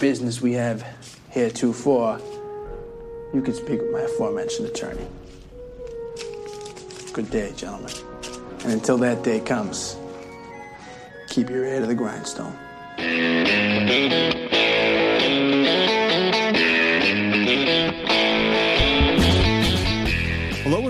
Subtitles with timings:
[0.00, 0.86] Business we have
[1.30, 2.20] heretofore,
[3.32, 5.06] you can speak with my aforementioned attorney.
[7.12, 7.92] Good day, gentlemen.
[8.64, 9.96] And until that day comes,
[11.28, 12.56] keep your ear to the grindstone.
[12.98, 13.96] Hello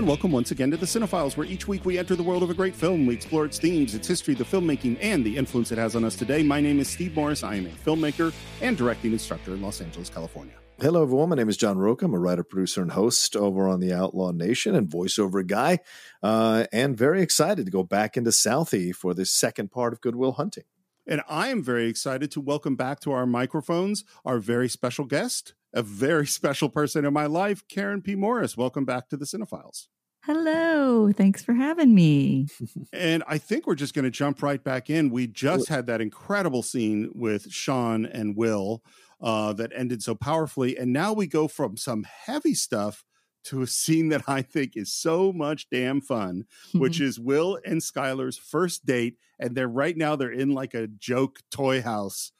[0.07, 2.49] and welcome once again to the Cine-Files, where each week we enter the world of
[2.49, 3.05] a great film.
[3.05, 6.15] We explore its themes, its history, the filmmaking, and the influence it has on us
[6.15, 6.43] today.
[6.43, 7.43] My name is Steve Morris.
[7.43, 10.53] I am a filmmaker and directing instructor in Los Angeles, California.
[10.79, 11.27] Hello, everyone.
[11.27, 12.05] My name is John Rocha.
[12.05, 15.79] I'm a writer, producer, and host over on the Outlaw Nation and voiceover guy.
[16.23, 20.15] Uh, and very excited to go back into Southie for the second part of Good
[20.15, 20.63] Will Hunting.
[21.05, 25.53] And I am very excited to welcome back to our microphones our very special guest,
[25.73, 28.15] a very special person in my life, Karen P.
[28.15, 28.55] Morris.
[28.55, 29.89] Welcome back to the Cine-Files.
[30.27, 31.09] Hello.
[31.13, 32.47] Thanks for having me.
[32.91, 35.09] and I think we're just going to jump right back in.
[35.09, 38.83] We just had that incredible scene with Sean and Will
[39.21, 40.75] uh, that ended so powerfully.
[40.75, 43.05] And now we go from some heavy stuff
[43.45, 46.43] to a scene that I think is so much damn fun,
[46.73, 49.15] which is Will and Skylar's first date.
[49.39, 52.33] And they're right now, they're in like a joke toy house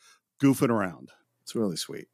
[0.44, 1.12] goofing around.
[1.42, 2.08] It's really sweet.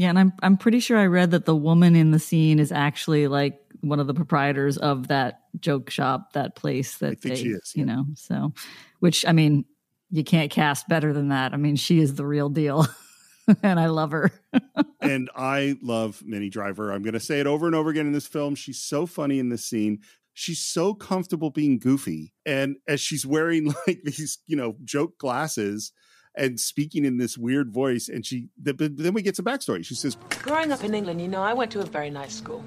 [0.00, 2.72] Yeah, and I'm I'm pretty sure I read that the woman in the scene is
[2.72, 7.48] actually like one of the proprietors of that joke shop, that place that they, she
[7.48, 8.06] is, you know.
[8.14, 8.54] So,
[9.00, 9.66] which I mean,
[10.10, 11.52] you can't cast better than that.
[11.52, 12.86] I mean, she is the real deal,
[13.62, 14.30] and I love her.
[15.02, 16.92] and I love Minnie Driver.
[16.92, 18.54] I'm going to say it over and over again in this film.
[18.54, 19.98] She's so funny in this scene.
[20.32, 25.92] She's so comfortable being goofy, and as she's wearing like these, you know, joke glasses
[26.40, 29.84] and speaking in this weird voice, and she but then we get some backstory.
[29.84, 32.64] She says, Growing up in England, you know, I went to a very nice school.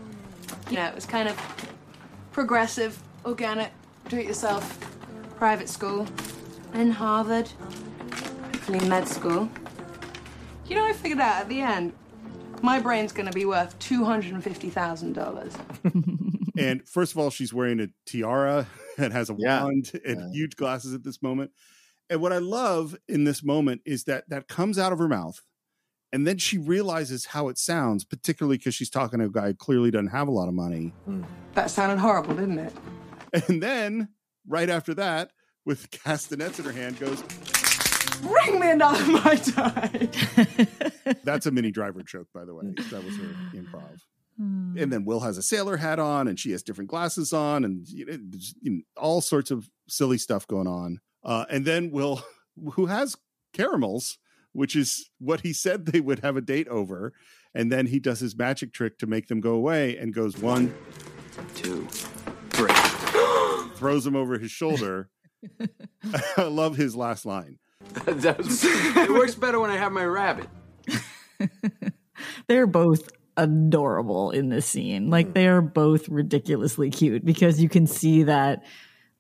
[0.70, 1.36] You know, it was kind of
[2.32, 3.72] progressive, organic,
[4.10, 4.64] do it yourself,
[5.38, 6.08] private school,
[6.74, 7.50] and Harvard,
[8.12, 9.50] hopefully med school.
[10.68, 11.94] You know, I figured out at the end,
[12.62, 15.54] my brain's gonna be worth $250,000.
[16.58, 18.68] and first of all, she's wearing a tiara
[18.98, 19.64] and has a Yeah.
[19.64, 21.52] wand and huge glasses at this moment.
[22.10, 25.42] And what I love in this moment is that that comes out of her mouth.
[26.12, 29.54] And then she realizes how it sounds, particularly because she's talking to a guy who
[29.56, 30.94] clearly doesn't have a lot of money.
[31.06, 31.24] Hmm.
[31.56, 32.74] that sounded horrible, didn't it?
[33.48, 34.10] And then
[34.48, 35.32] right after that,
[35.66, 37.24] with castanets in her hand, goes,
[38.22, 40.10] Bring me another Mai Tai.
[41.24, 42.66] That's a Minnie Driver joke, by the way.
[42.66, 42.90] Mm.
[42.90, 44.00] That was her improv.
[44.38, 44.76] Hmm.
[44.78, 47.88] And then Will has a sailor hat on, and she has different glasses on, and
[47.88, 51.00] you know, there's, you know, all sorts of silly stuff going on.
[51.24, 52.24] Uh, and then Will,
[52.74, 53.16] who has
[53.54, 54.18] caramels,
[54.52, 57.14] which is what he said they would have a date over,
[57.54, 60.74] and then he does his magic trick to make them go away, and goes one,
[61.56, 61.88] Two,
[62.52, 62.74] three.
[63.76, 65.10] throws them over his shoulder.
[66.38, 67.60] I love his last line.
[68.06, 70.48] That's- it works better when I have my rabbit.
[72.48, 75.10] They're both adorable in this scene.
[75.10, 78.64] Like they are both ridiculously cute because you can see that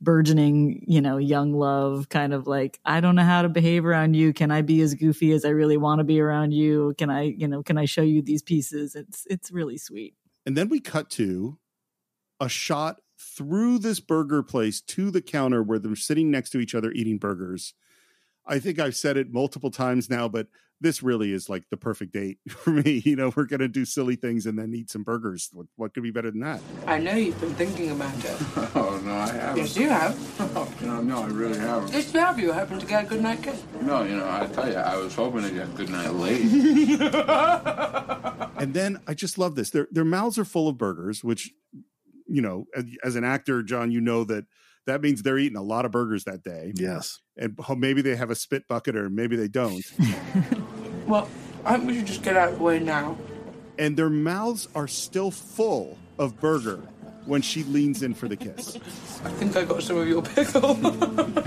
[0.03, 4.15] burgeoning, you know, young love kind of like, I don't know how to behave around
[4.15, 4.33] you.
[4.33, 6.93] Can I be as goofy as I really want to be around you?
[6.97, 8.95] Can I, you know, can I show you these pieces?
[8.95, 10.15] It's it's really sweet.
[10.45, 11.57] And then we cut to
[12.39, 16.75] a shot through this burger place to the counter where they're sitting next to each
[16.75, 17.73] other eating burgers.
[18.45, 20.47] I think I've said it multiple times now, but
[20.83, 23.01] this really is like the perfect date for me.
[23.03, 25.49] You know, we're going to do silly things and then eat some burgers.
[25.53, 26.61] What, what could be better than that?
[26.85, 28.37] I know you've been thinking about it.
[28.75, 29.57] Oh, no, I haven't.
[29.57, 30.17] Yes, you have.
[30.81, 31.93] No, no, I really haven't.
[31.93, 32.39] Yes, you have.
[32.39, 33.63] You hoping to get a good night kiss.
[33.81, 36.41] No, you know, I tell you, I was hoping to get a good night late.
[38.57, 39.69] And then I just love this.
[39.69, 41.51] Their their mouths are full of burgers, which
[42.27, 44.45] you know, as, as an actor, John, you know that
[44.85, 46.73] that means they're eating a lot of burgers that day.
[46.75, 47.19] Yes.
[47.37, 49.83] And oh, maybe they have a spit bucket or maybe they don't.
[51.07, 51.29] Well,
[51.65, 53.17] I think we should just get out of the way now.
[53.79, 56.77] and their mouths are still full of burger
[57.25, 58.75] when she leans in for the kiss.
[59.23, 60.75] I think I got some of your pickle.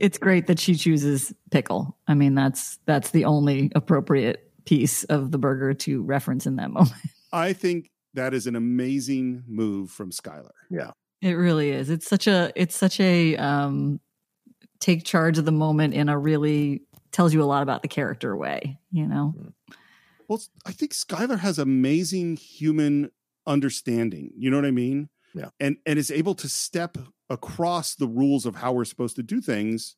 [0.00, 1.94] It's great that she chooses pickle.
[2.08, 6.70] I mean, that's that's the only appropriate piece of the burger to reference in that
[6.72, 6.94] moment.
[7.34, 10.52] I think that is an amazing move from Skylar.
[10.70, 10.92] Yeah.
[11.20, 11.90] It really is.
[11.90, 14.00] It's such a it's such a um
[14.78, 16.80] take charge of the moment in a really
[17.12, 19.34] tells you a lot about the character way, you know.
[19.36, 19.74] Hmm.
[20.28, 23.10] Well, I think Skylar has amazing human
[23.46, 24.32] understanding.
[24.36, 25.08] You know what I mean?
[25.34, 25.48] Yeah.
[25.58, 26.98] And and is able to step
[27.28, 29.96] across the rules of how we're supposed to do things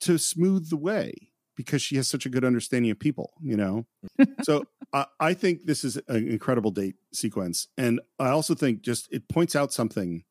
[0.00, 1.14] to smooth the way
[1.56, 3.86] because she has such a good understanding of people, you know?
[4.42, 7.68] so I, I think this is an incredible date sequence.
[7.78, 10.24] And I also think just it points out something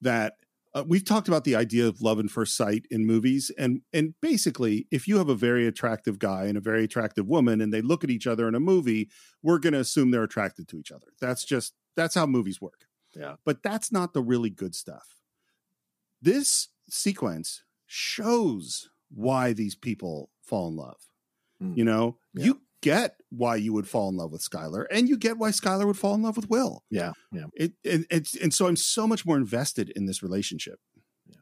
[0.00, 0.34] that
[0.74, 4.14] uh, we've talked about the idea of love and first sight in movies and and
[4.22, 7.82] basically if you have a very attractive guy and a very attractive woman and they
[7.82, 9.08] look at each other in a movie
[9.42, 12.86] we're going to assume they're attracted to each other that's just that's how movies work
[13.14, 13.34] Yeah.
[13.44, 15.16] but that's not the really good stuff
[16.20, 20.96] this sequence shows why these people fall in love
[21.62, 21.76] Mm.
[21.76, 22.44] you know Yeah.
[22.46, 25.86] you get why you would fall in love with skylar and you get why skylar
[25.86, 27.12] would fall in love with will Yeah.
[27.32, 27.46] Yeah.
[27.54, 30.78] it and it's and so i'm so much more invested in this relationship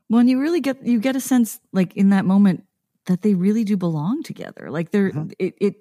[0.08, 2.64] Well, and you really get you get a sense like in that moment
[3.06, 4.70] that they really do belong together.
[4.70, 5.32] Like they're Mhm.
[5.38, 5.74] it, it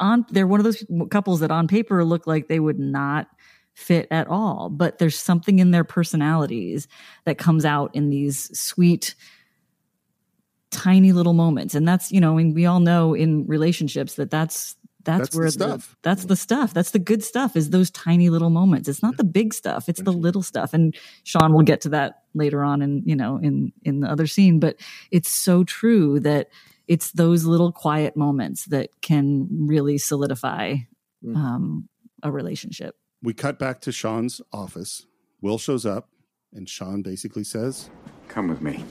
[0.00, 3.28] on they're one of those couples that on paper look like they would not
[3.74, 6.88] fit at all, but there's something in their personalities
[7.26, 9.14] that comes out in these sweet
[10.70, 11.74] tiny little moments.
[11.74, 15.38] And that's, you know, and we all know in relationships that that's that's, That's the
[15.38, 15.96] where stuff.
[16.02, 16.74] that's the stuff.
[16.74, 18.88] That's the good stuff is those tiny little moments.
[18.88, 19.88] It's not the big stuff.
[19.88, 20.72] It's the little stuff.
[20.74, 24.26] And Sean will get to that later on in, you know, in in the other
[24.26, 24.76] scene, but
[25.10, 26.48] it's so true that
[26.88, 30.76] it's those little quiet moments that can really solidify
[31.24, 31.36] Mhm.
[31.36, 31.88] um,
[32.22, 32.96] a relationship.
[33.22, 35.06] we cut back to sean's office
[35.40, 36.10] will shows up
[36.52, 37.88] and sean basically says
[38.28, 38.84] Come with me.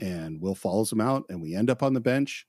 [0.00, 2.46] and will follows him out and we end up on the bench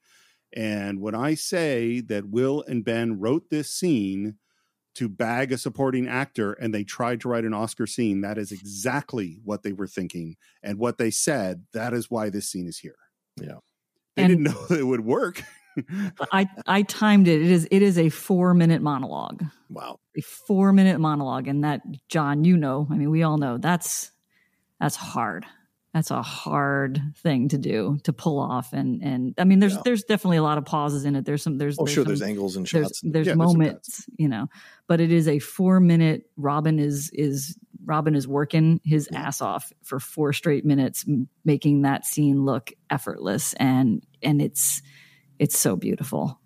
[0.53, 4.35] and when i say that will and ben wrote this scene
[4.95, 8.51] to bag a supporting actor and they tried to write an oscar scene that is
[8.51, 12.79] exactly what they were thinking and what they said that is why this scene is
[12.79, 12.97] here
[13.39, 13.59] Yeah.
[14.15, 15.43] they And- didn't know that it would work
[16.33, 17.41] I I timed it.
[17.41, 19.45] It is it is a four minute monologue.
[19.69, 19.99] Wow.
[20.17, 21.47] A four minute monologue.
[21.47, 24.11] And that John, you know, I mean, we all know that's
[24.81, 25.45] that's hard.
[25.93, 28.73] That's a hard thing to do to pull off.
[28.73, 29.81] And and I mean there's Yeah.
[29.85, 31.25] there's definitely a lot of pauses in it.
[31.25, 32.03] There's some there's Oh, sure.
[32.03, 33.01] some- There's angles and there's shots.
[33.01, 34.47] there's there's some moments you know
[34.87, 39.73] but it is a four minute robin is is robin is working his ass off
[39.83, 41.05] for four straight minutes
[41.43, 44.83] making that scene look effortless and and it's
[45.39, 46.39] it's so beautiful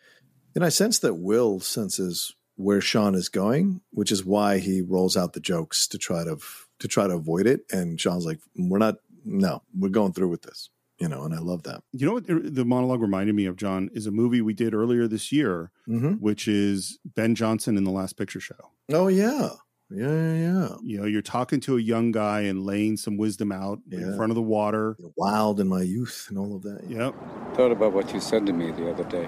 [0.56, 5.18] And I sense that Will senses where Sean is going, which is why he rolls
[5.18, 6.38] out the jokes to try to
[6.80, 7.62] to try to avoid it.
[7.72, 8.96] And Sean's like, "We're not.
[9.26, 11.82] No, we're going through with this." You know, and I love that.
[11.92, 15.08] you know what the monologue reminded me of john is a movie we did earlier
[15.08, 16.14] this year Mm-hmm.
[16.28, 19.50] which is ben johnson in the last picture show Oh yeah,
[19.90, 20.76] yeah, yeah, yeah.
[20.84, 24.32] you know you're talking to a young guy and laying some wisdom out in front
[24.32, 26.82] of the water Wild in my youth and all of that.
[26.88, 27.06] Yeah.
[27.08, 27.16] yep
[27.56, 29.28] Thought about what you said to me the other day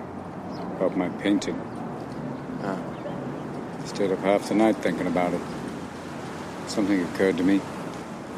[0.77, 1.59] about my painting.
[2.61, 2.79] Ah.
[3.85, 5.41] Stayed up half the night thinking about it.
[6.67, 7.59] Something occurred to me.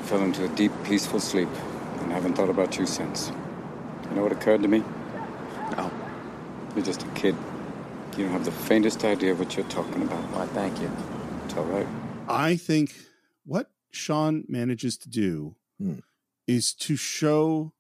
[0.08, 1.50] I fell into a deep, peaceful sleep
[2.00, 3.30] and haven't thought about you since.
[4.10, 4.82] You know what occurred to me?
[5.76, 5.92] No.
[6.74, 7.36] You're just a kid.
[8.16, 10.24] You don't have the faintest idea what you're talking about.
[10.32, 10.90] Why, thank you.
[11.46, 11.86] It's all right.
[12.30, 12.96] i think
[13.46, 16.00] what sean manages to do Hmm.
[16.48, 17.74] is to show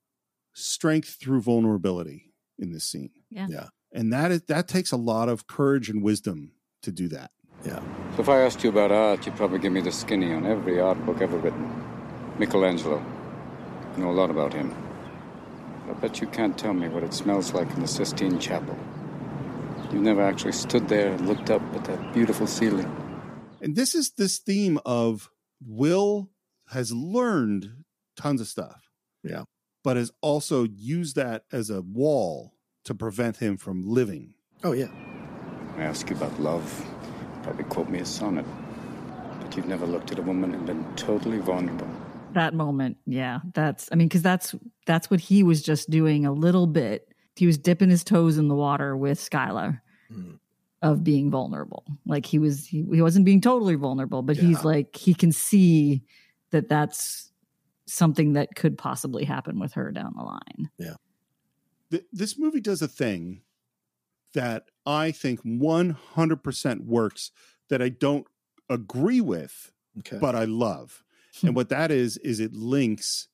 [0.54, 3.68] strength through vulnerability in this scene yeah Yeah.
[3.94, 7.32] and that is that takes a lot of courage and wisdom to do that
[7.66, 7.80] Yeah.
[8.16, 10.80] So if I asked you about art, you'd probably give me the skinny on every
[10.80, 11.66] art book ever written.
[12.40, 13.04] Michelangelo.
[13.96, 14.74] I know a lot about him.
[15.90, 18.78] I bet you can't tell me what it smells like in the Sistine Chapel.
[19.92, 22.92] You've never actually stood there and looked up at that beautiful ceiling.
[23.62, 25.30] and this is this theme of
[25.66, 26.30] will
[26.70, 27.84] has learned
[28.16, 28.92] tons of stuff
[29.24, 29.44] Yeah.
[29.84, 32.54] but has also used that as a wall
[32.84, 34.90] to prevent him from living Oh yeah.
[35.78, 36.66] I ask you about love.
[37.44, 38.46] Probably quote me a sonnet.
[39.42, 41.88] But you've never looked at a woman and been totally vulnerable.
[42.34, 44.54] That moment yeah that's i mean because that's
[44.86, 48.48] that's what he was just doing a little bit he was dipping his toes in
[48.48, 49.82] the water with skylar
[50.12, 50.40] Mm.
[50.82, 54.96] of being vulnerable like he was he, he wasn't being totally vulnerable but he's like
[54.96, 56.02] he can see
[56.52, 57.32] that that's
[57.88, 60.70] something that could possibly happen with her down the line
[61.92, 63.42] Th- this movie does a thing
[64.34, 67.32] that I think 100% works
[67.70, 68.28] that I don't
[68.70, 70.18] agree with, Okay.
[70.20, 71.04] but I love.
[71.44, 73.28] And what that is is it links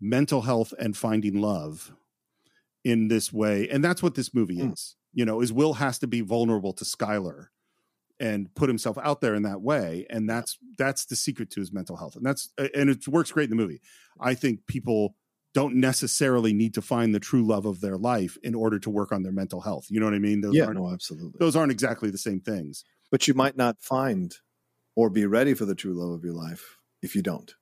[0.00, 1.92] mental health and finding love
[2.84, 4.72] in this way, and that's what this movie Hmm.
[4.72, 4.96] is.
[5.12, 7.46] You know, is Will has to be vulnerable to Skylar
[8.20, 11.72] and put himself out there in that way, and that's that's the secret to his
[11.72, 13.80] mental health, and that's and it works great in the movie.
[14.20, 15.16] I think people
[15.54, 19.12] don't necessarily need to find the true love of their life in order to work
[19.12, 19.86] on their mental health.
[19.88, 20.40] You know what I mean?
[20.40, 21.38] Those yeah, aren't no, absolutely.
[21.38, 22.84] those aren't exactly the same things.
[23.12, 24.34] But you might not find
[24.96, 27.54] or be ready for the true love of your life if you don't.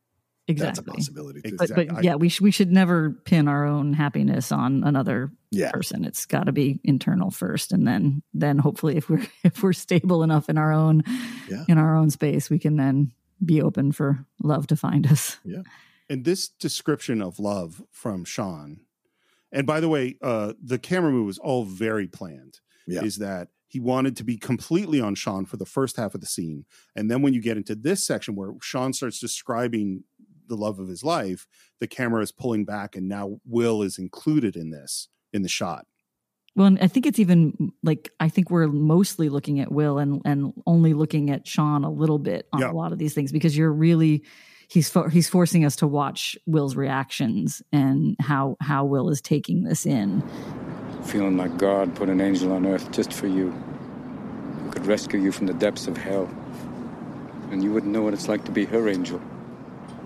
[0.49, 0.67] Exactly.
[0.67, 0.97] That's a Exactly.
[0.99, 1.57] possibility too.
[1.57, 1.85] But, Exactly.
[1.95, 5.71] but yeah, we, sh- we should never pin our own happiness on another Yeah.
[5.71, 6.05] person.
[6.05, 10.23] It's got to be internal first, and then then hopefully, if we're if we're stable
[10.25, 11.05] enough in our own
[11.49, 11.65] Yeah.
[11.69, 13.13] in our own space, we can then
[13.45, 15.39] be open for love to find us.
[15.45, 15.63] Yeah.
[16.11, 18.81] And this description of love from Sean,
[19.53, 22.59] and by the way, uh, the camera move was all very planned.
[22.87, 23.05] Yeah.
[23.05, 26.27] Is that he wanted to be completely on Sean for the first half of the
[26.27, 30.05] scene, and then when you get into this section where Sean starts describing
[30.49, 31.47] the love of his life,
[31.81, 35.87] the camera is pulling back, and now Will is included in this in the shot.
[36.55, 40.21] Well, and I think it's even like I think we're mostly looking at Will and
[40.27, 42.71] and only looking at Sean a little bit on Yeah.
[42.71, 44.23] a lot of these things because you're really
[44.69, 49.87] he's he's forcing us to watch Will's reactions and how how Will is taking this
[49.87, 50.23] in.
[51.07, 55.33] Feeling like God put an angel on earth just for you, who could rescue you
[55.33, 56.31] from the depths of hell.
[57.51, 59.21] And you wouldn't know what it's like to be her angel.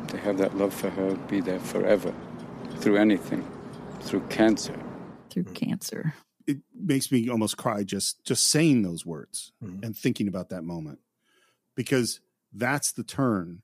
[0.08, 2.12] To have that love for her be there forever,
[2.78, 3.46] through anything,
[4.00, 4.74] through cancer.
[5.30, 6.14] through cancer.
[6.46, 9.84] it makes me almost cry just just saying those words Mhm.
[9.84, 11.00] and thinking about that moment
[11.74, 12.20] because
[12.54, 13.62] that's the turn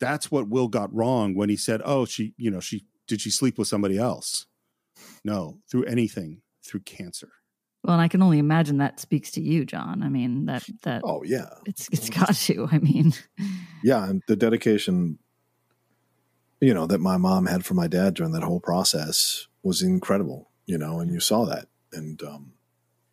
[0.00, 3.30] that's what will got wrong when he said oh she you know she did she
[3.30, 4.46] sleep with somebody else
[5.24, 7.30] no through anything through cancer
[7.84, 10.02] Well, and I can only imagine that speaks to you, John.
[10.02, 11.50] I mean that that Oh yeah.
[11.66, 12.68] it's it's got you.
[12.72, 13.12] I mean,
[13.82, 15.18] Yeah, and the dedication
[16.60, 20.50] you know that my mom had for my dad during that whole process was incredible,
[20.66, 22.52] you know, and you saw that and um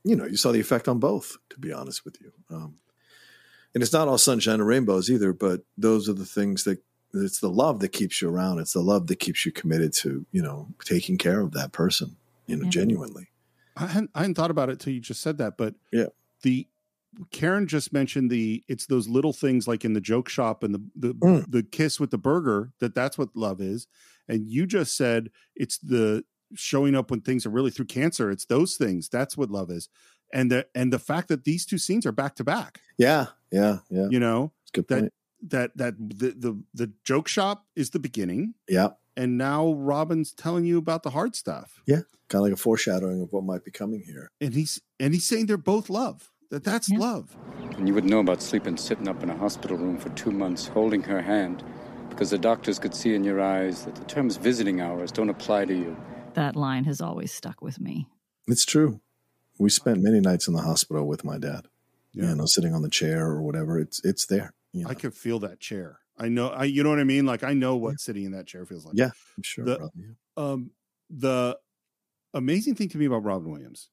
[0.04, 2.32] you know, you saw the effect on both to be honest with you.
[2.50, 2.76] Um
[3.74, 6.80] and it's not all sunshine and rainbows either, but those are the things that
[7.14, 8.60] it's the love that keeps you around.
[8.60, 12.16] It's the love that keeps you committed to, you know, taking care of that person,
[12.48, 12.70] you know, Yeah.
[12.72, 13.28] genuinely.
[13.78, 16.08] I hadn't, I hadn't thought about it till you just said that but Yeah.
[16.44, 16.68] the
[17.32, 20.82] Karen just mentioned the it's those little things like in the joke shop and the
[20.96, 21.52] the Mm.
[21.52, 23.88] the kiss with the burger that that's what love is
[24.30, 26.24] and you just said it's the
[26.56, 29.90] showing up when things are really through cancer it's those things that's what love is
[30.34, 33.80] and the and the fact that these two scenes are back to back Yeah, yeah,
[33.90, 34.08] yeah.
[34.10, 35.12] you know It's a good that
[35.50, 38.90] that that the, the the joke shop is the beginning Yeah.
[39.18, 43.22] And now Robin's telling you about the hard stuff Yeah, Kind of like a foreshadowing
[43.22, 44.32] of what might be coming here.
[44.40, 47.00] and he's and he's saying they're both love that that's Yeah.
[47.00, 47.36] love
[47.78, 50.68] And you would know about sleeping sitting up in a hospital room for two months
[50.68, 51.64] holding her hand
[52.10, 55.66] because the doctors could see in your eyes that the terms visiting hours don't apply
[55.66, 55.96] to you.
[56.34, 58.08] that line has always stuck with me.
[58.48, 59.02] It's true.
[59.60, 61.68] We spent many nights in the hospital with my dad.
[62.14, 62.30] Yeah.
[62.30, 63.80] You know, sitting on the chair or whatever.
[63.80, 64.54] It's it's there.
[64.74, 64.90] You know?
[64.90, 66.00] I could feel that chair.
[66.22, 66.50] I know.
[66.50, 67.26] I you know what I mean.
[67.26, 68.94] Like I know what sitting in that chair feels like.
[68.96, 69.66] yeah, I'm sure.
[69.66, 70.06] The- yeah.
[70.38, 70.72] Um,
[71.10, 71.58] the
[72.34, 73.90] amazing thing to me about Robin Williams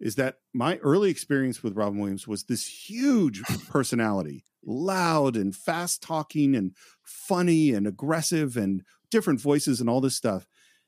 [0.00, 6.02] is that my early experience with Robin Williams was this huge personality, loud and fast
[6.02, 10.46] talking and funny and aggressive and different voices and all this stuff.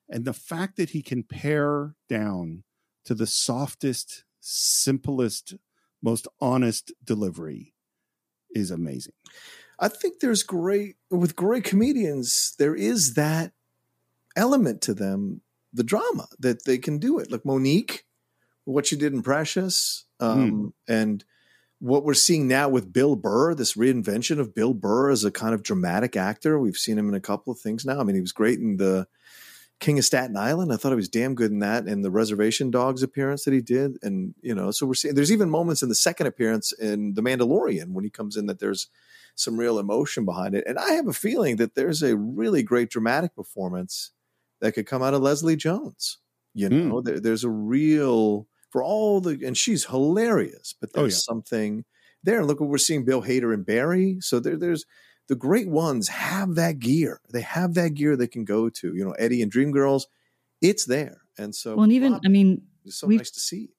[0.08, 2.64] And the fact that he can pare down
[3.04, 5.54] to the softest, simplest,
[6.02, 7.74] most honest delivery
[8.54, 9.12] is amazing.
[9.80, 12.54] I think there's great with great comedians.
[12.58, 13.52] There is that
[14.36, 15.40] element to them,
[15.72, 17.32] the drama that they can do it.
[17.32, 18.00] Like Mo'Nique,
[18.64, 21.24] what she did in Precious, um, and
[21.78, 25.54] what we're seeing now with Bill Burr, this reinvention of Bill Burr as a kind
[25.54, 26.58] of dramatic actor.
[26.58, 28.00] We've seen him in a couple of things now.
[28.00, 29.08] I mean, he was great in the
[29.80, 30.72] King of Staten Island.
[30.72, 33.60] I thought he was damn good in that, and the Reservation Dogs appearance that he
[33.62, 33.96] did.
[34.02, 37.22] And you know, so we're seeing there's even moments in the second appearance in The
[37.22, 38.88] Mandalorian when he comes in that there's
[39.34, 40.64] some real emotion behind it.
[40.66, 44.10] And I have a feeling that there's a really great dramatic performance
[44.60, 46.18] that could come out of Leslie Jones.
[46.52, 46.88] You Mm.
[46.88, 51.32] know, there, there's a real for all the and she's hilarious, but Oh, there's yeah.
[51.32, 51.84] something
[52.22, 52.38] there.
[52.40, 54.18] And look what we're seeing Bill Hader and Barry.
[54.20, 54.84] So there, there's
[55.30, 57.20] the great ones have that gear.
[57.32, 58.92] They have that gear they can go to.
[58.94, 60.02] You know, Eddie and Dreamgirls,
[60.60, 61.18] it's there.
[61.38, 63.70] And so Well, and even I mean, it's so nice to see.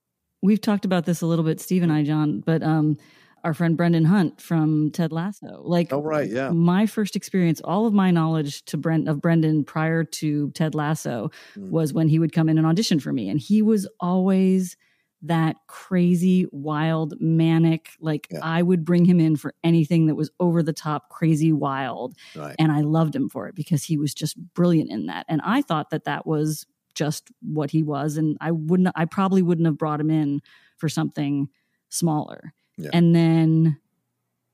[0.42, 2.98] we've talked about this a little bit, Steve and I, John, but um,
[3.44, 5.62] our friend Brendan Hunt from Ted Lasso.
[5.62, 6.52] Like, Oh, right, yeah.
[6.52, 11.32] My first experience, all of my knowledge to Brent of Brendan prior to Ted Lasso
[11.58, 11.70] Mm.
[11.70, 14.78] was when he would come in and audition for me, and he was always
[15.24, 17.90] that crazy, wild, manic.
[18.00, 18.40] Like Yeah.
[18.42, 22.16] I would bring him in for anything that was over the top, crazy, wild.
[22.36, 22.56] Right.
[22.58, 25.26] And I loved him for it because he was just brilliant in that.
[25.30, 28.18] And I thought that that was just what he was.
[28.18, 30.42] And I wouldn't, I probably wouldn't have brought him in
[30.78, 31.50] for something
[31.90, 32.54] smaller.
[32.78, 32.90] Yeah.
[32.94, 33.78] And then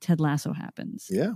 [0.01, 1.33] Ted Lasso happens Yeah.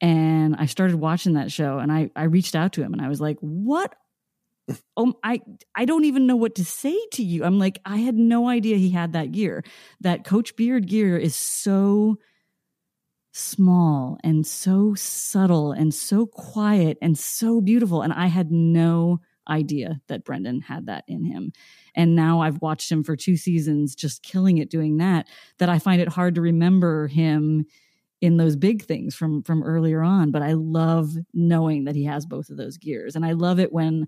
[0.00, 3.08] and I started watching that show and I I reached out to him and I
[3.08, 3.94] was like, "What?
[4.96, 5.40] Oh, I
[5.74, 8.76] I don't even know what to say to you." I'm like, I had no idea
[8.76, 9.64] he had that gear.
[10.00, 12.18] That Coach Beard gear is so
[13.32, 20.00] small and so subtle and so quiet and so beautiful and I had no idea
[20.06, 21.52] that Brendan had that in him.
[21.94, 25.28] And now I've watched him for two seasons just killing it doing that
[25.58, 27.66] that I find it hard to remember him
[28.20, 32.24] in those big things from from earlier on but i love knowing that he has
[32.24, 34.06] both of those gears and i love it when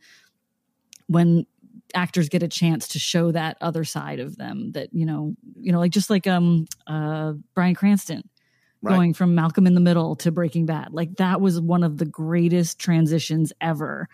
[1.06, 1.46] when
[1.94, 5.72] actors get a chance to show that other side of them that you know you
[5.72, 8.28] know like just like um uh bryan cranston
[8.82, 8.94] Right.
[8.94, 12.04] going from malcolm in the middle to breaking bad like that was one of the
[12.04, 14.08] greatest transitions ever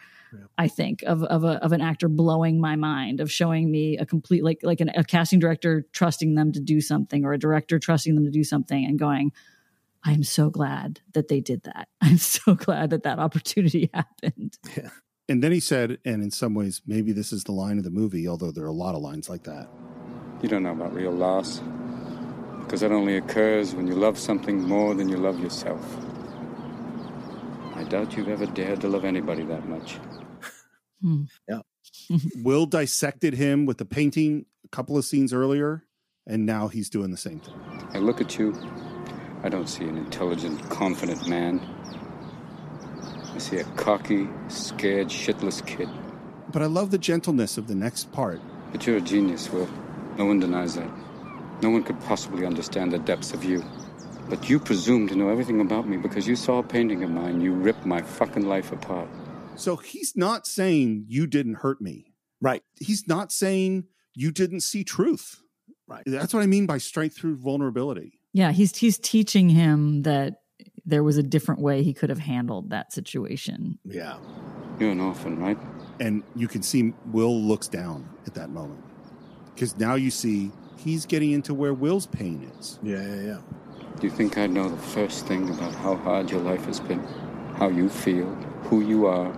[0.57, 4.07] I think of of a of an actor blowing my mind of showing me a
[4.07, 7.79] complete like like an, a casting director trusting them to do something or a director
[7.79, 9.33] trusting them to do something and going
[10.05, 11.89] I'm so glad that they did that.
[12.01, 14.59] I'm so glad that that opportunity happened.
[15.29, 17.91] And then he said, and in some ways, maybe this is the line of the
[17.91, 19.69] movie, although there are a lot of lines like that.
[20.43, 21.61] You don't know about real loss.
[22.61, 25.85] Because that only occurs when you love something more than you love yourself.
[27.75, 29.99] I doubt you've ever dared to love anybody that much.
[31.01, 31.25] Hmm.
[32.37, 35.85] Will dissected him with the painting a couple of scenes earlier,
[36.27, 37.55] and now he's doing the same thing.
[37.93, 38.55] I look at you,
[39.43, 41.61] I don't see an intelligent, confident man.
[43.35, 45.89] I see a cocky, scared, shitless kid.
[46.51, 48.41] But I love the gentleness of the next part.
[48.73, 49.69] But you're a genius, Will.
[50.19, 50.91] No one denies that.
[51.63, 53.65] No one could possibly understand the depths of you.
[54.29, 57.41] But you presume to know everything about me because you saw a painting of mine.
[57.41, 59.09] You ripped my fucking life apart.
[59.57, 62.13] So he's not saying you didn't hurt me.
[62.41, 62.63] Right.
[62.81, 65.41] He's not saying you didn't see truth.
[65.87, 66.03] Right.
[66.07, 68.21] That's what I mean by strength through vulnerability.
[68.33, 70.42] Yeah, he's he's teaching him that
[70.85, 73.79] there was a different way he could have handled that situation.
[73.85, 74.19] Yeah.
[74.79, 75.59] You're an orphan, right?
[76.01, 78.83] And you can see Will looks down at that moment.
[79.55, 82.79] Because now you see he's getting into where Will's pain is.
[82.83, 83.41] Yeah, yeah, yeah.
[84.01, 87.01] Do you think I'd know the first thing about how hard your life has been?
[87.57, 88.27] How you feel?
[88.65, 89.31] Who you are?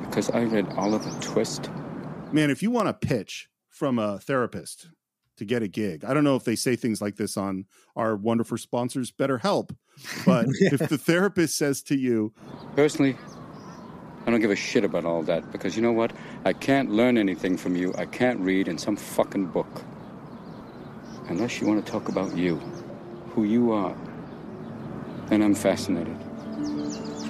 [0.00, 1.68] Because I read Oliver Twist.
[2.32, 4.88] Man, if you want a pitch from a therapist
[5.36, 8.16] to get a gig, I don't know if they say things like this on our
[8.16, 9.76] wonderful sponsors, BetterHelp,
[10.24, 12.32] but if the therapist says to you,
[12.74, 13.16] Personally,
[14.26, 16.12] I don't give a shit about all that because you know what?
[16.44, 17.94] I can't learn anything from you.
[17.96, 19.84] I can't read in some fucking book.
[21.28, 22.56] Unless you want to talk about you,
[23.30, 23.96] who you are,
[25.26, 26.16] then I'm fascinated.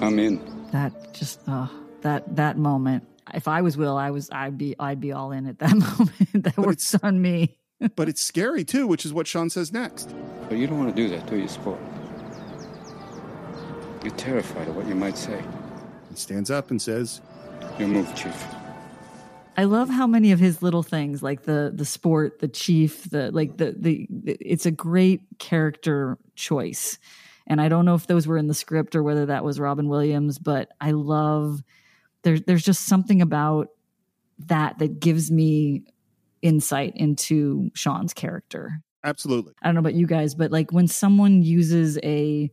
[0.01, 0.41] I'm in.
[0.71, 1.67] That just uh,
[2.01, 3.07] that that moment.
[3.33, 6.43] If I was Will, I was I'd be I'd be all in at that moment.
[6.45, 7.57] that works on me.
[7.95, 10.13] But it's scary too, which is what Sean says next.
[10.49, 11.79] But you don't want to do that, do you, Sport?
[14.03, 15.43] You're terrified of what you might say.
[16.09, 17.21] He stands up and says,
[17.77, 18.45] Your move, Chief.
[19.57, 23.31] I love how many of his little things, like the the sport, the chief, the
[23.31, 24.07] like the the.
[24.23, 26.99] It's a great character choice,
[27.47, 29.89] and I don't know if those were in the script or whether that was Robin
[29.89, 31.63] Williams, but I love.
[32.21, 33.69] There's there's just something about
[34.45, 35.85] that that gives me
[36.47, 38.81] insight into Sean's character.
[39.03, 39.53] Absolutely.
[39.61, 42.49] I don't know about you guys, but like when someone uses a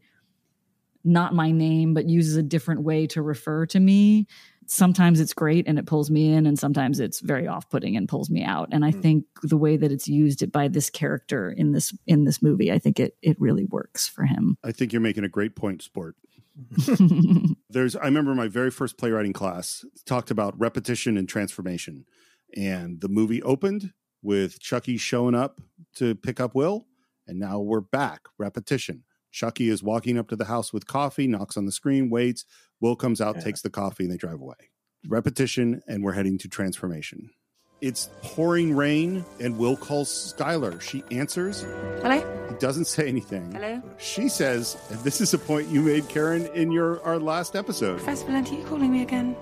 [1.05, 4.27] not my name, but uses a different way to refer to me,
[4.67, 8.09] sometimes it's great and it pulls me in, and sometimes it's very off putting and
[8.09, 8.69] pulls me out.
[8.73, 9.01] And I hmm.
[9.01, 12.81] think the way that it's used by this character in this in this movie, I
[12.81, 14.57] think it it really works for him.
[14.65, 16.17] I think you're making a great point, Sport.
[17.69, 22.07] There's, I remember my very first playwriting class talked about repetition and transformation.
[22.57, 25.61] And the movie opened with Chucky showing up
[25.97, 26.87] to pick up Will.
[27.27, 29.05] And now we're back, repetition.
[29.33, 32.45] Chucky is walking up to the house with coffee, knocks on the screen, waits.
[32.81, 34.55] Will comes out, takes the coffee, and they drive away.
[35.09, 37.31] Repetition, and we're heading to transformation.
[37.81, 40.81] It's pouring rain, and Will calls Skylar.
[40.81, 41.63] She answers.
[42.01, 42.47] Hello?
[42.49, 43.51] He doesn't say anything.
[43.53, 43.83] Hello?
[43.99, 47.97] She says, and this is a point you made, Karen, in your our last episode.
[47.97, 49.37] Professor Valenti, you calling me again?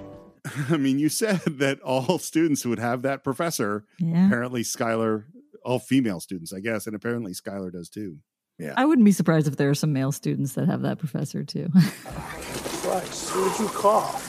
[0.70, 3.85] I mean, you said that all students would have that professor.
[3.98, 4.26] Yeah.
[4.26, 5.24] Apparently, Skylar,
[5.64, 8.18] all female students, I guess, and apparently Skylar does too.
[8.59, 8.74] Yeah.
[8.76, 11.68] I wouldn't be surprised if there are some male students that have that professor too.
[12.05, 14.20] Christ, who did you call?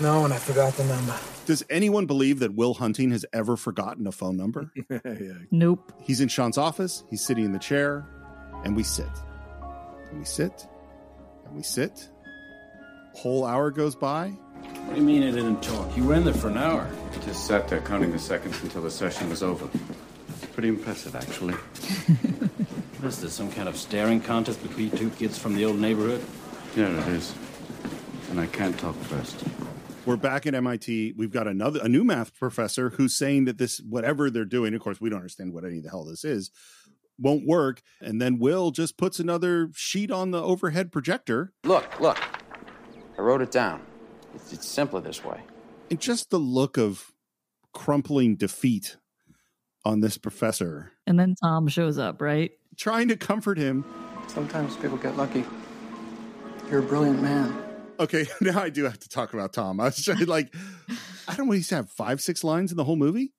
[0.00, 1.16] No, and I forgot the number.
[1.46, 4.70] Does anyone believe that Will Hunting has ever forgotten a phone number?
[4.90, 5.32] yeah.
[5.50, 5.92] Nope.
[6.00, 7.04] He's in Sean's office.
[7.10, 8.06] He's sitting in the chair,
[8.64, 9.08] and we sit.
[10.10, 10.66] And we sit.
[11.46, 12.08] And we sit.
[13.14, 14.32] Whole hour goes by.
[14.62, 15.96] What do you mean I didn't talk?
[15.96, 16.88] You were in there for an hour.
[17.12, 19.68] He just sat there counting the seconds until the session was over.
[20.28, 21.54] It's Pretty impressive, actually.
[23.00, 26.22] What is this, some kind of staring contest between two kids from the old neighborhood?
[26.76, 27.34] Yeah, it is.
[28.28, 29.42] And I can't talk first.
[30.04, 31.14] We're back at MIT.
[31.16, 34.82] We've got another a new math professor who's saying that this whatever they're doing, of
[34.82, 36.50] course, we don't understand what any of the hell this is,
[37.18, 37.80] won't work.
[38.02, 41.54] And then Will just puts another sheet on the overhead projector.
[41.64, 42.18] Look, look.
[43.18, 43.80] I wrote it down.
[44.34, 45.40] It's, it's simpler this way.
[45.90, 47.12] And just the look of
[47.72, 48.96] crumpling defeat
[49.84, 52.52] on this professor, And then Tom shows up, right?
[52.76, 53.84] trying to comfort him.
[54.26, 55.44] Sometimes people get lucky.
[56.70, 57.62] You're a brilliant man.
[57.98, 59.80] Okay, now I do have to talk about Tom.
[59.80, 60.54] I was trying like,
[61.28, 63.32] I don't know, he's have five, six lines in the whole movie.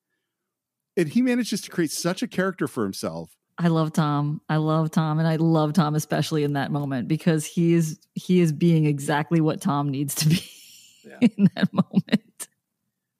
[0.95, 3.32] And he manages to create such a character for himself.
[3.58, 4.41] I love Tom.
[4.49, 8.41] I love Tom, and I love Tom especially in that moment because he is he
[8.41, 10.43] is being exactly what Tom needs to be
[11.22, 12.48] in that moment.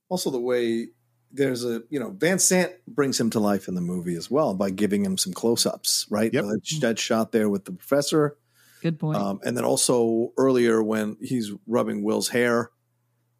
[0.10, 0.88] Also, the way
[1.32, 4.54] there's a you know Van Sant brings him to life in the movie as well
[4.54, 6.34] by giving him some close-ups, right?
[6.34, 6.44] Yep.
[6.44, 8.38] That, that shot there with the professor,
[8.82, 9.18] Good point.
[9.18, 12.72] um, and then also earlier when he's rubbing Will's hair,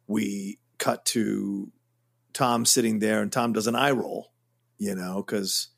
[0.06, 1.70] we cut to
[2.32, 4.32] Tom sitting there, and Tom does an eye roll,
[4.78, 5.68] you know, because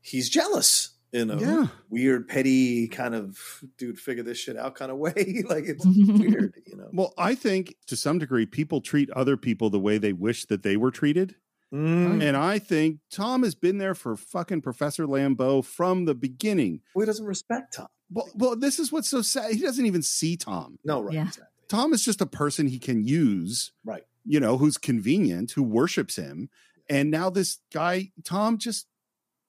[0.00, 1.66] he's jealous in a Yeah.
[1.90, 3.38] weird, petty kind of
[3.78, 5.42] dude, figure this shit out kind of way.
[5.48, 6.88] like it's weird, you know.
[6.92, 10.62] Well, I think to some degree, people treat other people the way they wish that
[10.62, 11.34] they were treated.
[11.74, 12.22] Mm.
[12.22, 16.80] And I think Tom has been there for fucking Professor Lambeau from the beginning.
[16.94, 17.88] Well, he doesn't respect Tom.
[18.08, 19.52] Well, well, this is what's so sad.
[19.52, 20.78] He doesn't even see Tom.
[20.84, 21.14] No, right?
[21.14, 21.22] Yeah.
[21.26, 21.46] Exactly.
[21.68, 24.04] Tom is just a person he can use, Right.
[24.24, 26.48] you know, who's convenient, who worships him.
[26.88, 28.86] And now this guy, Tom, just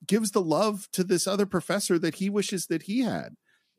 [0.06, 3.36] gives the love to this other professor that he wishes that he had.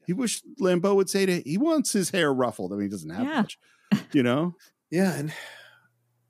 [0.07, 2.73] He wished Lambeau would say to he wants his hair ruffled.
[2.73, 3.41] I mean, he doesn't have Yeah.
[3.43, 3.59] much,
[4.13, 4.55] you know.
[4.91, 5.33] Yeah, and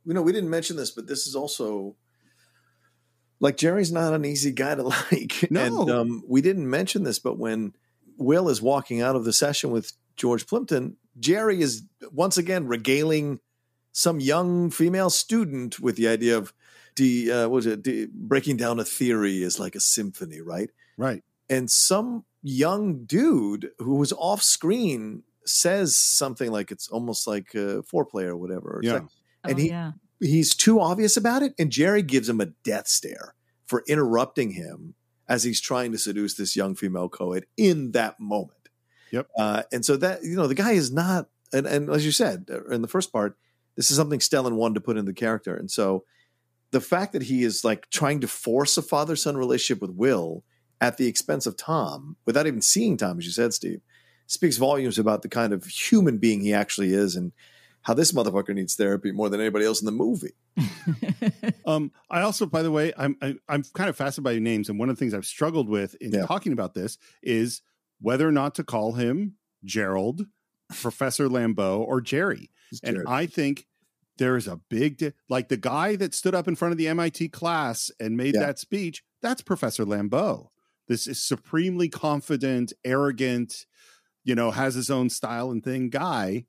[0.05, 1.95] you know, we didn't mention this, but this is also
[3.41, 5.49] like Jerry's not an easy guy to like.
[5.51, 5.83] No.
[5.83, 7.73] And um, we didn't mention this, but when
[8.17, 13.39] Will is walking out of the session with George Plimpton, Jerry is once again regaling
[13.93, 16.53] some young female student with the idea of
[16.99, 20.71] de, uh, what was it de, breaking down a theory is like a symphony, right?
[20.97, 21.23] Right.
[21.49, 27.83] and some young dude who was off screen says something like it's almost like a
[27.83, 28.81] foreplay or whatever.
[28.83, 28.93] Yeah.
[28.95, 29.03] like-
[29.45, 29.93] and oh, he yeah.
[30.21, 33.35] he's too obvious about it, and Jerry gives him a death stare
[33.67, 34.95] for interrupting him
[35.29, 38.69] as he's trying to seduce this young female co-ed in that moment.
[39.13, 39.29] Yep.
[39.39, 42.47] Uh, and so that you know the guy is not, and, and as you said
[42.51, 43.37] uh, in the first part,
[43.77, 46.05] this is something Stellan wanted to put in the character, and so
[46.71, 50.45] the fact that he is like trying to force a father son relationship with Will
[50.81, 53.81] at the expense of Tom, without even seeing Tom, as you said, Steve,
[54.27, 57.33] speaks volumes about the kind of human being he actually is, and
[57.83, 60.35] how this motherfucker needs therapy more than anybody else in the movie.
[61.67, 64.71] Um, I also, by the way, I'm I, I'm kind of fascinated by your names,
[64.71, 66.25] and one of the things I've struggled with in Yeah.
[66.25, 67.61] talking about this is
[68.01, 70.23] whether or not to call him Gerald,
[70.81, 72.51] Professor Lambeau, or Jerry.
[72.83, 73.07] And Jared.
[73.09, 73.67] I think
[74.19, 76.89] there is a big, di- like the guy that stood up in front of the
[76.89, 78.41] MIT class and made Yeah.
[78.47, 79.03] that speech.
[79.23, 80.49] That's Professor Lambeau.
[80.89, 83.67] This is supremely confident, arrogant,
[84.25, 86.47] you know, has his own style and thing guy.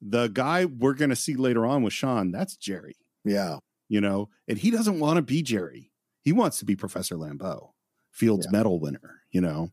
[0.00, 3.56] The guy we're going to see later on with Sean, that's Jerry yeah,
[3.88, 5.90] you know, and he doesn't want to be Jerry.
[6.22, 7.70] He wants to be Professor Lambeau,
[8.12, 8.58] Fields Yeah.
[8.58, 9.72] Medal winner, you know.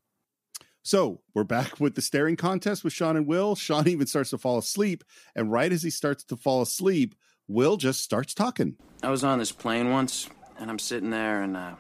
[0.84, 3.56] So we're back with the staring contest with Sean and Will.
[3.56, 5.04] Sean even starts to fall asleep.
[5.36, 7.16] And right as he starts to fall asleep,
[7.48, 8.76] Will just starts talking.
[9.02, 11.76] I was on this plane once, and I'm sitting there, and uh,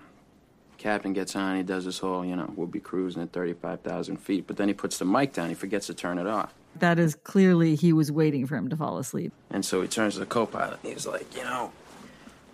[0.77, 1.55] captain gets on.
[1.55, 4.45] He does this whole, you know, we'll be cruising at 35,000 feet.
[4.47, 5.49] But then he puts the mic down.
[5.49, 6.53] He forgets to turn it off.
[6.79, 9.31] That is clearly he was waiting for him to fall asleep.
[9.49, 11.71] And so he turns to the co-pilot, and he's like, you know,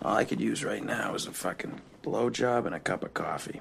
[0.02, 3.60] all I could use right now is a fucking blowjob and a cup of coffee.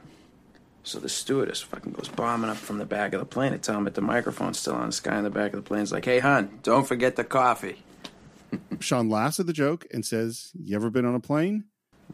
[0.84, 3.78] So the stewardess fucking goes bombing up from the back of the plane to tell
[3.78, 4.88] him that the microphone's still on.
[4.88, 7.84] This guy in the back of the plane's like, hey, hon, don't forget the coffee.
[8.80, 11.66] Sean laughs at the joke and says, You ever been on a plane?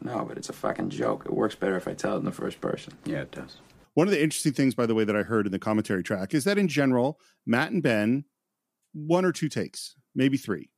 [0.02, 1.24] No, but it's a fucking joke.
[1.24, 2.92] It works better if I tell it in the first person.
[3.04, 3.56] Yeah, it does.
[3.94, 6.34] One of the interesting things, by the way, that I heard in the commentary track
[6.34, 8.24] is that in general, Matt and Ben,
[8.92, 10.68] one or two takes, maybe three.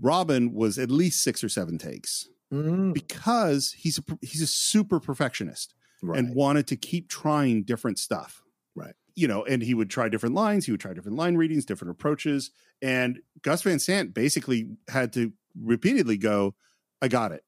[0.00, 5.00] Robin was at least six or seven takes Mm, because he's a he's a super
[5.00, 6.18] perfectionist right.
[6.18, 8.42] and wanted to keep trying different stuff.
[8.74, 8.94] Right.
[9.14, 11.92] You know, and he would try different lines, he would try different line readings, different
[11.92, 12.50] approaches.
[12.80, 16.54] And Gus Van Sant basically had to repeatedly go,
[17.00, 17.44] "I got it.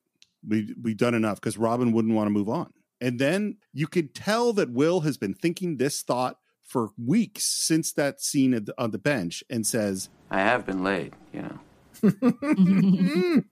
[0.47, 2.73] We we've done enough." Because Robin wouldn't want to move on.
[3.01, 7.93] And then you could tell that Will has been thinking this thought for weeks since
[7.93, 11.59] that scene at the, on the bench, and says, I have been late, you know.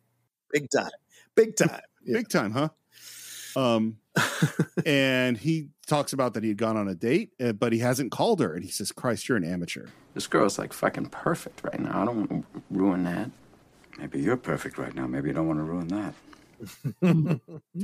[0.53, 0.91] Big time.
[1.35, 1.81] Big time.
[2.05, 2.19] Yeah.
[2.19, 2.71] "Big time, huh?"
[3.57, 3.99] Um,
[4.87, 8.13] and he talks about that he had gone on a date, uh, but he hasn't
[8.13, 8.55] called her.
[8.55, 12.03] And he says, "Christ, you're an amateur." This girl's like fucking perfect right now.
[12.03, 13.31] I don't want to ruin that.
[13.99, 15.07] Maybe you're perfect right now.
[15.07, 16.15] Maybe you don't want to ruin that.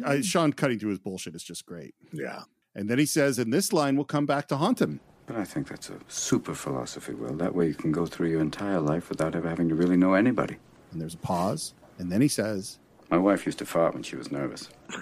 [0.04, 1.94] Uh, Sean cutting through his bullshit is just great.
[2.12, 2.42] Yeah.
[2.74, 5.00] And then he says, and this line will come back to haunt him.
[5.26, 7.34] But I think that's a super philosophy, Will.
[7.34, 10.14] That way you can go through your entire life without ever having to really know
[10.14, 10.56] anybody.
[10.92, 11.74] And there's a pause.
[11.98, 12.78] And then he says,
[13.10, 14.68] My wife used to fart when she was nervous.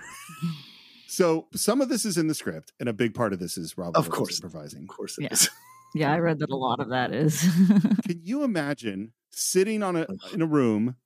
[1.09, 3.79] So some of this is in the script, and a big part of this is
[3.79, 4.37] Robin Of Williams course.
[4.42, 4.83] improvising.
[4.83, 5.29] Of course Yeah.
[5.95, 7.40] Yeah, I read that a lot of that is.
[8.07, 10.97] Can you imagine sitting on a in a room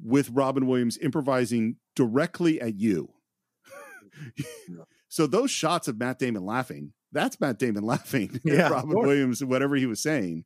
[0.00, 3.08] with Robin Williams improvising directly at you?
[4.38, 4.82] Mm-hmm.
[5.08, 8.90] so those shots of Matt Damon laughing, that's Matt Damon laughing Yeah, of Robin.
[8.90, 10.44] Williams, whatever he was saying.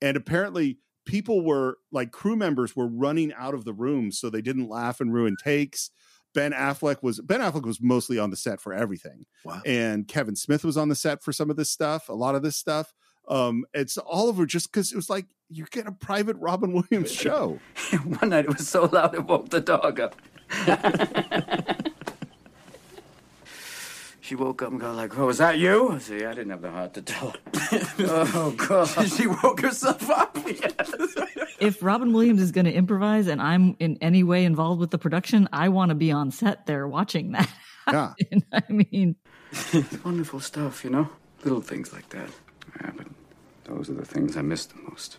[0.00, 4.42] And apparently people were like crew members were running out of the room so they
[4.42, 5.90] didn't laugh and ruin takes.
[6.34, 9.26] Ben Affleck was Ben Affleck was mostly on the set for everything.
[9.44, 9.60] Wow.
[9.66, 12.42] And Kevin Smith was on the set for some of this stuff, a lot of
[12.42, 12.92] this stuff.
[13.28, 17.12] Um, it's all over just because it was like you get a private Robin Williams
[17.12, 17.60] show.
[18.20, 20.16] One night it was so loud it woke the dog up.
[24.32, 26.70] She woke up and got like, "Oh, was that you?" See, I didn't have the
[26.70, 27.38] heart to tell her."
[28.32, 28.86] oh God!
[29.14, 30.38] she woke herself up.
[31.60, 34.96] if Robin Williams is going to improvise and I'm in any way involved with the
[34.96, 37.50] production, I want to be on set there watching that.
[37.86, 38.14] Yeah.
[38.54, 39.16] I mean,
[39.50, 41.10] it's wonderful stuff, you know.
[41.44, 42.30] Little things like that.
[42.80, 43.08] Yeah, but
[43.64, 45.18] those are the things I miss the most.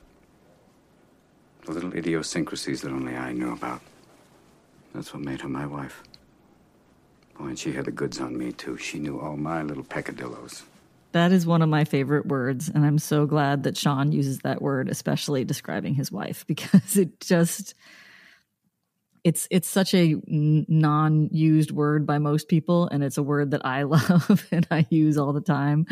[1.66, 3.82] The little idiosyncrasies that only I knew about.
[4.96, 6.02] That's what made her my wife.
[7.40, 8.78] Oh, and she had the goods on me too.
[8.78, 10.64] She knew all my little peccadillos.
[11.14, 12.70] that is one of my favorite words.
[12.70, 17.20] And I'm so glad that Sean uses that word, especially describing his wife, because it
[17.20, 17.74] just.
[19.24, 23.84] It's it's such a non-used word by most people, and it's a word that I
[23.96, 25.86] love and I use all the time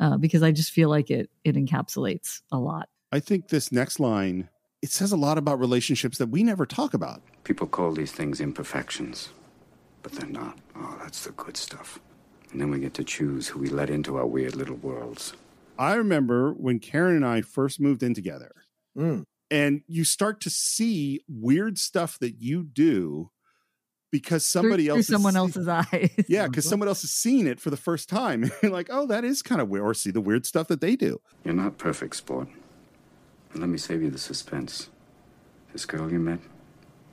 [0.00, 2.88] uh, because I just feel like it it encapsulates a lot.
[3.12, 4.48] I think this next line
[4.82, 7.20] it says a lot about relationships that we never talk about.
[7.44, 9.28] People call these things imperfections,
[10.02, 10.58] but they're not.
[10.76, 11.98] Oh, that's the good stuff.
[12.52, 15.34] And then we get to choose who we let into our weird little worlds.
[15.78, 18.52] I remember when Karen and I first moved in together,
[18.98, 19.24] Mm.
[19.50, 23.30] and you start to see weird stuff that you do
[24.10, 26.10] because somebody through, else through someone see- else's eyes.
[26.28, 28.42] Yeah, because someone else is seeing it for the first time.
[28.50, 29.84] And you're like, oh, that is kind of weird.
[29.84, 31.20] Or see the weird stuff that they do.
[31.44, 32.48] You're not perfect, sport.
[33.52, 34.90] And let me save you the suspense.
[35.72, 36.40] This girl you met,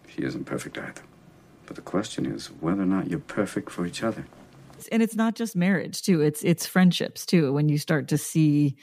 [0.07, 1.03] she isn't perfect either.
[1.67, 4.25] But the question is whether or not you're perfect for each other.
[4.91, 8.75] and it's not just marriage too it's it's friendships too when you start to see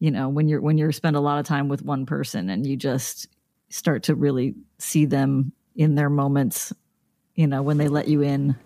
[0.00, 2.66] you know when you're when you're spend a lot of time with one person and
[2.66, 3.28] you just
[3.68, 6.72] start to really see them in their moments
[7.34, 8.56] you know when they let you in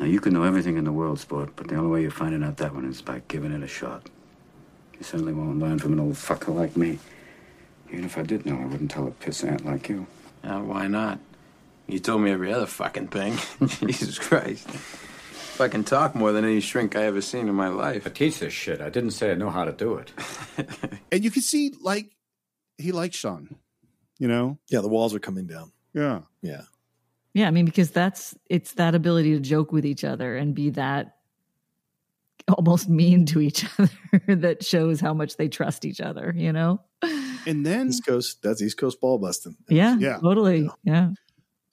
[0.00, 2.42] Now, you can know everything in the world, sport, but the only way you're finding
[2.44, 4.10] out that one is by giving it a shot.
[4.98, 6.98] You certainly won't learn from an old fucker like me.
[7.90, 10.06] Even if I did know, I wouldn't tell a piss ant like you.
[10.44, 11.18] Uh, why not?
[11.88, 13.38] You told me every other fucking thing.
[13.66, 14.68] Jesus Christ.
[14.68, 18.06] Fucking talk more than any shrink I ever seen in my life.
[18.06, 18.80] I teach this shit.
[18.80, 20.12] I didn't say I know how to do it.
[21.12, 22.10] And you can see, like,
[22.78, 23.56] he likes Sean,
[24.18, 24.58] you know?
[24.68, 25.72] Yeah, the walls are coming down.
[25.94, 26.20] Yeah.
[26.42, 26.62] Yeah.
[27.32, 30.68] yeah i mean because that's it's that ability to joke with each other and be
[30.70, 31.16] that
[32.48, 33.90] almost mean to each other
[34.36, 36.80] that shows how much they trust each other you know
[37.46, 39.56] And then, East Coast, that's East Coast ball busting.
[39.70, 40.18] yeah, Yeah.
[40.18, 41.10] totally yeah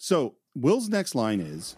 [0.03, 1.77] so Will's next line is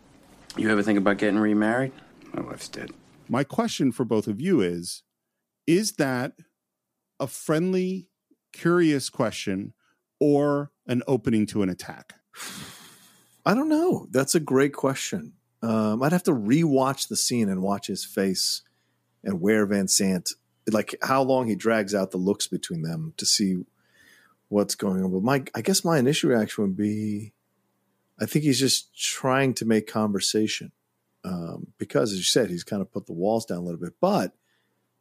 [0.58, 1.92] You ever think about getting remarried?
[2.34, 2.90] My wife's dead.
[3.30, 5.04] My question for both of you is
[5.68, 6.34] Is that
[7.20, 8.10] a friendly,
[8.52, 9.74] curious question
[10.20, 12.16] or an opening to an attack?
[13.46, 14.08] I don't know.
[14.10, 15.34] That's a great question.
[15.62, 18.64] Um, I'd have to rewatch the scene and watch his face
[19.24, 20.32] and where Van Sant,
[20.72, 23.66] like how long he drags out the looks between them to see
[24.48, 25.12] what's going on.
[25.12, 27.35] But my, I guess my initial reaction would be,
[28.19, 30.71] I think he's just trying to make conversation
[31.23, 33.93] um, because, as you said, he's kind of put the walls down a little bit.
[33.99, 34.34] But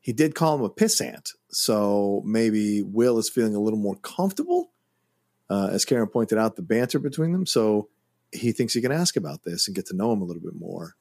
[0.00, 4.70] he did call him a pissant, so maybe Will is feeling a little more comfortable.
[5.48, 7.46] Uh, as Karen pointed out, the banter between them.
[7.46, 7.88] So
[8.33, 10.59] he thinks he can ask about this and get to know him a little bit
[10.59, 10.96] more.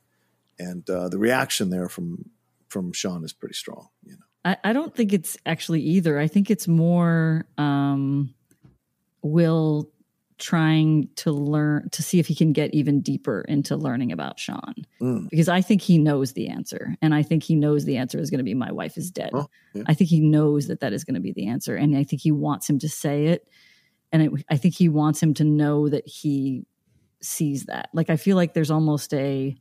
[0.59, 2.29] And uh, the reaction there from
[2.67, 3.89] from Sean is pretty strong.
[4.03, 6.19] You know, I, I don't think it's actually either.
[6.19, 8.33] I think it's more um,
[9.21, 9.89] Will
[10.43, 14.73] trying to learn to see if he can get even deeper into learning about Sean
[15.01, 15.29] Mm.
[15.29, 18.29] because I think he knows the answer, and I think he knows the answer is
[18.29, 19.31] going to be my wife is dead.
[19.33, 19.83] Oh, yeah.
[19.87, 22.21] I think he knows that that is going to be the answer, and I think
[22.21, 23.47] he wants him to say it,
[24.11, 26.65] and it, I think he wants him to know that he
[27.21, 27.87] sees that.
[27.93, 29.55] Like I feel like there's almost a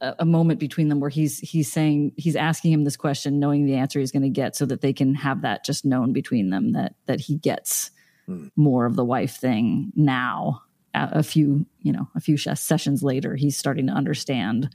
[0.00, 3.66] a, a moment between them where he's he's saying he's asking him this question, knowing
[3.66, 6.50] the answer he's going to get, so that they can have that just known between
[6.50, 7.90] them that that he gets
[8.26, 8.46] Hmm.
[8.56, 10.62] more of the wife thing now.
[10.94, 14.74] A, a few you know a few sessions later, he's starting to understand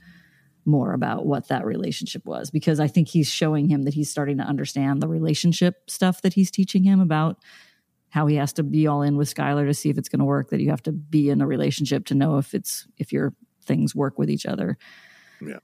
[0.66, 4.36] more about what that relationship was because I think he's showing him that he's starting
[4.36, 7.38] to understand the relationship stuff that he's teaching him about
[8.10, 10.24] how he has to be all in with Skylar to see if it's going to
[10.26, 13.32] work that you have to be in a relationship to know if it's if your
[13.64, 14.76] things work with each other
[15.40, 15.58] Yeah.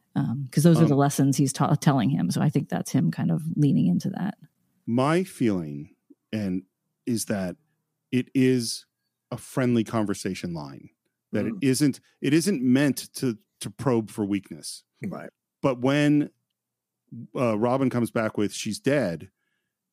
[0.45, 3.11] because those are the Um, lessons he's ta- telling him so I think that's him
[3.11, 4.39] kind of leaning into that
[4.87, 5.91] my feeling
[6.33, 6.63] and
[7.05, 7.57] is that
[8.17, 8.87] it is
[9.31, 10.89] a friendly conversation line
[11.33, 11.49] that Mm.
[11.63, 15.31] it isn't it isn't meant to to probe for weakness Right.
[15.63, 16.31] but when
[17.35, 19.31] uh, robin comes back with she's dead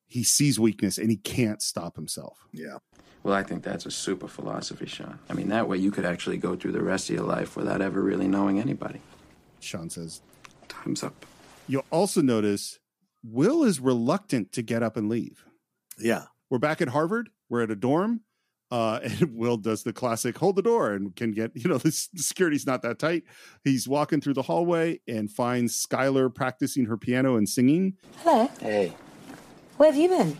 [0.07, 2.77] he sees weakness and he can't stop himself Yeah.
[3.23, 5.17] Well, I think that's a super philosophy, Sean.
[5.29, 7.81] I mean, that way you could actually go through the rest of your life without
[7.81, 8.99] ever really knowing anybody.
[9.61, 10.21] sean says
[10.67, 11.25] Time's up.
[11.67, 12.79] you'll also notice
[13.23, 15.45] will is reluctant to get up and leave
[15.97, 16.25] Yeah.
[16.49, 18.21] we're back at harvard we're at a dorm
[18.71, 22.07] uh, and Will does the classic hold the door and can get, you know, the,
[22.13, 23.23] the security's not that tight.
[23.63, 27.93] He's walking through the hallway and finds Skylar practicing her piano and singing.
[28.17, 28.49] Hello.
[28.59, 28.93] Hey,
[29.77, 30.35] Where have you been?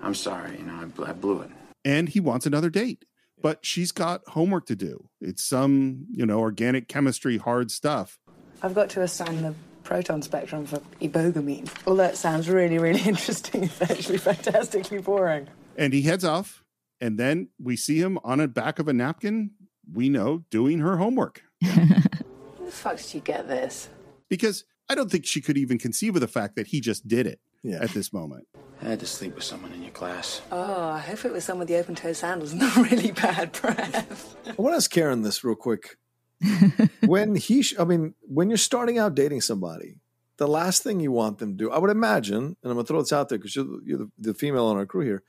[0.00, 0.56] I'm sorry.
[0.58, 1.50] You know, I, bl- I blew it.
[1.84, 3.04] and he wants another date.
[3.42, 5.08] But she's got homework to do.
[5.20, 8.18] It's some, you know, organic chemistry, hard stuff.
[8.62, 11.68] I've got to assign the proton spectrum for ibogamine.
[11.86, 13.64] Well, that sounds really, really interesting.
[13.64, 15.48] It's actually fantastically boring.
[15.80, 16.62] And he heads off.
[17.00, 19.52] And then we see him on the back of a napkin,
[19.90, 21.42] we know, doing her homework.
[21.60, 21.74] Where
[22.66, 23.88] the fuck did you get this?
[24.28, 27.26] Because I don't think she could even conceive of the fact that he just did
[27.26, 27.78] it Yeah.
[27.82, 28.46] at this moment.
[28.82, 30.42] I had to sleep with someone in your class.
[30.52, 33.52] Oh, I hope it was someone with the open toe sandals and the really bad
[33.52, 34.36] breath.
[34.46, 35.96] I want to ask Karen this real quick.
[37.06, 39.96] when he, sh- I mean, when you're starting out dating somebody,
[40.36, 43.00] the last thing you want them to do, I would imagine, and I'm gonna throw
[43.00, 45.22] this out there because you're, the- you're the, the female on our crew here,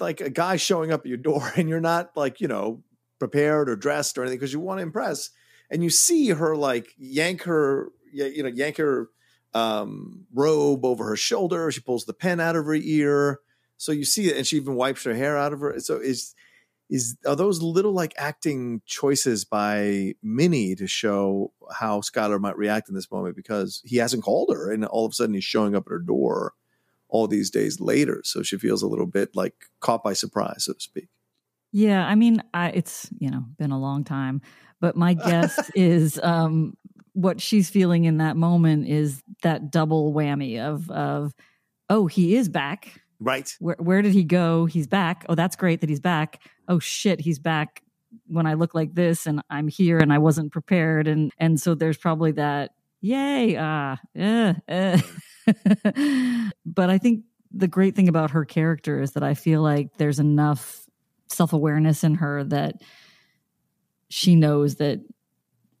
[0.00, 2.82] like a guy showing up at your door and you're not like you know
[3.18, 5.30] prepared or dressed or anything because you want to impress,
[5.70, 9.08] and you see her like yank her, you know, yank her
[9.54, 11.70] um, robe over her shoulder.
[11.70, 13.40] She pulls the pen out of her ear,
[13.76, 15.78] so you see it, and she even wipes her hair out of her.
[15.80, 16.34] So is
[16.90, 22.88] is are those little like acting choices by Minnie to show how Skylar might react
[22.88, 25.74] in this moment because he hasn't called her and all of a sudden he's showing
[25.74, 26.54] up at her door
[27.08, 28.20] all these days later.
[28.24, 31.08] So she feels a little bit like caught by surprise, so to speak.
[31.72, 34.40] Yeah, I mean, I, it's you know been a long time,
[34.80, 36.76] but my guess is um,
[37.12, 41.34] what she's feeling in that moment is that double whammy of of
[41.88, 43.00] oh he is back.
[43.20, 43.54] Right.
[43.58, 44.66] Where where did he go?
[44.66, 45.26] He's back.
[45.28, 46.40] Oh, that's great that he's back.
[46.68, 47.82] Oh shit, he's back
[48.26, 51.74] when I look like this and I'm here and I wasn't prepared and and so
[51.74, 55.00] there's probably that yay ah eh, eh.
[56.66, 60.18] but I think the great thing about her character is that I feel like there's
[60.18, 60.86] enough
[61.28, 62.74] self awareness in her that
[64.08, 65.00] she knows that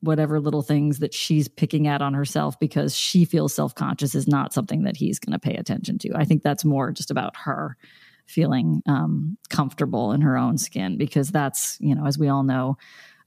[0.00, 4.28] whatever little things that she's picking at on herself because she feels self conscious is
[4.28, 6.12] not something that he's going to pay attention to.
[6.14, 7.76] I think that's more just about her
[8.26, 12.76] feeling um, comfortable in her own skin because that's, you know, as we all know,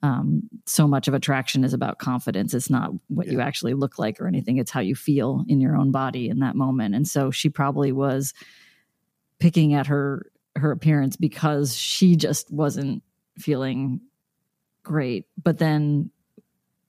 [0.04, 2.54] um, so much of attraction is about confidence.
[2.54, 4.58] It's not what you actually look like or anything.
[4.58, 6.96] It's how you feel in your own body in that moment.
[6.96, 8.34] And so she probably was
[9.40, 13.04] picking at her her appearance because she just wasn't
[13.38, 14.02] feeling
[14.84, 15.28] great.
[15.42, 16.12] But then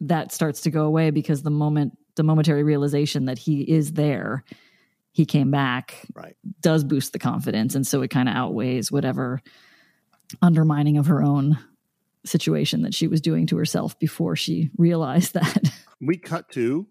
[0.01, 4.44] that starts to go away because the moment the momentary realization that he is there,
[5.12, 9.42] he came back, right, does boost the confidence, and so it kind of outweighs whatever
[10.40, 11.58] undermining of her own
[12.25, 15.73] situation that she was doing to herself before she realized that.
[16.00, 16.87] We cut to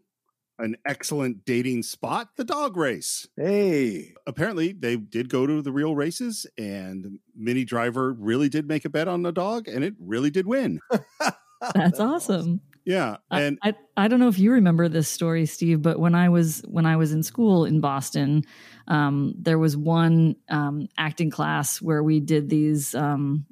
[0.59, 3.27] an excellent dating spot, the dog race.
[3.36, 4.13] Hey.
[4.27, 8.89] Apparently, they did go to the real races, and Minnie Driver really did make a
[8.89, 10.79] bet on the dog, and it really did win.
[11.73, 12.61] That's awesome.
[12.86, 16.15] Yeah, I- and I, I don't know if you remember this story, Steve, but when
[16.15, 18.43] I was when I was in school in Boston,
[18.88, 23.45] um, there was one um, acting class where we did these um,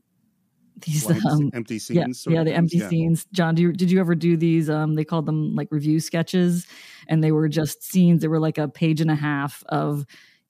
[0.81, 2.89] these Blanks, um, empty yeah, scenes yeah, of the empty yeah.
[2.89, 3.25] scenes.
[3.31, 4.69] John, do you, did you ever do these?
[4.69, 6.67] Um, they called them like review sketches,
[7.07, 10.05] and they were just scenes They were like a page and a half of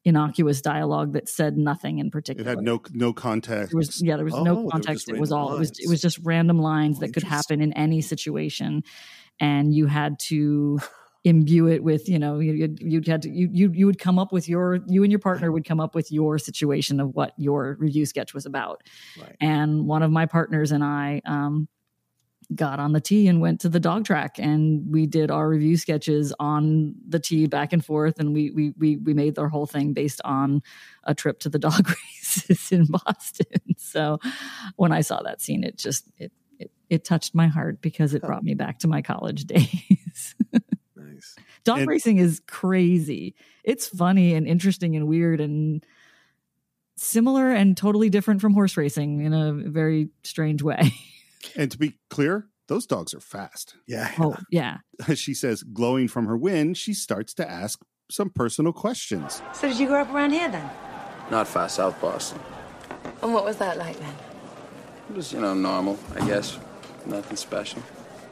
[0.06, 2.50] innocuous dialogue that said nothing in particular.
[2.50, 3.72] It had no no context.
[3.72, 5.08] There was yeah, there was Oh, no context.
[5.08, 7.62] just It was all it was it was just random lines Oh, that could happen
[7.62, 8.84] in any situation,
[9.40, 10.80] and you had to
[11.26, 14.18] imbue it with you know you you'd, you'd had to you, you you would come
[14.18, 17.34] up with your you and your partner would come up with your situation of what
[17.38, 18.84] your review sketch was about,
[19.22, 19.36] Right.
[19.42, 21.68] and one of my partners and I um,
[22.56, 25.78] got on the T and went to the dog track and we did our review
[25.78, 29.68] sketches on the T back and forth and we we we, we made our whole
[29.68, 30.64] thing based on
[31.04, 33.46] a trip to the dog races in Boston.
[33.78, 34.20] So
[34.78, 38.22] when I saw that scene it just it it, it touched my heart because it
[38.24, 40.36] brought me back to my college days.
[41.70, 41.76] Nice.
[41.76, 43.36] dog And- racing is crazy.
[43.64, 45.86] It's funny and interesting and weird and
[46.96, 50.92] similar and totally different from horse racing in a very strange way.
[51.56, 53.76] And to be clear, those dogs are fast.
[53.88, 54.12] Yeah.
[54.20, 54.80] Oh, yeah.
[55.08, 57.80] As she says, glowing from her win, she starts to ask
[58.12, 59.42] some personal questions.
[59.54, 60.70] So did you grow up around here then?
[61.32, 62.42] Not far south Boston.
[63.24, 64.14] And what was that like then?
[65.16, 66.60] Just, you know, normal, I guess.
[67.06, 67.82] Nothing special.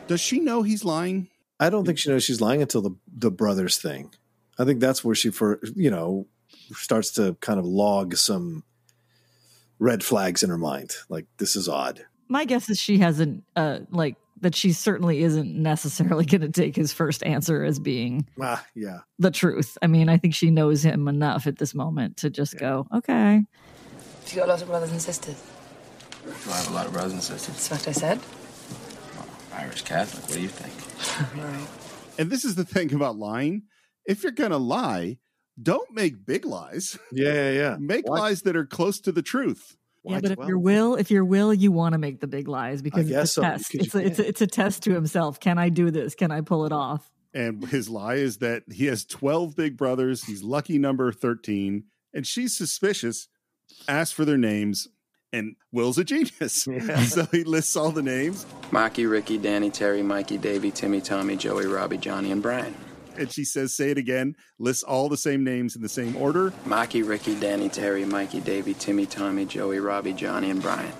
[0.07, 1.29] Does she know he's lying?
[1.59, 4.13] I don't think she knows she's lying until the the brothers thing.
[4.59, 6.27] I think that's where she for you know
[6.73, 8.63] starts to kind of log some
[9.79, 10.95] red flags in her mind.
[11.09, 12.05] Like this is odd.
[12.29, 16.75] My guess is she hasn't, uh, like, that she certainly isn't necessarily going to take
[16.75, 18.99] his first answer as being Ah, yeah.
[19.17, 19.77] the truth.
[19.81, 23.43] I mean, I think she knows him enough at this moment to just go, okay.
[24.25, 25.41] Have you got lots of brothers and sisters?
[26.25, 27.69] Do I have a lot of brothers and sisters?
[27.69, 28.19] That's what I said.
[29.53, 30.73] Irish Catholic, what do you think?
[32.19, 33.63] And this is the thing about lying.
[34.05, 35.17] If you're going to lie,
[35.61, 36.97] don't make big lies.
[37.11, 37.77] Yeah, yeah, yeah.
[37.79, 39.75] Make Why- lies that are close to the truth.
[40.03, 40.49] Yeah, why but if 12?
[40.49, 43.31] your will, if your will, you want to make the big lies because guess it's
[43.31, 43.75] a so, test.
[43.75, 45.39] It's a, it's, a, it's a test to himself.
[45.39, 46.15] Can I do this?
[46.15, 47.11] Can I pull it off?
[47.33, 50.23] And his lie is that he has 12 big brothers.
[50.23, 51.83] He's lucky number 13.
[52.13, 53.27] And she's suspicious,
[53.87, 54.87] asks for their names,
[55.33, 56.63] and Will's a genius.
[57.07, 58.45] so he lists all the names.
[58.71, 62.75] Marky, Ricky, Danny, Terry, Mikey, Davey, Timmy, Tommy, Joey, Robbie, Johnny, and Brian.
[63.17, 66.53] And she says, say it again, lists all the same names in the same order.
[66.65, 70.93] Marky, Ricky, Danny, Terry, Mikey, Davey, Timmy, Tommy, Joey, Robbie, Johnny, and Brian.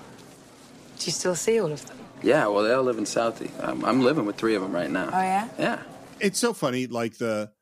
[0.98, 1.96] Do you still see all of them?
[2.22, 3.50] Yeah, well, they all live in Southie.
[3.62, 5.10] I'm, I'm living with three of them right now.
[5.12, 5.48] Oh, yeah?
[5.56, 5.82] Yeah.
[6.18, 6.88] It's so funny.
[6.88, 7.52] Like the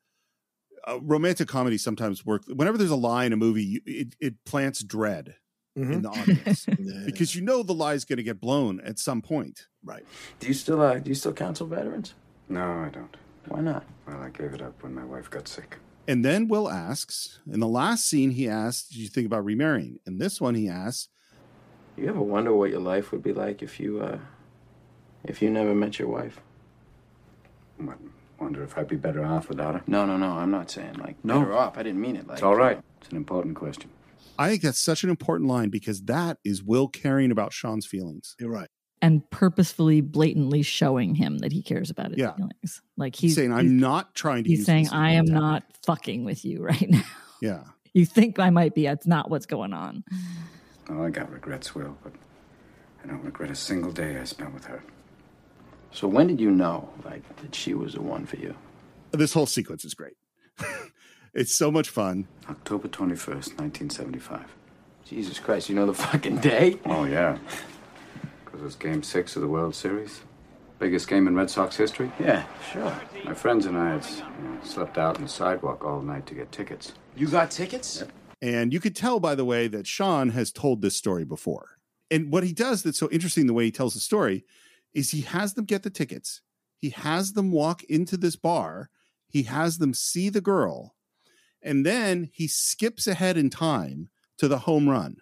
[0.86, 2.44] uh, romantic comedy sometimes work.
[2.48, 5.34] Whenever there's a lie in a movie, you, it, it plants dread
[5.76, 7.02] in the audience Yeah.
[7.04, 9.66] because you know the lie is going to get blown at some point.
[9.84, 10.04] right.
[10.40, 12.14] Do you still uh, do you still counsel veterans?
[12.48, 13.14] No, I don't.
[13.48, 13.84] Why not?
[14.08, 15.78] Well, I gave it up when my wife got sick.
[16.08, 19.98] And then Will asks, in the last scene, he asks, Did you think about remarrying?
[20.06, 21.08] In this one, he asks,
[21.96, 24.18] You ever wonder what your life would be like if you uh,
[25.24, 26.40] if you never met your wife?
[27.78, 27.98] What,
[28.38, 29.82] wonder if I'd be better off without her?
[29.86, 30.32] No, no, no.
[30.32, 31.40] I'm not saying like No.
[31.40, 31.76] better off.
[31.76, 32.34] I didn't mean it like.
[32.38, 32.80] It's all right.
[33.00, 33.90] It's an important question.
[34.38, 38.34] I think that's such an important line because that is Will caring about Sean's feelings.
[38.38, 38.68] You're right.
[39.02, 42.34] And purposefully, blatantly showing him that he cares about his Yeah.
[42.34, 42.82] feelings.
[42.96, 45.62] Like He's, he's saying, I'm not trying to he's use saying, I am attack." not
[45.84, 47.02] fucking with you right now.
[47.42, 47.64] Yeah.
[47.92, 48.84] You think I might be.
[48.84, 50.02] That's not what's going on.
[50.88, 52.12] Oh, I got regrets, Will, but
[53.04, 54.82] I don't regret a single day I spent with her.
[55.92, 58.54] So when did you know like that she was the one for you?
[59.12, 60.14] This whole sequence is great.
[61.36, 62.26] it's so much fun.
[62.48, 64.54] October 21st, 1975.
[65.04, 66.78] Jesus Christ, you know the fucking day?
[66.86, 67.38] Oh, yeah.
[68.44, 70.22] Because it was game six of the World Series.
[70.78, 72.10] Biggest game in Red Sox history.
[72.18, 72.94] Yeah, sure.
[73.24, 76.34] My friends and I had you know, slept out on the sidewalk all night to
[76.34, 76.92] get tickets.
[77.14, 78.02] You got tickets?
[78.42, 81.78] And you could tell, by the way, that Sean has told this story before.
[82.10, 84.44] And what he does that's so interesting, the way he tells the story,
[84.92, 86.40] is he has them get the tickets.
[86.76, 88.90] He has them walk into this bar.
[89.28, 90.95] He has them see the girl.
[91.66, 94.08] And then he skips ahead in time
[94.38, 95.16] to the home run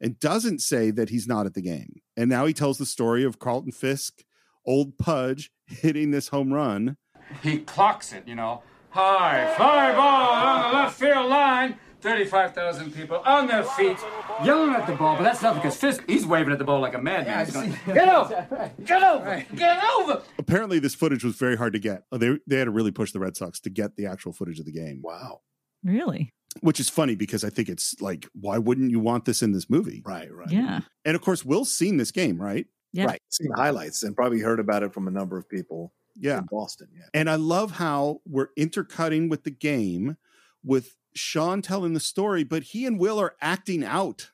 [0.00, 2.00] and doesn't say that he's not at the game.
[2.16, 4.24] And now he tells the story of Carlton Fisk,
[4.66, 6.96] old Pudge, hitting this home run.
[7.40, 8.64] He clocks it, you know.
[8.90, 11.76] High fly ball on the left field line.
[12.00, 13.96] 35,000 people on their feet,
[14.44, 16.94] yelling at the ball, but that's not because Fisk, he's waving at the ball like
[16.94, 17.44] a madman.
[17.44, 18.70] He's going, Get over!
[18.84, 19.44] Get over!
[19.56, 20.22] Get over!
[20.38, 22.04] Apparently, this footage was very hard to get.
[22.12, 24.66] They, they had to really push the Red Sox to get the actual footage of
[24.66, 25.00] the game.
[25.02, 25.40] Wow.
[25.84, 26.32] Really?
[26.62, 29.68] which is funny because I think it's like, why wouldn't you want this in this
[29.68, 30.02] movie?
[30.06, 30.50] Right, right.
[30.50, 30.80] Yeah.
[31.04, 32.64] And of course, Will's seen this game, right?
[32.94, 33.04] Yeah.
[33.04, 33.20] Right.
[33.28, 36.38] Seen highlights and probably heard about it from a number of people Yeah.
[36.38, 36.88] in Boston.
[36.96, 37.04] Yeah.
[37.12, 40.16] And I love how we're intercutting with the game
[40.64, 44.30] with Sean telling the story, but he and Will are acting out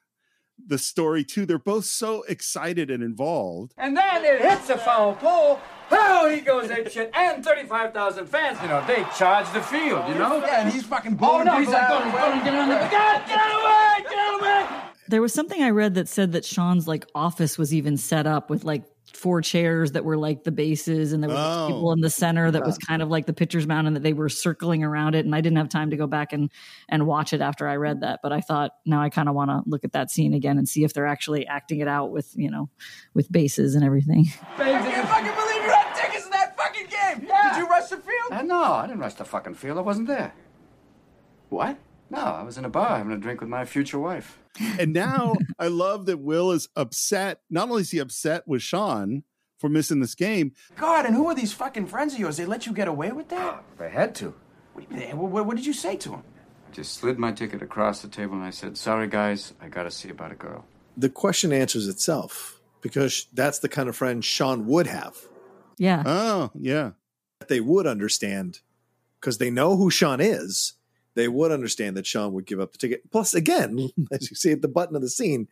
[0.64, 1.44] the story too.
[1.44, 3.74] They're both so excited and involved.
[3.78, 5.60] And then it hits a foul pole.
[5.94, 7.10] Oh, he goes ape shit.
[7.14, 10.38] And 35,000 fans, you know, they charge the field, you know?
[10.38, 11.88] Yeah, and he's fucking Oh, no, he's like, out.
[11.90, 12.74] going, he's going, get on the...
[12.74, 14.10] God, get out of the way!
[14.10, 14.88] Get out of the way!
[15.08, 18.48] There was something I read that said that Sean's like office was even set up
[18.48, 21.66] with like four chairs that were like the bases and there were Oh.
[21.68, 24.14] people in the center that was kind of like the pitcher's mound and that they
[24.14, 26.50] were circling around it and I didn't have time to go back and
[26.88, 29.50] and watch it after I read that but I thought now I kind of want
[29.50, 32.32] to look at that scene again and see if they're actually acting it out with
[32.36, 32.70] you know
[33.12, 34.24] with bases and everything.
[34.56, 37.28] I can't fucking believe you had tickets to that fucking game.
[37.54, 38.30] Did you rush the field?
[38.30, 39.78] Uh, no, I didn't rush the fucking field.
[39.78, 40.32] I wasn't there.
[41.48, 41.78] What?
[42.10, 44.38] No, I was in a bar having a drink with my future wife.
[44.78, 47.40] And now I love that Will is upset.
[47.48, 49.24] Not only is he upset with Sean
[49.58, 52.36] for missing this game, God, and who are these fucking friends of yours?
[52.36, 53.64] They let you get away with that?
[53.78, 54.34] They had to.
[54.74, 55.18] What, do you mean?
[55.18, 56.22] what, what did you say to him?
[56.68, 59.90] I just slid my ticket across the table and I said, Sorry, guys, I gotta
[59.90, 60.64] see about a girl.
[60.96, 65.16] The question answers itself because that's the kind of friend Sean would have.
[65.78, 66.02] Yeah.
[66.04, 66.90] oh yeah,
[67.48, 68.60] They would understand
[69.20, 70.74] because they know who Sean is.
[71.14, 73.10] They would understand that Sean would give up the ticket.
[73.10, 75.48] Plus, again, as you see at the button of the scene,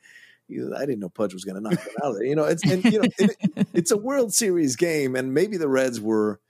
[0.49, 2.25] you- I didn't know Pudge was going to knock it out of there.
[2.25, 5.69] You know, it's and, you know it, it's a World Series game, and maybe the
[5.69, 6.41] Reds were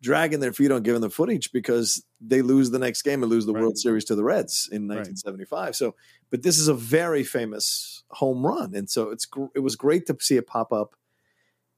[0.00, 3.46] dragging their feet on giving the footage because they lose the next game and lose
[3.46, 3.62] the Right.
[3.62, 5.74] World Series to the Reds in 1975.
[5.74, 5.96] So,
[6.30, 10.16] but this is a very famous home run, and so it's it was great to
[10.20, 10.94] see it pop up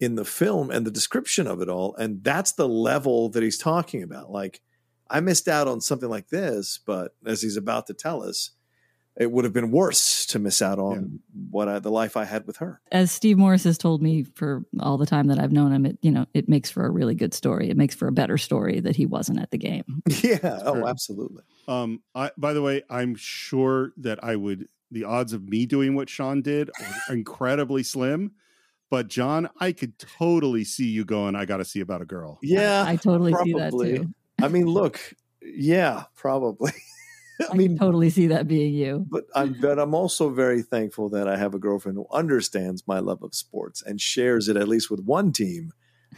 [0.00, 3.58] in the film and the description of it all, and that's the level that he's
[3.58, 4.30] talking about.
[4.30, 4.60] Like,
[5.08, 8.52] I missed out on something like this, but as he's about to tell us,
[9.16, 11.20] it would have been worse to miss out on
[11.50, 12.80] what I, the life I had with her.
[12.90, 15.98] As Steve Morris has told me for all the time that I've known him, it
[16.00, 17.68] you know it makes for a really good story.
[17.68, 20.02] It makes for a better story that he wasn't at the game.
[20.22, 20.60] Yeah.
[20.64, 21.42] Oh, absolutely.
[21.66, 24.68] Um, I, by the way, I'm sure that I would.
[24.90, 28.32] The odds of me doing what Sean did are incredibly slim.
[28.90, 31.36] But John, I could totally see you going.
[31.36, 32.38] I got to see about a girl.
[32.42, 33.98] Yeah, I totally see that probably.
[33.98, 34.14] too.
[34.42, 35.00] I mean, look,
[35.40, 36.72] yeah, probably.
[37.50, 39.06] I, mean, totally see that being you.
[39.08, 42.98] But I'm, but I'm also very thankful that I have a girlfriend who understands my
[42.98, 45.72] love of sports and shares it at least with one team,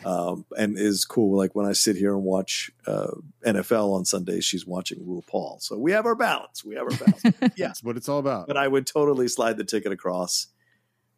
[0.04, 1.36] um, and is cool.
[1.36, 3.12] Like when I sit here and watch uh,
[3.46, 5.62] NFL on Sundays, she's watching RuPaul.
[5.62, 6.64] So we have our balance.
[6.64, 7.22] We have our balance.
[7.56, 8.46] yeah, That's what it's all about.
[8.48, 10.48] but I would totally slide the ticket across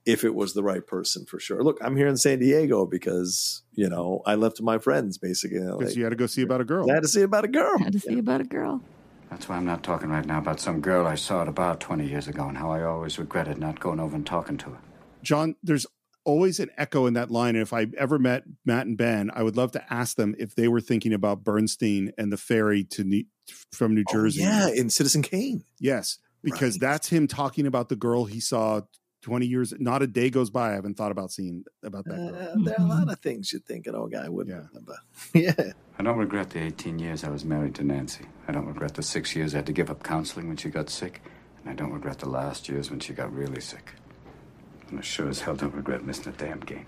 [0.07, 1.62] if it was the right person for sure.
[1.62, 5.61] Look, I'm here in San Diego because you know I left my friends basically.
[5.61, 6.90] Because Like, you had to go see about a girl.
[6.90, 7.78] I had to see about a girl.
[7.78, 8.80] Had to see about a girl.
[9.30, 11.74] That's why I'm not talking right now about some girl I saw at a bar
[11.76, 14.78] 20 years ago and how I always regretted not going over and talking to her.
[15.22, 15.86] John, there's
[16.24, 17.57] always an echo in that line.
[17.57, 20.55] And if I ever met Matt and Ben, I would love to ask them if
[20.55, 23.24] they were thinking about Bernstein and the ferry to New,
[23.72, 24.42] from New Oh, Jersey.
[24.42, 25.64] yeah, in Citizen Kane.
[25.80, 26.80] Yes, because Right.
[26.82, 28.82] that's him talking about the girl he saw
[29.25, 29.72] 20 years.
[29.79, 32.29] Not a day goes by I haven't thought about seeing about that girl.
[32.37, 34.61] Uh, there are a lot of things you think an old guy would Yeah.
[34.68, 34.99] remember.
[35.35, 35.72] yeah.
[35.99, 38.27] I don't regret the 18 years I was married to Nancy.
[38.47, 40.91] I don't regret the six years I had to give up counseling when she got
[40.91, 41.22] sick.
[41.62, 43.95] And I don't regret the last years when she got really sick.
[44.91, 46.87] And I sure as hell don't regret missing a damn game.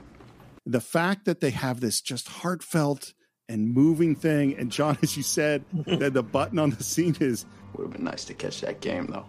[0.66, 3.14] The fact that they have this just heartfelt
[3.49, 7.47] and moving thing, and John, as you said, that the button on the scene is
[7.74, 9.24] Would have been nice to catch that game, though.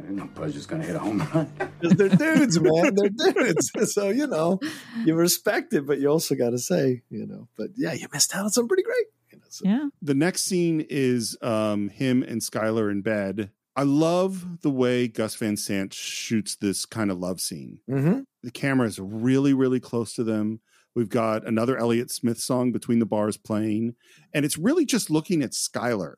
[0.00, 1.52] I didn't know Buzz was going to hit a home run.
[1.80, 2.94] Because they're dudes, man.
[2.94, 3.70] They're dudes.
[3.92, 4.58] So, you know,
[5.04, 8.34] you respect it, but you also got to say, you know, but yeah, you missed
[8.34, 9.06] out on something pretty great.
[9.30, 9.64] You know, so.
[9.68, 9.88] Yeah.
[10.00, 13.50] the next scene is um, him and Skylar in bed.
[13.76, 17.80] I love the way Gus Van Sant shoots this kind of love scene.
[17.88, 18.24] Mhm.
[18.42, 20.60] The camera is really, really close to them.
[20.94, 23.94] We've got another Elliott Smith song between the bars playing,
[24.34, 26.14] and it's really just looking at Skylar.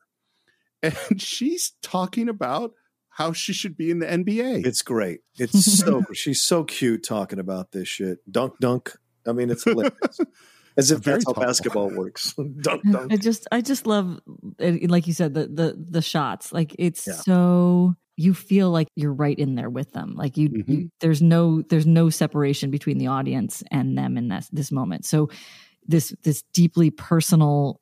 [0.83, 2.71] And she's talking about
[3.17, 4.65] how she should be in the NBA.
[4.65, 5.21] It's great.
[5.37, 8.19] It's so, she's so cute talking about this shit.
[8.31, 8.95] Dunk, dunk.
[9.27, 10.19] I mean, it's hilarious.
[10.77, 11.43] As if Very that's how tall.
[11.43, 12.33] basketball works.
[12.61, 13.13] dunk, dunk.
[13.13, 14.19] I just I just love
[14.59, 16.51] like you said the the the shots.
[16.51, 17.13] Like it's Yeah.
[17.13, 20.15] so you feel like you're right in there with them.
[20.15, 20.89] Like you, you Mhm.
[20.99, 25.05] there's no there's no separation between the audience and them in this this moment.
[25.05, 25.29] So
[25.85, 27.79] this this deeply personal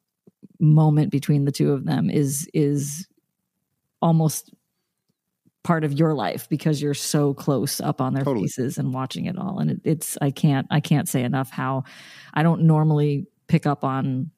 [0.60, 3.08] moment between the two of them is is
[4.02, 4.54] almost
[5.64, 8.46] part of your life because you're so close up on their Totally.
[8.48, 11.84] faces and watching it all and it, it's i can't i can't say enough how
[12.34, 14.32] i don't normally pick up on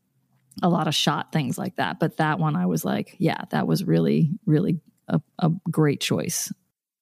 [0.62, 3.68] a lot of shot things like that but that one i was like yeah that
[3.68, 6.52] was really really a, a great choice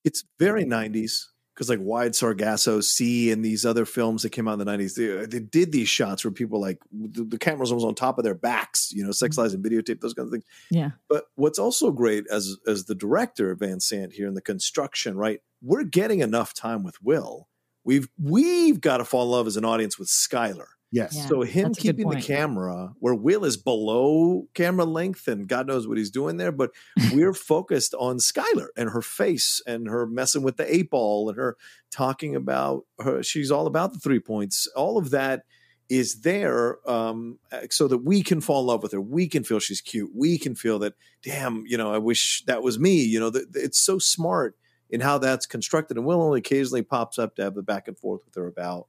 [0.03, 1.25] it's very 90s
[1.61, 4.95] because like Wide Sargasso Sea and these other films that came out in the 90s,
[4.95, 8.23] they, they did these shots where people like the, the cameras was on top of
[8.23, 9.55] their backs, you know, sex, lies, mm.
[9.55, 10.45] and videotape, those kinds of things.
[10.71, 14.41] yeah But what's also great as as the director of Van Sant here in the
[14.41, 15.39] construction, right?
[15.61, 17.47] We're getting enough time with Will.
[17.83, 20.65] We've we've got to fall in love as an audience with Skylar.
[20.91, 21.15] Yes.
[21.15, 25.27] Yeah, so him that's a good keeping the camera where Will is below camera length
[25.27, 26.71] and God knows what he's doing there, but
[27.13, 31.37] we're focused on Skylar and her face and her messing with the eight ball and
[31.37, 31.55] her
[31.91, 33.23] talking about her.
[33.23, 34.67] She's all about the three points.
[34.75, 35.43] All of that
[35.87, 37.39] is there um,
[37.69, 39.01] so that we can fall in love with her.
[39.01, 40.09] We can feel she's cute.
[40.13, 43.01] We can feel that, damn, you know, I wish that was me.
[43.03, 44.55] You know, that it's so smart
[44.89, 45.95] in how that's constructed.
[45.97, 48.87] And Will only occasionally pops up to have the back and forth with her about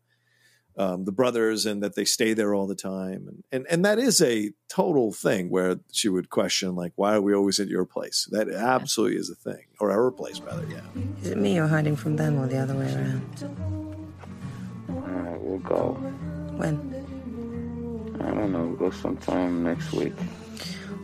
[0.77, 3.29] um, the brothers and that they stay there all the time.
[3.29, 7.21] And, and and that is a total thing where she would question like, why are
[7.21, 8.29] we always at your place?
[8.31, 10.67] That absolutely is a thing, or our place rather.
[10.69, 10.81] Yeah.
[11.21, 13.23] Is it me you're hiding from them or the other way around?
[14.89, 15.93] All right, we'll go.
[16.57, 16.93] When?
[18.21, 18.67] I don't know.
[18.67, 20.15] We'll go sometime next week.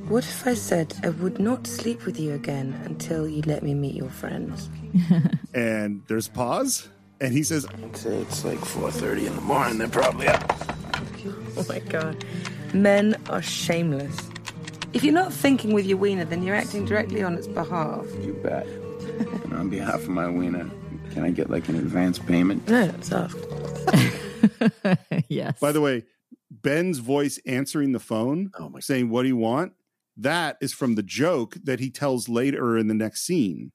[0.09, 3.75] What if I said I would not sleep with you again until you let me
[3.75, 4.71] meet your friends?
[5.55, 6.89] And there's pause,
[7.21, 9.79] and he says, it's like 4.30 in the morning.
[9.79, 10.67] They're probably up.
[11.57, 12.25] Oh my god.
[12.73, 14.17] Men are shameless.
[14.93, 18.07] If you're not thinking with your wiener, then you're acting directly on its behalf.
[18.23, 18.67] You bet.
[18.67, 20.71] and on behalf of my wiener,
[21.13, 22.67] can I get like an advance payment?
[22.69, 23.35] No, that's off.
[25.29, 25.59] yes.
[25.59, 26.05] By the way,
[26.51, 29.73] Ben's voice answering the phone, Oh my saying, What do you want?
[30.17, 33.73] That is from the joke that he tells later in the next scene.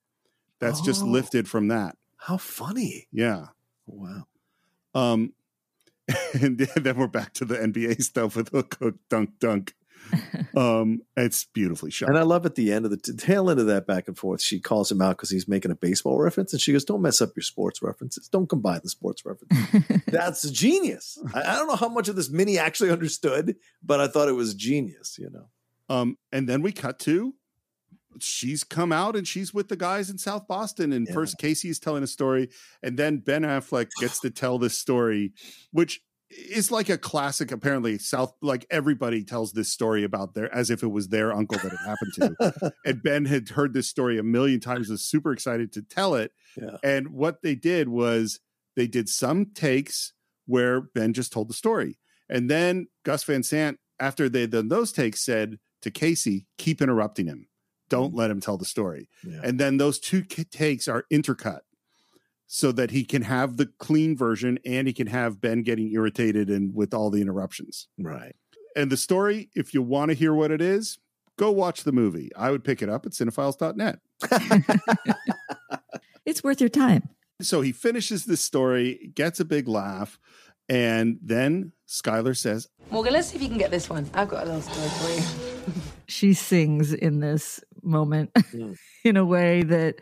[0.59, 1.07] That's just Oh.
[1.07, 1.95] lifted from that.
[2.24, 3.07] How funny.
[3.11, 3.47] Yeah.
[3.86, 4.24] Wow.
[4.95, 5.34] Um,
[6.41, 9.74] and then we're back to the NBA stuff with hook, hook, dunk, dunk.
[10.55, 12.09] Um, it's beautifully shot.
[12.09, 14.15] And I love at the end of the t- tail end of that back and
[14.15, 17.01] forth, she calls him out because he's making a baseball reference, and she goes, "Don't
[17.01, 18.28] mess up your sports references.
[18.28, 21.17] Don't combine the sports references." That's genius.
[21.34, 24.34] I, I don't know how much of this Minnie actually understood, but I thought it
[24.34, 25.17] was genius.
[25.17, 25.47] You know.
[25.89, 27.34] Um, and then we cut to
[28.20, 30.91] she's come out and she's with the guys in South Boston.
[30.93, 31.14] And Yeah.
[31.14, 32.49] first Casey is telling a story,
[32.82, 35.34] and then Ben Affleck gets to tell this story,
[35.72, 37.51] which is like a classic.
[37.51, 41.59] Apparently, South like everybody tells this story about their as if it was their uncle
[41.59, 42.74] that it happened to.
[42.86, 46.32] and Ben had heard this story a million times, was super excited to tell it.
[46.59, 46.78] Yeah.
[46.84, 48.39] And what they did was
[48.76, 50.14] they did some takes
[50.47, 51.99] where Ben just told the story.
[52.30, 57.28] And then Gus Van Sant, after they done those takes, said to Casey, keep interrupting
[57.28, 57.47] him.
[57.93, 59.09] Don't let him tell the story.
[59.23, 59.41] Yeah.
[59.43, 61.61] And then those two takes are intercut
[62.47, 66.49] so that he can have the clean version and he can have Ben getting irritated
[66.49, 67.87] and with all the interruptions.
[67.99, 68.35] Right.
[68.75, 70.97] And the story, if you want to hear what it is,
[71.37, 72.31] go watch the movie.
[72.35, 73.99] I would pick it up at cine-files.net.
[76.25, 77.09] It's worth your time.
[77.41, 80.19] So he finishes this story, gets a big laugh,
[80.69, 84.09] and then Skylar says, Morgan, let's see if you can get this one.
[84.13, 85.81] I've got a little story for you.
[86.07, 88.77] She sings in this moment Mm.
[89.03, 90.01] in a way that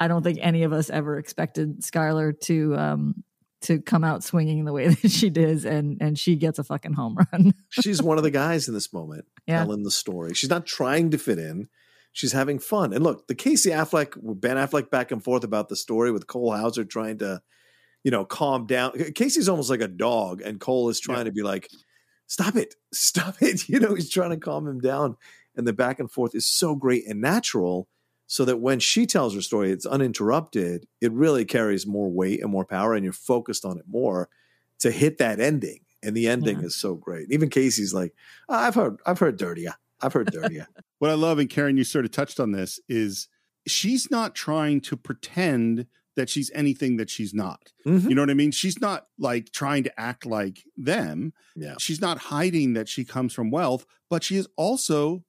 [0.00, 3.24] I don't think any of us ever expected Skylar to um
[3.62, 6.92] to come out swinging the way that she does, and and she gets a fucking
[6.92, 7.52] home run.
[7.70, 9.60] She's one of the guys in this moment Yeah.
[9.64, 10.34] telling the story.
[10.34, 11.68] She's not trying to fit in.
[12.12, 12.92] She's having fun.
[12.92, 16.54] And look, the Casey Affleck, Ben Affleck back and forth about the story with Cole
[16.56, 17.42] Hauser trying to,
[18.04, 18.92] you know, calm down.
[19.14, 21.68] Casey's almost like a dog, and Cole is trying to be like,
[22.28, 23.68] stop it, stop it.
[23.68, 25.16] You know, he's trying to calm him down.
[25.56, 27.88] And the back and forth is so great and natural
[28.26, 30.86] so that when she tells her story, it's uninterrupted.
[31.00, 34.28] It really carries more weight and more power, and you're focused on it more
[34.80, 35.80] to hit that ending.
[36.02, 36.66] And the ending Yeah.
[36.66, 37.30] is so great.
[37.30, 38.14] Even Casey's like,
[38.48, 39.74] "Oh, I've heard, I've heard dirtier.
[40.00, 40.66] I've heard dirtier.
[41.00, 43.28] What I love, and Karen, you sort of touched on this, is
[43.66, 45.86] she's not trying to pretend
[46.16, 47.72] that she's anything that she's not.
[47.86, 48.08] Mhm.
[48.08, 48.52] You know what I mean?
[48.52, 51.34] She's not like trying to act like them.
[51.56, 51.74] Yeah.
[51.78, 55.24] She's not hiding that she comes from wealth, but she is also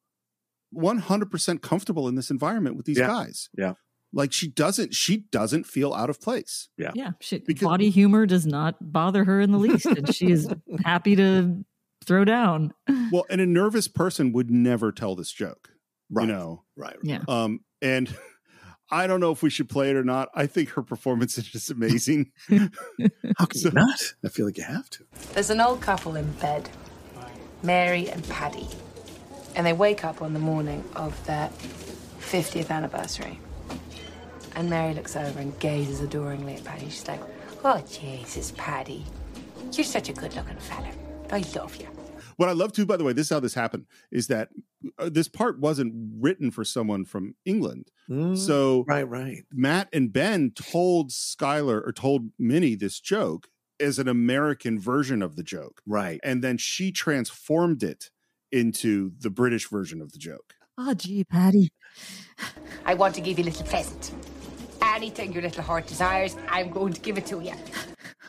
[0.76, 3.08] 100% comfortable in this environment with these Yeah.
[3.08, 3.50] guys.
[3.58, 3.74] Yeah.
[4.14, 6.70] Like she doesn't, she doesn't feel out of place.
[6.78, 6.92] Yeah.
[6.96, 10.48] yeah, she, Because- body humor does not bother her in the least, and she is
[10.84, 11.66] happy to
[12.06, 12.74] throw down.
[13.12, 15.70] Well, and a nervous person would never tell this joke.
[16.10, 16.28] Right.
[16.28, 16.96] You know, Right.
[17.04, 17.24] Yeah.
[17.28, 18.16] Um, and
[18.92, 20.30] I don't know if we should play it or not.
[20.36, 22.32] I think her performance is just amazing.
[22.50, 24.14] How can you not?
[24.24, 25.06] I feel like you have to.
[25.34, 26.70] There's an old couple in bed,
[27.64, 28.68] Mary and Paddy.
[29.56, 31.50] And they wake up on the morning of their
[32.20, 33.40] 50th anniversary.
[34.56, 36.86] And Mary looks over and gazes adoringly at Paddy.
[36.90, 37.22] She's like,
[37.64, 39.04] Oh, Jesus, Paddy.
[39.72, 40.90] You're such a good looking fella.
[41.32, 41.88] I love you.
[42.38, 44.50] What I love too, by the way, this is how this happened: is that
[45.00, 47.92] uh, this part wasn't written for someone from England.
[48.08, 49.44] So Mm, right, right.
[49.52, 53.48] Matt and Ben told Skylar or told Minnie this joke
[53.80, 56.20] as an American version of the joke, Right.
[56.24, 58.12] and then she transformed it
[58.56, 60.54] into the British version of the joke.
[60.78, 61.70] Oh, gee, Paddy.
[62.86, 64.12] I want to give you a little present.
[64.82, 67.54] Anything your little heart desires, I'm going to give it to you.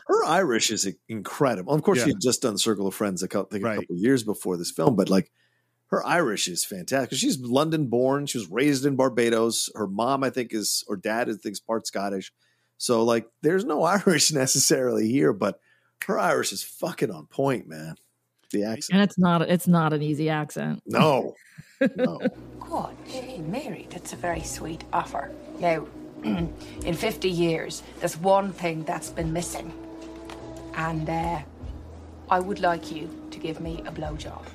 [0.07, 1.73] her Irish is incredible.
[1.73, 2.05] Of course, Yeah.
[2.05, 3.79] she had just done Circle of Friends a couple, I think a Right.
[3.79, 5.31] couple years before this film, but like
[5.87, 7.17] her Irish is fantastic.
[7.17, 8.25] She's London born.
[8.25, 9.69] She was raised in Barbados.
[9.75, 12.31] Her mom, I think, is or dad, I think, is part Scottish.
[12.77, 15.59] So like, there's no Irish necessarily here, but
[16.05, 17.95] her Irish is fucking on point, man.
[18.51, 18.93] The accent.
[18.93, 20.81] And it's not it's not an easy accent.
[20.85, 21.35] No,
[21.95, 22.19] no.
[22.59, 25.31] God, gee, Mary, that's a very sweet offer.
[25.59, 25.87] Now,
[26.23, 29.71] in 50 years, there's one thing that's been missing.
[30.75, 31.39] And uh,
[32.29, 34.45] I would like you to give me a blowjob.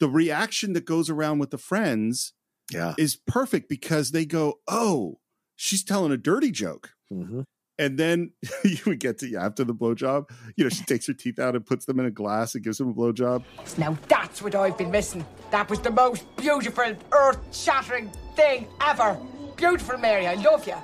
[0.00, 2.32] the reaction that goes around with the friends
[2.72, 2.94] Yeah.
[2.98, 5.18] is perfect because they go, "Oh,
[5.56, 7.42] she's telling a dirty joke," Mm-hmm.
[7.78, 8.32] And then
[8.64, 10.30] you would get to yeah, after the blowjob.
[10.56, 12.80] You know, she takes her teeth out and puts them in a glass and gives
[12.80, 13.44] him a blowjob.
[13.78, 15.24] Now, that's what I've been missing.
[15.50, 19.18] That was the most beautiful, earth shattering thing ever.
[19.56, 20.76] Beautiful, Mary, I love you.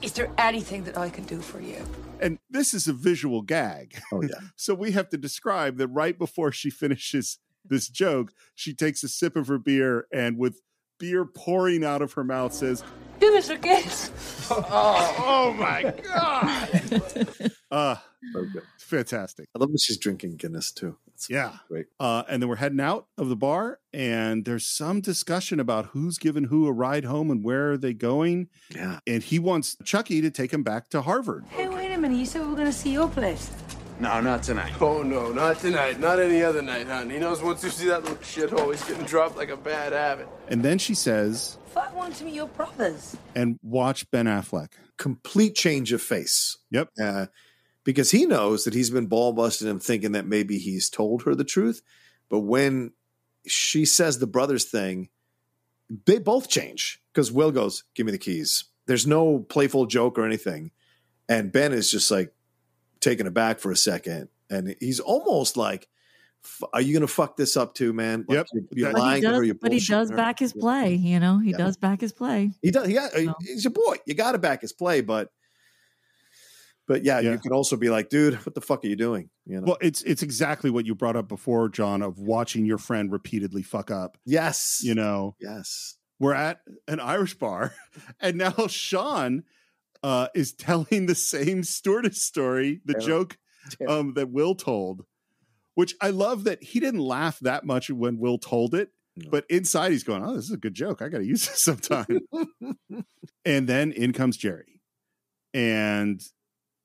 [0.00, 1.84] Is there anything that I can do for you?
[2.20, 4.00] And this is a visual gag.
[4.12, 4.40] Oh yeah.
[4.56, 9.08] so we have to describe that right before she finishes this joke, she takes a
[9.08, 10.60] sip of her beer and with
[10.98, 12.82] beer pouring out of her mouth says,
[13.20, 14.10] Give us a kiss.
[14.50, 17.52] Oh, oh my god.
[17.70, 17.96] uh
[18.34, 18.58] Okay.
[18.78, 19.46] fantastic.
[19.54, 20.96] I love that she's drinking Guinness too.
[21.06, 21.52] That's Yeah.
[21.68, 21.86] great.
[22.00, 26.18] Uh, and then we're heading out of the bar, and there's some discussion about who's
[26.18, 28.48] giving who a ride home and where are they going.
[28.74, 28.98] Yeah.
[29.06, 31.44] And he wants Chucky to take him back to Harvard.
[31.50, 32.16] Hey, wait a minute.
[32.18, 33.50] You said we were going to see your place.
[34.00, 34.72] No, not tonight.
[34.80, 35.98] Oh no, not tonight.
[35.98, 37.10] Not any other night, hon.
[37.10, 40.28] He knows once you see that little shithole, he's getting dropped like a bad habit.
[40.48, 43.16] And then she says, If I want to meet your brothers.
[43.34, 44.68] and watch Ben Affleck.
[44.98, 46.56] Complete change of face.
[46.70, 46.90] Yep.
[47.02, 47.26] Uh,
[47.84, 51.34] because he knows that he's been ball busting him thinking that maybe he's told her
[51.34, 51.82] the truth.
[52.28, 52.92] But when
[53.46, 55.08] she says the brothers thing,
[56.06, 58.64] they both change because Will goes, Give me the keys.
[58.86, 60.70] There's no playful joke or anything.
[61.28, 62.32] And Ben is just like
[63.00, 64.28] taken aback for a second.
[64.50, 65.88] And he's almost like,
[66.72, 68.24] Are you going to fuck this up too, man?
[68.28, 68.46] Like, Yep.
[68.52, 71.20] You're, you're But But he lying does, You're but he does back his play, you
[71.20, 71.38] know.
[71.38, 71.56] He Yeah.
[71.58, 72.52] does back his play.
[72.62, 72.86] He does.
[72.86, 73.10] He got.
[73.16, 73.34] No.
[73.40, 73.96] He's your boy.
[74.06, 75.30] You got to back his play, but,
[76.86, 77.32] but yeah, Yeah.
[77.32, 79.28] you can also be like, dude, what the fuck are you doing?
[79.46, 79.66] You know.
[79.68, 83.62] Well, it's it's exactly what you brought up before, John, of watching your friend repeatedly
[83.62, 84.16] fuck up.
[84.24, 84.80] yes.
[84.82, 85.96] You know, Yes.
[86.18, 87.74] we're at an Irish bar,
[88.20, 89.44] and now Sean
[90.02, 93.06] uh, is telling the same stewardess story, the Yeah.
[93.06, 93.38] joke
[93.88, 95.04] um, that Will told,
[95.74, 99.30] which I love that he didn't laugh that much when Will told it, No.
[99.30, 101.02] but inside he's going, "Oh, this is a good joke.
[101.02, 102.20] I got to use this sometime."
[103.44, 104.80] and then in comes Jerry,
[105.52, 106.20] and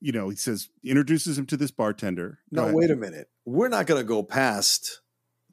[0.00, 2.40] you know he says introduces him to this bartender.
[2.50, 3.28] No, wait a minute.
[3.46, 5.00] We're not going to go past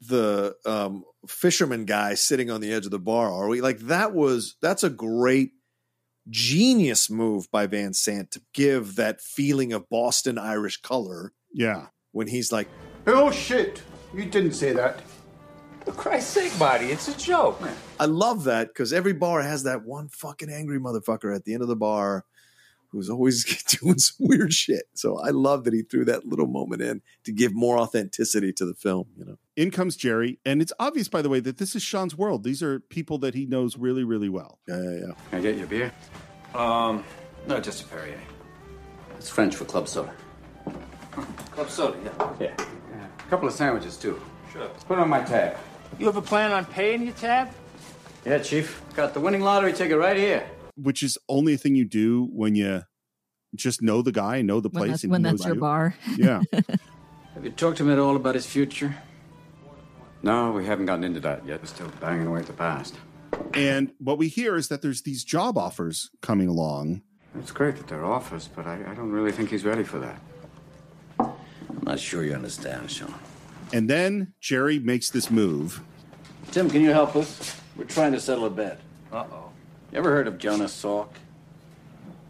[0.00, 3.60] the um, fisherman guy sitting on the edge of the bar, are we?
[3.60, 5.52] Like that was that's a great
[6.28, 12.28] genius move by Van Sant to give that feeling of Boston Irish color Yeah, when
[12.28, 12.68] he's like,
[13.06, 13.82] Oh shit!
[14.14, 15.02] You didn't say that.
[15.84, 17.60] For Christ's sake, Marty, it's a joke.
[17.98, 21.62] I love that because every bar has that one fucking angry motherfucker at the end
[21.62, 22.24] of the bar
[22.92, 23.44] who's always
[23.80, 24.84] doing some weird shit.
[24.94, 28.66] So I love that he threw that little moment in to give more authenticity to
[28.66, 29.08] the film.
[29.16, 32.16] You know, in comes Jerry, and it's obvious, by the way, that this is Sean's
[32.16, 32.44] world.
[32.44, 34.58] These are people that he knows really, really well.
[34.68, 35.12] yeah, yeah, yeah.
[35.30, 35.92] Can I get you a beer?
[36.54, 37.04] Um,
[37.48, 38.20] no, just a Perrier.
[39.18, 40.12] It's French for club soda.
[41.52, 42.30] Club soda, yeah.
[42.40, 43.06] Yeah.
[43.18, 44.20] A couple of sandwiches, too.
[44.52, 44.68] Sure.
[44.86, 45.56] Put it on my tab.
[45.98, 47.48] You have a plan on paying your tab?
[48.24, 48.82] Yeah, Chief.
[48.94, 50.46] Got the winning lottery ticket right here.
[50.76, 52.82] Which is only a thing you do when you
[53.54, 55.60] just know the guy, and know the When place, that's, and when that's your you.
[55.60, 55.94] bar.
[56.16, 56.42] Yeah,
[57.34, 58.94] Have you talked to him at all about his future?
[60.22, 61.60] No, we haven't gotten into that yet.
[61.60, 62.94] We're still banging away at the past.
[63.54, 67.02] and what we hear is that there's these job offers coming along.
[67.38, 70.20] It's great that they're offers, but I, I don't really think he's ready for that.
[71.18, 71.32] I'm
[71.82, 73.14] not sure you understand, Sean.
[73.72, 75.80] And then Jerry makes this move.
[76.52, 77.58] Tim, can you help us?
[77.76, 78.80] We're trying to settle a bet.
[79.10, 79.41] Uh-oh.
[79.92, 81.08] You ever heard of Jonas Salk?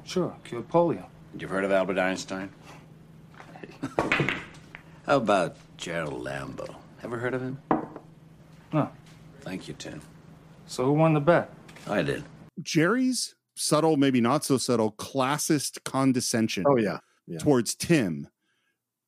[0.05, 1.05] Sure, cured polio.
[1.33, 2.51] And You've heard of Albert Einstein?
[5.07, 6.75] How about Gerald Lambeau?
[7.03, 7.59] Ever heard of him?
[8.73, 8.91] No.
[9.41, 10.01] Thank you, Tim.
[10.67, 11.53] So who won the bet?
[11.89, 12.25] I did.
[12.61, 17.39] Jerry's subtle, maybe not so subtle, classist condescension Oh yeah, yeah.
[17.39, 18.29] towards Tim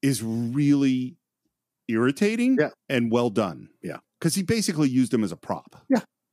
[0.02, 1.16] is really
[1.88, 2.70] irritating Yeah.
[2.88, 3.68] and well done.
[3.82, 3.98] Yeah.
[4.18, 5.76] Because he basically used him as a prop.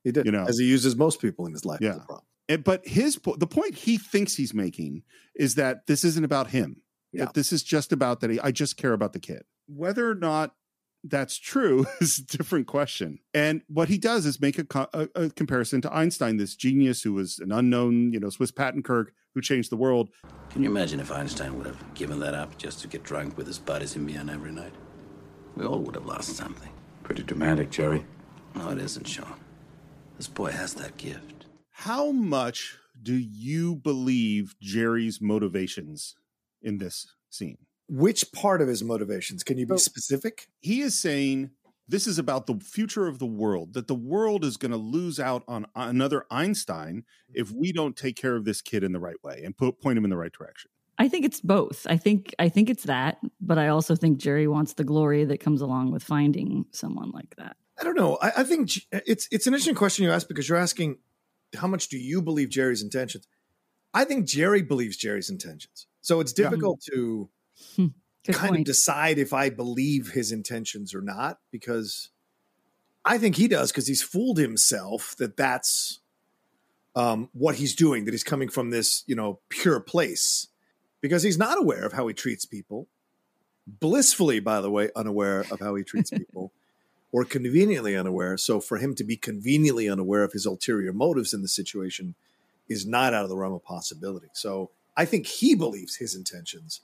[0.04, 0.46] He did, You know.
[0.48, 1.82] as he uses most people in his life.
[1.82, 1.96] as Yeah.
[2.02, 2.26] a prop.
[2.50, 5.04] And, but his po- the point he thinks he's making
[5.36, 6.82] is that this isn't about him.
[7.14, 7.26] Yeah.
[7.26, 9.44] That this is just about that he, I just care about the kid.
[9.68, 10.56] Whether or not
[11.04, 13.20] that's true is a different question.
[13.34, 17.02] And what he does is make a, co- a, a comparison to Einstein, this genius
[17.04, 20.10] who was an unknown, you know, Swiss patent clerk who changed the world.
[20.50, 23.48] Can you imagine if Einstein would have given that up just to get drunk with
[23.48, 24.74] his buddies in Vienna every night?
[25.56, 26.70] We all would have lost something.
[27.04, 28.06] Pretty dramatic, Jerry.
[28.56, 29.34] No, it isn't, Sean.
[30.22, 31.48] This boy has that gift.
[31.72, 36.14] How much do you believe Jerry's motivations
[36.62, 37.58] in this scene?
[37.90, 39.44] Which part of his motivations?
[39.44, 39.78] Can you be oh.
[39.78, 40.48] specific?
[40.60, 41.50] He is saying
[41.88, 45.20] this is about the future of the world, that the world is going to lose
[45.20, 47.04] out on another Einstein
[47.34, 49.98] if we don't take care of this kid in the right way and put, point
[49.98, 50.70] him in the right direction.
[51.00, 51.88] I think it's both.
[51.90, 55.40] I think I think it's that, but I also think Jerry wants the glory that
[55.40, 57.58] comes along with finding someone like that.
[57.82, 58.20] I don't know.
[58.22, 61.00] I, I think it's it's an interesting question you ask because you're asking
[61.56, 63.28] how much do you believe Jerry's intentions?
[63.92, 65.88] I think Jerry believes Jerry's intentions.
[66.02, 67.28] So it's difficult to
[67.78, 67.96] kind
[68.28, 68.60] point.
[68.60, 72.10] of decide if I believe his intentions or not because
[73.04, 76.02] I think he does because he's fooled himself that that's
[76.96, 80.48] um, what he's doing, that he's coming from this, you know, pure place
[81.02, 82.88] because he's not aware of how he treats people.
[83.66, 86.54] Blissfully, by the way, unaware of how he treats people
[87.12, 88.38] or conveniently unaware.
[88.38, 92.16] So for him to be conveniently unaware of his ulterior motives in the situation
[92.70, 94.28] is not out of the realm of possibility.
[94.34, 96.82] So I think he believes his intentions.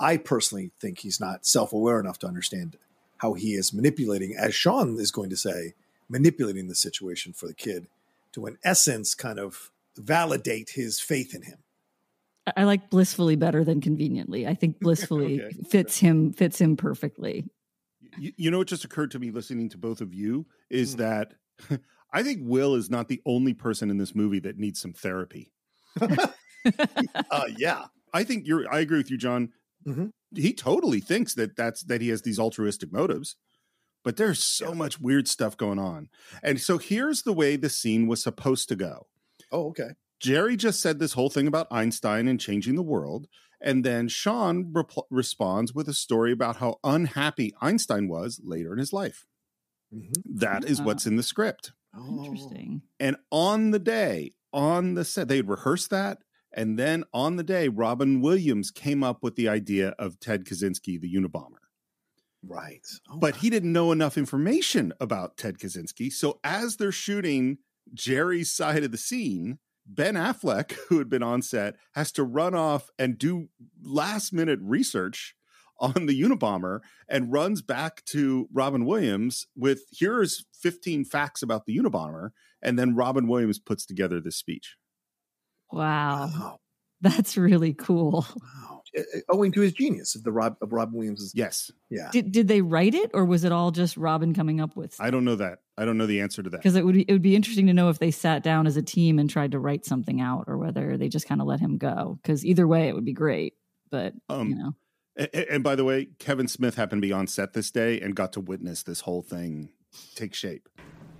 [0.00, 2.76] I personally think he's not self aware enough to understand
[3.18, 5.74] how he is manipulating, as Sean is going to say,
[6.08, 7.86] manipulating the situation for the kid
[8.32, 11.58] to, in essence, kind of validate his faith in him.
[12.56, 14.46] I- like blissfully better than conveniently.
[14.46, 15.56] I think blissfully Okay.
[15.68, 17.46] fits him fits him perfectly.
[18.18, 21.34] You, you know what just occurred to me listening to both of you is that
[22.12, 25.52] I think Will is not the only person in this movie that needs some therapy.
[26.00, 28.72] uh, yeah, I think you're.
[28.72, 29.52] I agree with you, John.
[29.86, 30.10] Mhm.
[30.34, 33.36] He totally thinks that that's that he has these altruistic motives,
[34.04, 36.08] but there's so much weird stuff going on.
[36.42, 39.06] And so here's the way the scene was supposed to go.
[39.52, 39.90] Oh, okay.
[40.20, 43.26] Jerry just said this whole thing about Einstein and changing the world.
[43.60, 48.78] And then Sean repl- responds with a story about how unhappy Einstein was later in
[48.78, 49.26] his life.
[49.94, 50.38] Mm-hmm.
[50.38, 51.72] That is what's in the script.
[51.96, 52.82] Interesting.
[53.00, 56.18] And on the day, on the set, they had rehearsed that.
[56.52, 61.00] And then on the day, Robin Williams came up with the idea of Ted Kaczynski,
[61.00, 61.60] the Unabomber.
[62.46, 62.86] Right.
[63.10, 66.12] Oh, but he didn't know enough information about Ted Kaczynski.
[66.12, 67.58] So as they're shooting
[67.92, 72.54] Jerry's side of the scene, Ben Affleck, who had been on set, has to run
[72.54, 73.48] off and do
[73.82, 75.34] last minute research
[75.78, 81.76] on the Unabomber and runs back to Robin Williams with here's 15 facts about the
[81.76, 82.30] Unabomber.
[82.62, 84.76] And then Robin Williams puts together this speech.
[85.70, 86.58] Wow.
[87.00, 88.26] That's really cool.
[88.42, 88.82] Wow.
[89.28, 91.32] Owing to his genius of the Rob of Robin Williams.
[91.34, 91.70] Yes.
[91.90, 92.08] Yeah.
[92.12, 95.10] Did did they write it or was it all just Robin coming up with I
[95.10, 95.58] don't know that.
[95.76, 96.56] I don't know the answer to that.
[96.62, 98.78] because it would be, it would be interesting to know if they sat down as
[98.78, 101.60] a team and tried to write something out or whether they just kind of let
[101.60, 103.54] him go because either way it would be great
[103.90, 104.74] but Um, you know
[105.18, 108.00] A- a- And by the way, Kevin Smith happened to be on set this day
[108.00, 109.68] and got to witness this whole thing
[110.14, 110.68] take shape.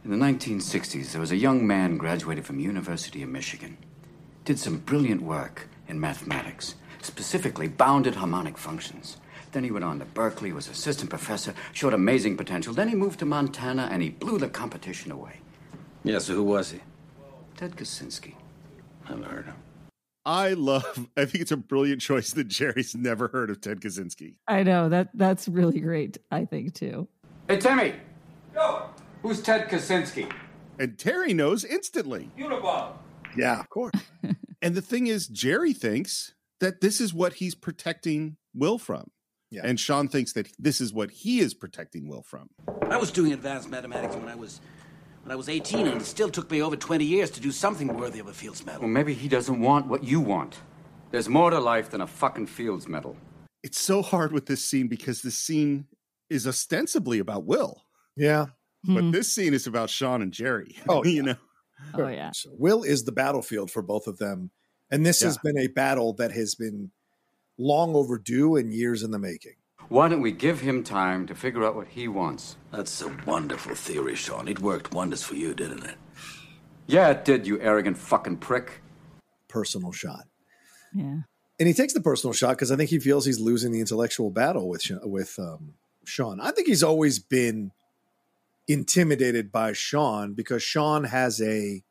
[0.05, 3.77] In the 1960s, there was a young man graduated from University of Michigan.
[4.47, 9.17] Did some brilliant work in mathematics, specifically bounded harmonic functions.
[9.51, 12.73] Then he went on to Berkeley, was assistant professor, showed amazing potential.
[12.73, 15.41] Then he moved to Montana and he blew the competition away.
[16.05, 16.81] Yeah, so who was he?
[17.57, 18.35] Ted Kaczynski.
[19.11, 19.57] Never heard of him.
[20.25, 24.37] I love, I think it's a brilliant choice that Jerry's never heard of Ted Kaczynski.
[24.47, 27.09] I know that that's really great I think too
[27.49, 27.95] Hey, Timmy.
[28.55, 28.91] Yo,
[29.23, 30.33] who's Ted Kaczynski?
[30.79, 32.31] And Terry knows instantly.
[32.39, 32.93] Unibomb.
[33.37, 33.95] Yeah, of course.
[34.63, 39.11] And the thing is, Jerry thinks that this is what he's protecting Will from.
[39.51, 39.63] Yeah.
[39.65, 42.51] And Sean thinks that this is what he is protecting Will from.
[42.91, 44.61] I was doing advanced mathematics when I was
[45.23, 47.89] when I was 18, and it still took me over 20 years to do something
[47.97, 48.83] worthy of a Fields Medal.
[48.83, 50.61] Well, maybe he doesn't want what you want.
[51.11, 53.17] There's more to life than a fucking Fields medal.
[53.63, 55.87] It's so hard with this scene because this scene
[56.31, 57.83] is ostensibly about Will,
[58.17, 58.47] Yeah.
[58.85, 59.11] but hmm.
[59.11, 60.77] this scene is about Sean and Jerry.
[60.89, 61.37] Oh, you know.
[61.95, 64.51] Oh yeah So Will is the battlefield for both of them.
[64.91, 66.93] And this has been a battle that has been
[67.59, 69.55] long overdue and years in the making.
[69.89, 72.57] Why don't we give him time to figure out what he wants?
[72.73, 74.49] That's a wonderful theory, Sean.
[74.49, 75.97] It worked wonders for you, didn't it?
[76.87, 78.81] Yeah, it did, you arrogant fucking prick.
[79.49, 80.27] Personal shot.
[80.95, 81.21] yeah
[81.59, 84.31] And he takes the personal shot because I think he feels he's losing the intellectual
[84.31, 85.75] battle with with um,
[86.05, 86.41] Sean.
[86.41, 87.73] I think he's always been
[88.69, 91.83] intimidated by Sean because Sean has a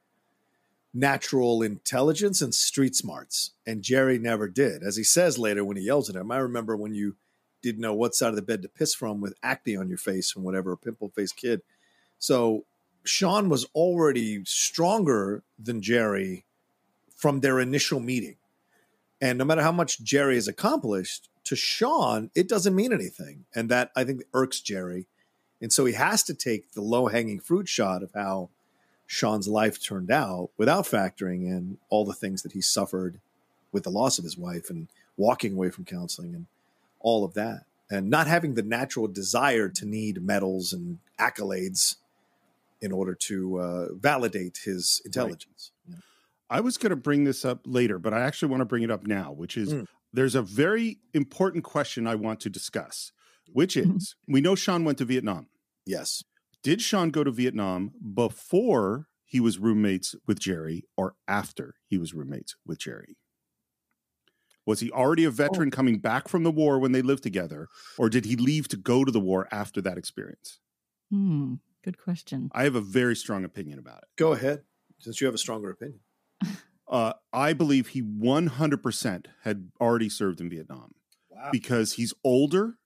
[0.94, 4.82] natural intelligence and street smarts, and Jerry never did.
[4.82, 7.16] As he says later when he yells at him, I remember when you
[7.62, 10.36] didn't know what side of the bed to piss from with acne on your face
[10.36, 11.62] and whatever, a pimple faced kid.
[12.20, 12.66] So
[13.04, 16.46] Sean was already stronger than Jerry
[17.16, 18.36] from their initial meeting.
[19.20, 23.46] And no matter how much Jerry has accomplished, to Sean, it doesn't mean anything.
[23.56, 25.08] And that I think irks Jerry.
[25.62, 28.50] And so he has to take the low hanging fruit shot of how
[29.08, 33.20] Sean's life turned out without factoring in all the things that he suffered
[33.72, 34.88] with the loss of his wife and
[35.18, 36.46] walking away from counseling and
[37.00, 37.66] all of that.
[37.90, 41.98] And not having the natural desire to need medals and accolades
[42.82, 45.72] in order to uh, validate his intelligence.
[45.88, 45.98] Yeah.
[46.50, 48.92] I was going to bring this up later, but I actually want to bring it
[48.92, 49.88] up now, which is Mm.
[50.14, 53.12] there's a very important question I want to discuss,
[53.52, 55.48] which is we know Sean went to Vietnam.
[55.86, 56.24] Yes.
[56.64, 62.14] Did Sean go to Vietnam before he was roommates with Jerry or after he was
[62.14, 63.18] roommates with Jerry?
[64.66, 67.68] Was he already a veteran coming back from the war when they lived together,
[68.00, 70.60] or did he leave to go to the war after that experience?
[71.12, 71.56] Hmm.
[71.84, 72.50] Good question.
[72.52, 74.08] I have a very strong opinion about it.
[74.18, 74.64] Go ahead,
[75.00, 76.00] since you have a stronger opinion.
[76.88, 80.94] Uh, I believe he 100% had already served in Vietnam
[81.32, 81.50] Wow.
[81.52, 82.78] because he's older,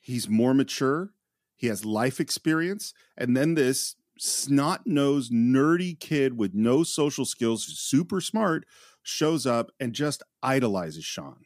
[0.00, 1.12] he's more mature,
[1.56, 7.64] he has life experience, and then this snot nosed, nerdy kid with no social skills,
[7.64, 8.64] super smart,
[9.02, 11.44] shows up and just idolizes Sean.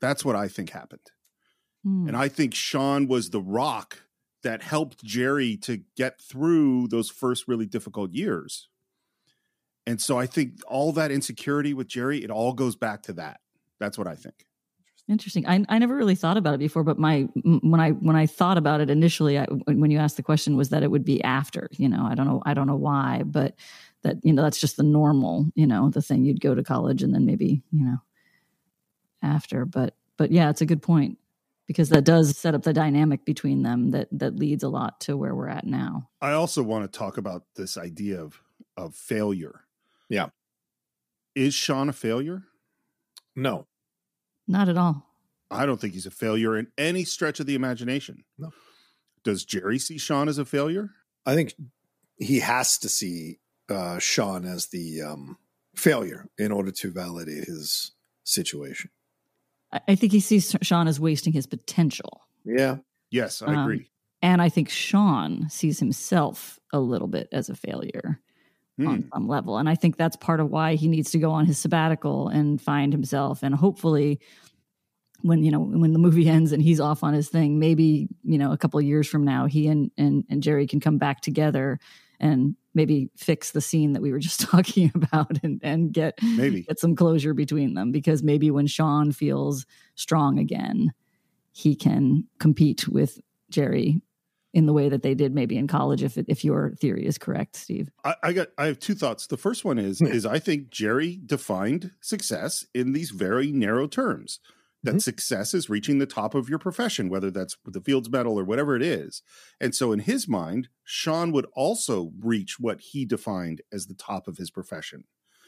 [0.00, 1.10] That's what I think happened.
[1.84, 2.08] Hmm.
[2.08, 4.02] And I think Sean was the rock
[4.42, 8.68] that helped Jerry to get through those first really difficult years.
[9.86, 13.40] And so I think all that insecurity with Jerry, it all goes back to that.
[13.80, 14.46] That's what I think.
[15.12, 15.46] Interesting.
[15.46, 18.56] I, I never really thought about it before, but my when I when I thought
[18.56, 21.68] about it initially, I, when you asked the question, was that it would be after.
[21.72, 22.42] You know, I don't know.
[22.46, 23.54] I don't know why, but
[24.04, 25.46] that you know that's just the normal.
[25.54, 27.98] You know, the thing you'd go to college and then maybe you know
[29.22, 29.66] after.
[29.66, 31.18] But but yeah, it's a good point
[31.66, 35.14] because that does set up the dynamic between them that that leads a lot to
[35.14, 36.08] where we're at now.
[36.22, 38.40] I also want to talk about this idea of
[38.78, 39.66] of failure.
[40.08, 40.28] Yeah.
[41.34, 42.44] Is Sean a failure?
[43.36, 43.66] No.
[44.48, 45.06] Not at all.
[45.50, 48.24] I don't think he's a failure in any stretch of the imagination.
[48.38, 48.50] No.
[49.22, 50.90] Does Jerry see Sean as a failure?
[51.26, 51.54] I think
[52.16, 53.38] he has to see
[53.68, 55.36] uh, Sean as the um,
[55.76, 57.92] failure in order to validate his
[58.24, 58.90] situation.
[59.72, 62.22] I, I think he sees Sean as wasting his potential.
[62.44, 62.78] Yeah.
[63.10, 63.88] Yes, I Um, agree.
[64.22, 68.20] And I think Sean sees himself a little bit as a failure
[68.86, 69.08] on Hmm.
[69.12, 69.58] some level.
[69.58, 72.60] And I think that's part of why he needs to go on his sabbatical and
[72.60, 73.42] find himself.
[73.42, 74.20] And hopefully,
[75.22, 78.38] when you know when the movie ends and he's off on his thing, maybe you
[78.38, 81.20] know a couple of years from now, he and and, and Jerry can come back
[81.20, 81.78] together
[82.20, 86.62] and maybe fix the scene that we were just talking about and and get Maybe.
[86.62, 89.64] get some closure between them because maybe when Sean feels
[89.94, 90.92] strong again,
[91.52, 93.20] he can compete with
[93.50, 94.00] Jerry
[94.54, 97.56] in the way that they did maybe in college if if your theory is correct
[97.56, 99.26] steve I, I got I have two thoughts.
[99.26, 100.06] The first one is hmm.
[100.06, 104.40] is I think Jerry defined success in these very narrow terms.
[104.84, 104.98] That mm-hmm.
[104.98, 108.42] success is reaching the top of your profession, whether that's with the Fields Medal or
[108.42, 109.22] whatever it is.
[109.60, 114.26] And so in his mind, Sean would also reach what he defined as the top
[114.26, 115.04] of his profession.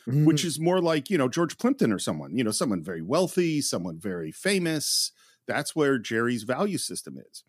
[0.07, 0.45] Which mm.
[0.45, 3.99] is more like, you know, George Plimpton or someone, you know, someone very wealthy, someone
[3.99, 5.11] very famous.
[5.49, 7.43] That's where Jerry's value system is.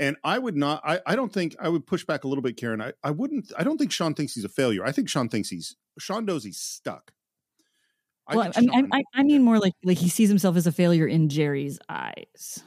[0.00, 2.56] And I would not, I, I don't think, I would push back a little bit,
[2.56, 2.80] Karen.
[2.80, 4.84] I, I wouldn't, I don't think Sean thinks he's a failure.
[4.84, 7.12] I think Sean thinks he's, Sean knows he's stuck.
[8.30, 10.56] I well, I, mean, Sean- I, I, I mean more like like he sees himself
[10.56, 12.62] as a failure in jerry's eyes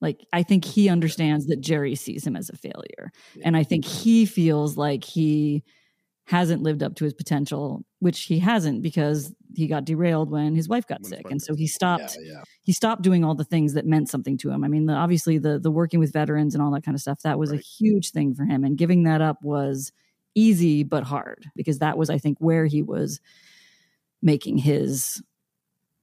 [0.00, 3.10] like i think he understands that jerry sees him as a failure
[3.42, 5.64] and i think he feels like he
[6.26, 10.68] hasn't lived up to his potential which he hasn't because he got derailed when his
[10.68, 12.42] wife got sick and so he stopped yeah.
[12.62, 14.64] he stopped doing all the things that meant something to him.
[14.64, 17.20] I mean, the, obviously the the working with veterans and all that kind of stuff
[17.22, 19.92] that was a huge thing for him, and giving that up was
[20.34, 23.20] easy but hard because that was, I think, where he was
[24.22, 25.22] making his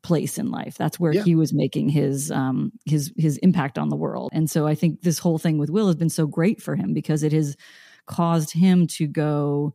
[0.04, 0.78] place in life.
[0.78, 1.24] That's where Yeah.
[1.24, 4.30] he was making his um his his impact on the world.
[4.34, 6.94] And so I think this whole thing with Will has been so great for him
[6.94, 7.56] because it has
[8.06, 9.74] caused him to go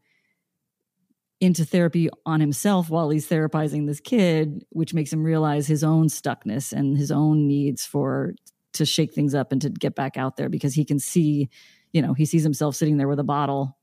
[1.42, 6.06] into therapy on himself while he's therapizing this kid, which makes him realize his own
[6.06, 8.34] stuckness and his own needs for
[8.74, 11.50] to shake things up and to get back out there because he can see,
[11.92, 13.76] you know, he sees himself sitting there with a bottle,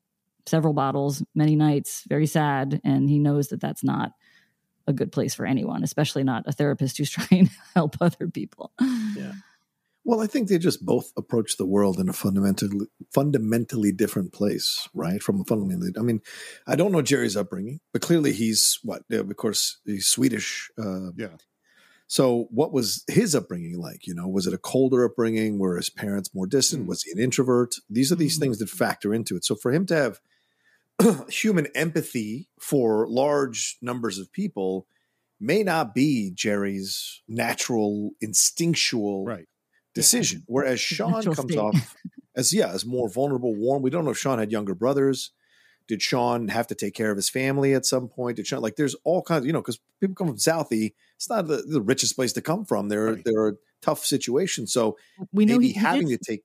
[0.45, 4.13] several bottles, many nights, very sad, and he knows that that's not
[4.87, 8.71] a good place for anyone, especially not a therapist who's trying to help other people.
[8.79, 9.33] Yeah.
[10.05, 14.87] Well, I think they just both approach the world in a fundamentally fundamentally different place,
[14.93, 15.21] right?
[15.21, 16.21] From a fundamentally, I mean,
[16.65, 19.03] I don't know Jerry's upbringing, but clearly he's what?
[19.11, 20.71] Of course, he's Swedish.
[20.77, 21.37] Uh, yeah.
[22.07, 24.07] So, what was his upbringing like?
[24.07, 25.59] You know, was it a colder upbringing?
[25.59, 26.87] Were his parents more distant?
[26.87, 27.75] Was he an introvert?
[27.87, 29.45] These are these things that factor into it.
[29.45, 30.19] So, for him to have
[31.29, 34.87] human empathy for large numbers of people
[35.39, 39.45] may not be Jerry's natural, instinctual right.
[39.99, 40.43] Decision.
[40.47, 41.57] Whereas Sean comes state.
[41.57, 41.95] off
[42.35, 43.81] as yeah, as more vulnerable, warm.
[43.81, 45.31] We don't know if Sean had younger brothers.
[45.87, 48.37] Did Sean have to take care of his family at some point?
[48.37, 51.47] Did Sean like there's all kinds, you know, because people come from Southie, it's not
[51.47, 52.89] the, the richest place to come from.
[52.89, 54.67] They're they're a tough situation.
[54.67, 54.97] So
[55.33, 56.43] We know maybe having did- to take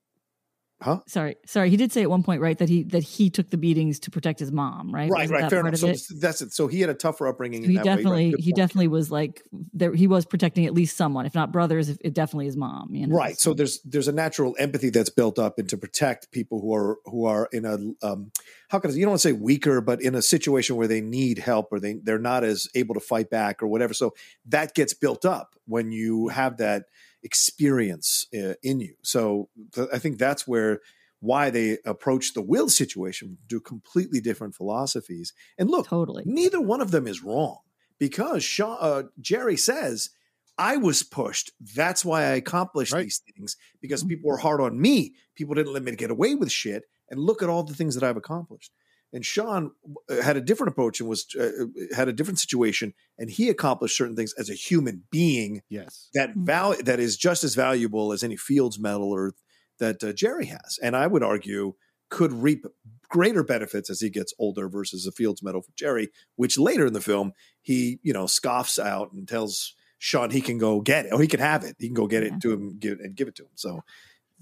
[0.81, 0.99] huh?
[1.07, 1.69] Sorry, sorry.
[1.69, 4.11] He did say at one point, right, that he that he took the beatings to
[4.11, 5.09] protect his mom, right?
[5.09, 5.77] Right, Wasn't right, fair enough.
[5.77, 6.01] So it?
[6.19, 6.53] that's it.
[6.53, 7.61] So he had a tougher upbringing.
[7.61, 7.97] So in he that way, right?
[7.97, 8.55] definitely he point.
[8.55, 12.13] definitely was like there he was protecting at least someone if not brothers if it
[12.13, 15.57] definitely his mom you know right so there's there's a natural empathy that's built up
[15.59, 18.31] and to protect people who are who are in a um
[18.69, 21.01] how can I, you don't want to say weaker but in a situation where they
[21.01, 24.13] need help or they they're not as able to fight back or whatever so
[24.47, 26.85] that gets built up when you have that
[27.25, 30.79] experience uh, in you so th- i think that's where
[31.19, 36.81] why they approach the will situation do completely different philosophies and look totally neither one
[36.81, 37.57] of them is wrong
[37.99, 40.09] because Sean, uh, jerry says
[40.57, 41.51] I was pushed.
[41.75, 44.09] That's why I accomplished these things because Mm-hmm.
[44.09, 45.13] people were hard on me.
[45.35, 46.83] People didn't let me get away with shit.
[47.09, 48.71] And look at all the things that I've accomplished.
[49.15, 49.71] And Sean
[50.09, 53.95] uh, had a different approach and was uh, had a different situation, and he accomplished
[53.95, 55.61] certain things as a human being.
[55.69, 59.31] Yes, that val- that is just as valuable as any Fields Medal or
[59.79, 61.75] that uh, Jerry has, and I would argue
[62.09, 62.65] could reap
[63.07, 66.91] greater benefits as he gets older versus a Fields Medal for Jerry, which later in
[66.91, 71.13] the film he you know scoffs out and tells Sean he can go get it
[71.13, 71.77] or he can have it.
[71.79, 73.51] He can go get it to him give, and give it to him.
[73.55, 73.81] So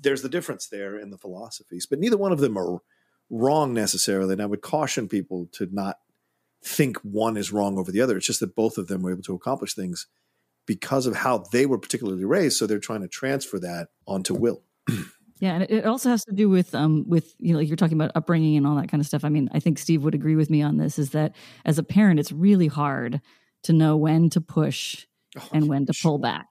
[0.02, 2.80] there's the difference there in the philosophies, but neither one of them are
[3.30, 4.34] wrong necessarily.
[4.34, 5.98] And I would caution people to not
[6.64, 8.18] think one is wrong over the other.
[8.18, 10.08] It's just that both of them were able to accomplish things
[10.66, 12.58] because of how they were particularly raised.
[12.58, 14.64] So they're trying to transfer that onto Will.
[15.40, 17.98] Yeah, and it also has to do with um with you know like you're talking
[17.98, 19.26] about upbringing and all that kind of stuff.
[19.26, 20.98] I mean, I think Steve would agree with me on this.
[20.98, 23.20] Is that as a parent, it's really hard
[23.64, 25.06] to know when to push
[25.52, 26.48] and when to pull back.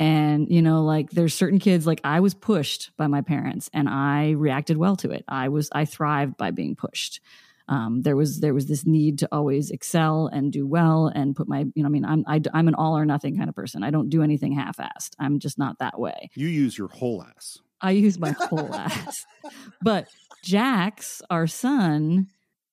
[0.00, 3.88] And you know, like there's certain kids like I was pushed by my parents, and
[3.88, 5.24] I reacted well to it.
[5.28, 7.20] I was I thrived by being pushed.
[7.68, 11.48] Um, there was there was this need to always excel and do well and put
[11.48, 13.84] my you know I mean I'm I, I'm an all or nothing kind of person.
[13.84, 15.10] I don't do anything half-assed.
[15.18, 16.30] I'm just not that way.
[16.34, 17.58] You use your whole ass.
[17.80, 19.26] I use my whole ass.
[19.80, 20.08] But
[20.42, 22.28] Jax, our son,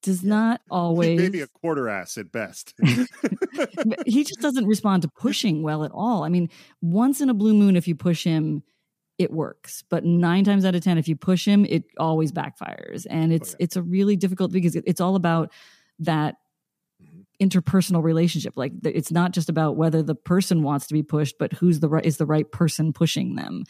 [0.05, 1.19] does not always.
[1.19, 2.73] Maybe a quarter ass at best.
[4.05, 6.23] he just doesn't respond to pushing well at all.
[6.23, 6.49] I mean,
[6.81, 8.63] once in a blue moon, if you push him,
[9.17, 9.83] it works.
[9.89, 13.35] But nine times out of ten, if you push him, it always backfires, and oh,
[13.35, 15.51] it's it's a really difficult because it's all about
[15.99, 16.35] that
[17.01, 17.21] mm-hmm.
[17.43, 18.53] interpersonal relationship.
[18.55, 21.89] Like it's not just about whether the person wants to be pushed, but who's the
[21.89, 23.63] right is the right person pushing them.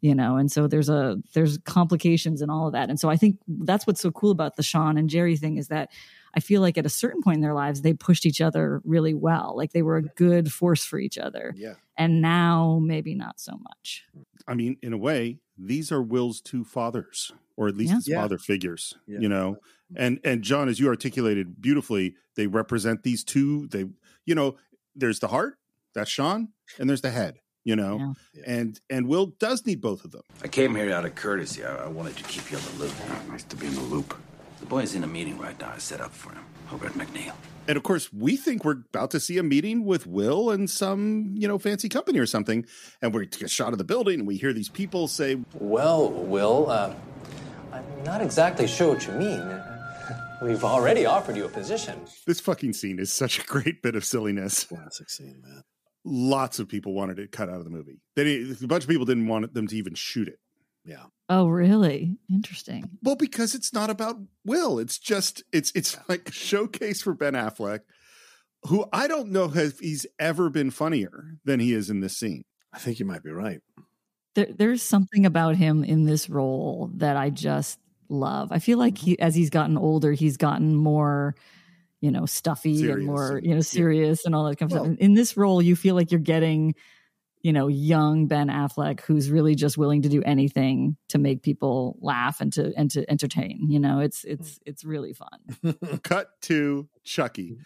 [0.00, 2.88] You know, and so there's a there's complications and all of that.
[2.88, 5.68] And so I think that's what's so cool about the Sean and Jerry thing is
[5.68, 5.90] that
[6.34, 9.12] I feel like at a certain point in their lives they pushed each other really
[9.14, 9.54] well.
[9.56, 11.52] Like they were a good force for each other.
[11.56, 11.74] Yeah.
[11.96, 14.04] And now maybe not so much.
[14.46, 17.96] I mean, in a way, these are Will's two fathers, or at least Yeah.
[17.96, 18.20] his Yeah.
[18.20, 18.94] father figures.
[19.08, 19.18] Yeah.
[19.18, 19.56] You know,
[19.96, 23.66] and and John, as you articulated beautifully, they represent these two.
[23.66, 23.86] They,
[24.24, 24.56] you know,
[24.94, 25.58] there's the heart,
[25.92, 27.40] that's Sean, and there's the head.
[27.68, 28.14] You know,
[28.46, 30.22] and and Will does need both of them.
[30.42, 31.66] I came here out of courtesy.
[31.66, 32.94] I, I wanted to keep you on the loop.
[33.28, 34.16] Nice to be in the loop.
[34.60, 35.72] The boy's in a meeting right now.
[35.74, 37.34] I set up for him over at McNeil.
[37.66, 41.34] And of course, we think we're about to see a meeting with Will and some,
[41.36, 42.64] you know, fancy company or something.
[43.02, 46.08] And we take a shot of the building and we hear these people say, Well,
[46.08, 46.94] Will, uh,
[47.70, 49.60] I'm not exactly sure what you mean.
[50.42, 52.00] We've already offered you a position.
[52.26, 54.64] This fucking scene is such a great bit of silliness.
[54.64, 55.64] Classic scene, man.
[56.04, 58.00] Lots of people wanted it cut out of the movie.
[58.16, 60.38] They didn't, a bunch of people didn't want them to even shoot it.
[60.84, 61.04] Yeah.
[61.28, 62.16] Oh, really?
[62.30, 62.88] Interesting.
[63.02, 64.16] Well, because it's not about
[64.46, 64.78] Will.
[64.78, 67.80] It's just it's it's like a showcase for Ben Affleck,
[68.64, 72.44] who I don't know if he's ever been funnier than he is in this scene.
[72.72, 73.60] I think you might be right.
[74.34, 78.50] There, there's something about him in this role that I just love.
[78.50, 81.34] I feel like he, as he's gotten older, he's gotten more,
[82.00, 84.86] you know, stuffy Serious and more, you know, serious and all that kind of stuff.
[84.86, 86.74] In- In this role, you feel like you're getting,
[87.42, 91.96] you know, young Ben Affleck who's really just willing to do anything to make people
[92.00, 93.66] laugh and to and to entertain.
[93.68, 94.58] You know, it's it's mm.
[94.66, 95.76] it's really fun.
[96.02, 97.52] Cut to Chucky.
[97.52, 97.58] Mm.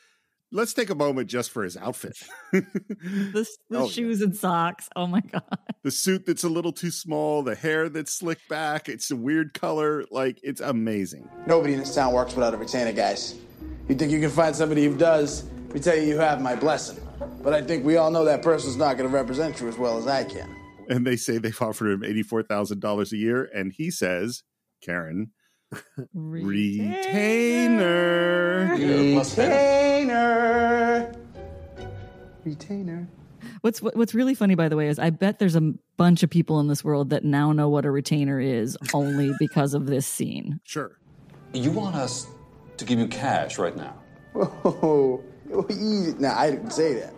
[0.54, 2.18] Let's take a moment just for his outfit.
[2.52, 2.60] The,
[3.70, 3.90] the Oh, yeah.
[3.90, 4.86] shoes and socks.
[4.94, 5.42] Oh my god.
[5.82, 9.54] the suit that's a little too small, the hair that's slicked back, it's a weird
[9.54, 10.04] color.
[10.10, 11.26] Like, it's amazing.
[11.46, 13.34] Nobody in this town works without a retainer, guys.
[13.88, 15.44] You think you can find somebody who does?
[15.72, 16.98] We tell you you have my blessing.
[17.42, 19.98] But I think we all know that person's not going to represent you as well
[19.98, 20.54] as I can.
[20.88, 23.50] And they say they've offered him $84,000 a year.
[23.54, 24.42] And he says,
[24.82, 25.32] Karen,
[26.14, 27.56] retainer.
[29.18, 30.32] Retainer.
[32.44, 33.08] Retainer.
[33.60, 36.60] What's what's really funny, by the way, is I bet there's a bunch of people
[36.60, 40.60] in this world that now know what a retainer is only because of this scene.
[40.64, 40.98] Sure.
[41.52, 42.26] You want us
[42.82, 43.94] to give you cash right now?
[44.32, 46.14] Whoa, oh, whoa, easy.
[46.18, 47.14] Now, I didn't say that.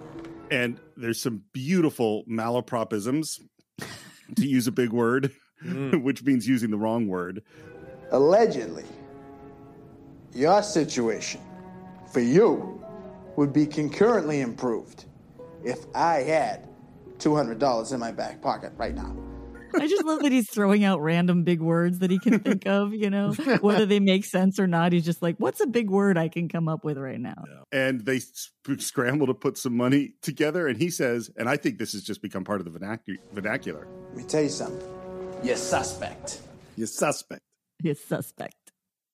[0.51, 3.41] And there's some beautiful malapropisms,
[4.37, 5.33] to use a big word,
[5.65, 6.03] mm.
[6.03, 7.43] which means using the wrong word.
[8.11, 8.85] Allegedly,
[10.33, 11.41] your situation
[12.13, 12.85] for you
[13.37, 15.05] would be concurrently improved
[15.65, 16.69] if I had
[17.19, 19.17] $200 in my back pocket right now.
[19.81, 22.95] I just love that he's throwing out random big words that he can think of,
[22.95, 24.93] you know, whether they make sense or not.
[24.93, 27.45] He's just like, what's a big word I can come up with right now?
[27.73, 30.67] And they sp- scramble to put some money together.
[30.69, 33.87] And he says, and I think this has just become part of the vernac- vernacular.
[34.09, 34.87] Let me tell you something.
[35.43, 36.41] You're suspect.
[36.77, 37.43] You're suspect.
[37.83, 38.57] He's suspect.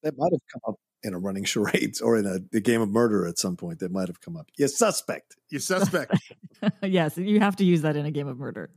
[0.02, 2.88] That might have come up in a running charades or in a, a game of
[2.88, 3.80] murder at some point.
[3.80, 4.48] That might have come up.
[4.56, 5.36] You're suspect.
[5.50, 6.14] You're suspect.
[6.82, 8.70] yes, you have to use that in a game of murder.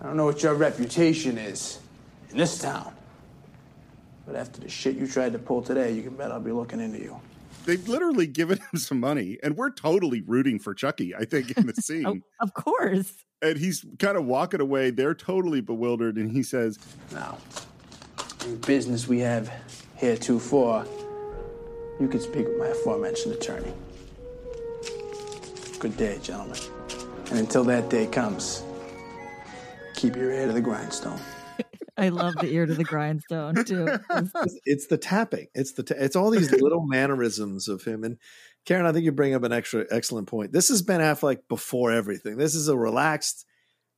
[0.00, 1.78] I don't know what your reputation is
[2.30, 2.92] in this town,
[4.26, 6.80] but after the shit you tried to pull today, you can bet I'll be looking
[6.80, 7.20] into you.
[7.64, 11.66] They've literally given him some money, and we're totally rooting for Chucky, I think, in
[11.66, 12.06] the scene.
[12.06, 13.12] Oh, of course.
[13.42, 14.90] And he's kind of walking away.
[14.90, 16.16] They're totally bewildered.
[16.16, 16.78] And he says,
[17.12, 17.38] Now,
[18.44, 19.52] in business we have
[19.96, 20.86] heretofore,
[22.00, 23.72] you can speak with my aforementioned attorney.
[25.78, 26.58] Good day, gentlemen.
[27.30, 28.62] And until that day comes,
[30.06, 31.18] keep your ear to the grindstone.
[31.96, 33.88] I love the ear to the grindstone too.
[34.10, 35.48] It's, it's the tapping.
[35.54, 38.04] It's the ta- it's all these little mannerisms of him.
[38.04, 38.18] And
[38.66, 40.52] Karen, I think you bring up an extra excellent point.
[40.52, 42.36] This is Ben Affleck before everything.
[42.36, 43.46] This is a relaxed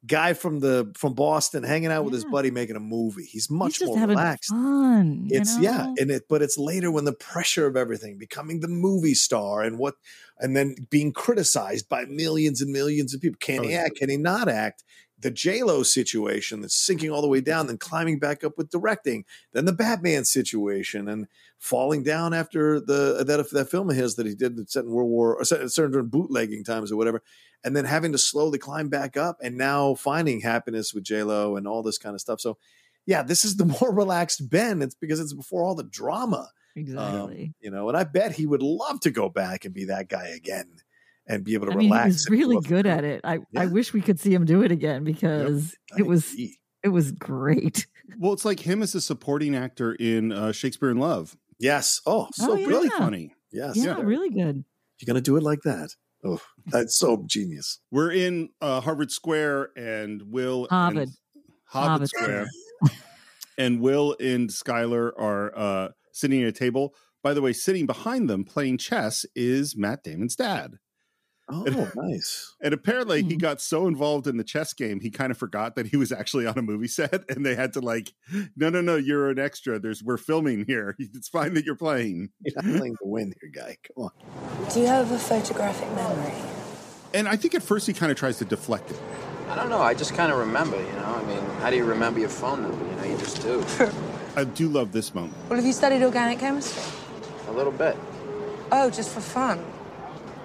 [0.06, 3.24] guy from the from Boston hanging out with his buddy making a movie.
[3.24, 4.48] He's much He's just more relaxed.
[4.50, 5.26] fun.
[5.28, 5.94] you It's yeah, know?
[5.98, 9.76] and it but it's later when the pressure of everything, becoming the movie star and
[9.78, 9.94] what
[10.38, 13.38] and then being criticized by millions and millions of people.
[13.40, 13.82] Can Oh, he yeah.
[13.86, 13.96] act?
[13.96, 14.84] Can he not act?
[15.20, 18.70] The J Lo situation that's sinking all the way down, then climbing back up with
[18.70, 21.26] directing, then the Batman situation, and
[21.58, 24.90] falling down after the that that film of his that he did that set in
[24.90, 27.22] World War or set, set during bootlegging times or whatever,
[27.64, 31.56] and then having to slowly climb back up, and now finding happiness with J Lo
[31.56, 32.40] and all this kind of stuff.
[32.40, 32.56] So,
[33.06, 34.82] yeah, this is the more relaxed Ben.
[34.82, 36.48] It's because it's before all the drama.
[36.76, 37.42] Exactly.
[37.42, 40.08] Um, you know, and I bet he would love to go back and be that
[40.08, 40.68] guy again
[41.28, 42.04] and be able to I mean, relax.
[42.06, 43.20] he was really good at it.
[43.24, 46.34] I, I wish we could see him do it again because it was
[46.82, 47.86] it was great.
[48.18, 51.36] Well, it's like him as a supporting actor in uh, Shakespeare in Love.
[51.60, 52.00] Yes.
[52.06, 53.34] Oh, so Oh, really funny.
[53.52, 53.76] Yes.
[53.76, 54.64] Yeah, really good.
[54.98, 55.90] You're gonna do it like that.
[56.24, 57.80] Oh, that's so genius.
[57.90, 61.02] We're in uh, Harvard Square, and Will Harvard.
[61.02, 61.10] and
[61.66, 62.46] Harvard, Harvard Square,
[63.58, 66.94] and Will and Skylar are uh, sitting at a table.
[67.22, 70.78] By the way, sitting behind them playing chess is Matt Damon's dad.
[71.50, 72.54] Oh, nice.
[72.60, 73.28] And apparently, Hmm.
[73.30, 76.12] he got so involved in the chess game, he kind of forgot that he was
[76.12, 78.12] actually on a movie set, and they had to like,
[78.56, 79.78] no, no, no, you're an extra.
[79.78, 80.94] There's we're filming here.
[81.14, 82.28] It's fine that you're playing.
[82.44, 83.76] You're not playing to win here, guy.
[83.94, 84.68] Come on.
[84.72, 86.34] Do you have a photographic memory?
[87.14, 89.00] And I think at first he kind of tries to deflect it.
[89.48, 89.80] I don't know.
[89.80, 91.14] I just kind of remember, you know.
[91.16, 92.84] I mean, how do you remember your phone number?
[92.84, 93.64] You know, you just do.
[94.36, 95.34] I do love this moment.
[95.48, 96.82] Well, have you studied organic chemistry?
[97.48, 97.96] A little bit.
[98.70, 99.64] Oh, just for fun.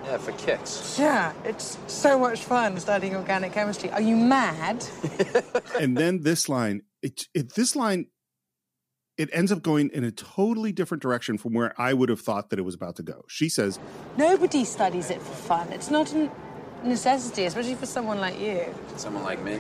[0.04, 0.98] Yeah, for kicks.
[1.00, 3.90] Yeah, it's so much fun studying organic chemistry.
[3.90, 4.86] Are you mad?
[5.80, 8.08] and then this line, it, it this line,
[9.18, 12.50] it ends up going in a totally different direction from where I would have thought
[12.50, 13.24] that it was about to go.
[13.30, 13.80] She says,
[14.18, 15.72] Nobody studies it for fun.
[15.72, 16.30] It's not a
[16.84, 18.74] necessity, especially for someone like you.
[18.98, 19.60] Someone like me.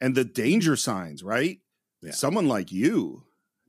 [0.00, 1.58] and the danger signs, right?
[2.10, 3.24] Someone like you.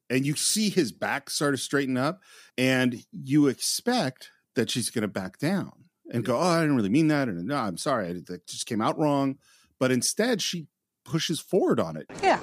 [0.10, 2.22] And you see his back sort of straighten up,
[2.58, 5.81] and you expect that she's going to back down
[6.12, 7.28] and go, Oh, I didn't really mean that.
[7.28, 8.10] And no, I'm sorry.
[8.10, 9.38] I, that just came out wrong.
[9.80, 10.68] But instead, she
[11.06, 12.06] pushes forward on it.
[12.22, 12.40] Yeah.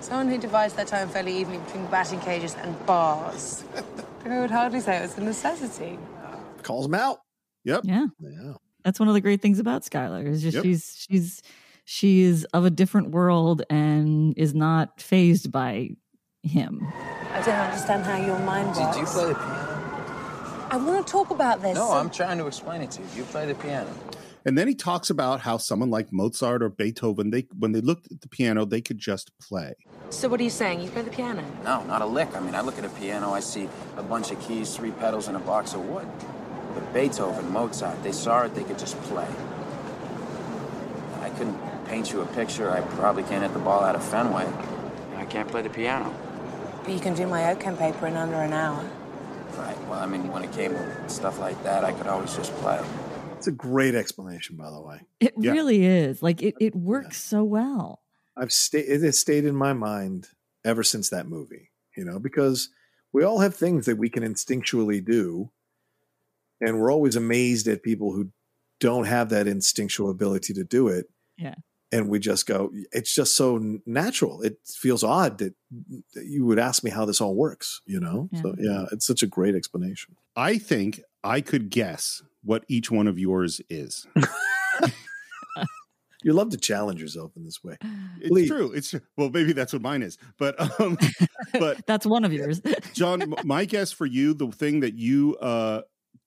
[0.00, 3.64] Someone who divides their time fairly evenly between batting cages and bars.
[4.24, 5.98] I would hardly say it was a necessity.
[6.62, 7.18] Calls him out.
[7.64, 7.82] Yep.
[7.84, 8.06] Yeah.
[8.20, 8.54] Yeah.
[8.84, 10.64] That's one of the great things about Skylar is just Yep.
[10.64, 11.42] she's she's
[11.84, 15.90] she is of a different world and is not phased by
[16.42, 16.80] him.
[17.32, 18.78] I don't understand how your mind works.
[18.96, 19.71] Did you play the piano?
[20.72, 21.74] I want to talk about this.
[21.74, 23.08] No, I'm trying to explain it to you.
[23.14, 23.90] You play the piano.
[24.46, 28.10] And then he talks about how someone like Mozart or Beethoven, they when they looked
[28.10, 29.74] at the piano, they could just play.
[30.08, 30.80] So what are you saying?
[30.80, 31.44] You play the piano?
[31.62, 32.34] No, not a lick.
[32.34, 33.68] I mean, I look at a piano, I see
[33.98, 36.08] a bunch of keys, three pedals, and a box of wood.
[36.72, 39.28] But Beethoven, Mozart, they saw it, they could just play.
[41.20, 42.70] I couldn't paint you a picture.
[42.70, 44.50] I probably can't hit the ball out of Fenway.
[45.18, 46.14] I can't play the piano.
[46.82, 48.82] But you can do my OChem paper in under an hour.
[49.56, 49.78] Right.
[49.88, 52.80] Well, I mean, when it came to stuff like that, I could always just play.
[53.36, 55.00] It's a great explanation, by the way.
[55.20, 55.52] It Yeah.
[55.52, 56.22] really is.
[56.22, 58.00] Like it, it works so well.
[58.36, 58.86] I've stayed.
[58.88, 60.28] It has stayed in my mind
[60.64, 61.70] ever since that movie.
[61.96, 62.70] You know, because
[63.12, 65.50] we all have things that we can instinctually do,
[66.60, 68.30] and we're always amazed at people who
[68.80, 71.06] don't have that instinctual ability to do it.
[71.36, 71.56] Yeah.
[71.92, 74.40] And we just go, it's just so natural.
[74.40, 75.54] It feels odd that,
[76.14, 78.30] that you would ask me how this all works, you know?
[78.40, 80.16] So, yeah, it's such a great explanation.
[80.34, 84.06] I think I could guess what each one of yours is.
[86.24, 87.76] You love to challenge yourself in this way.
[88.20, 88.48] It's Please.
[88.48, 88.72] true.
[88.72, 89.00] It's true.
[89.16, 90.18] Well, maybe that's what mine is.
[90.38, 90.96] But um
[91.58, 92.60] but That's one of yours.
[92.92, 95.82] John, my guess for you, the thing that you uh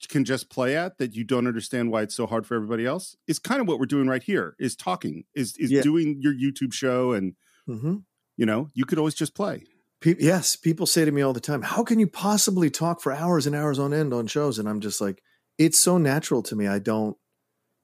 [0.10, 3.15] can just play at that you don't understand why it's so hard for everybody else
[3.27, 5.82] is kind of what we're doing right here is talking is is Yeah.
[5.82, 7.36] doing your youtube show and
[7.68, 8.03] Mhm.
[8.38, 9.64] you know you could always just play
[10.02, 13.14] Pe- yes, people say to me all the time, "How can you possibly talk for
[13.14, 15.23] hours and hours on end on shows?" And I'm just like,
[15.57, 16.68] "It's so natural to me.
[16.68, 17.18] I don't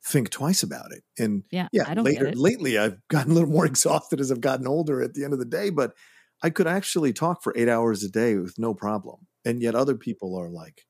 [0.05, 2.37] think twice about it." And Yeah, yeah, I don't get later it.
[2.37, 5.39] lately I've gotten a little more exhausted as I've gotten older at the end of
[5.39, 5.95] the day, but
[6.43, 9.27] I could actually talk for 8 hours a day with no problem.
[9.45, 10.85] And yet other people are like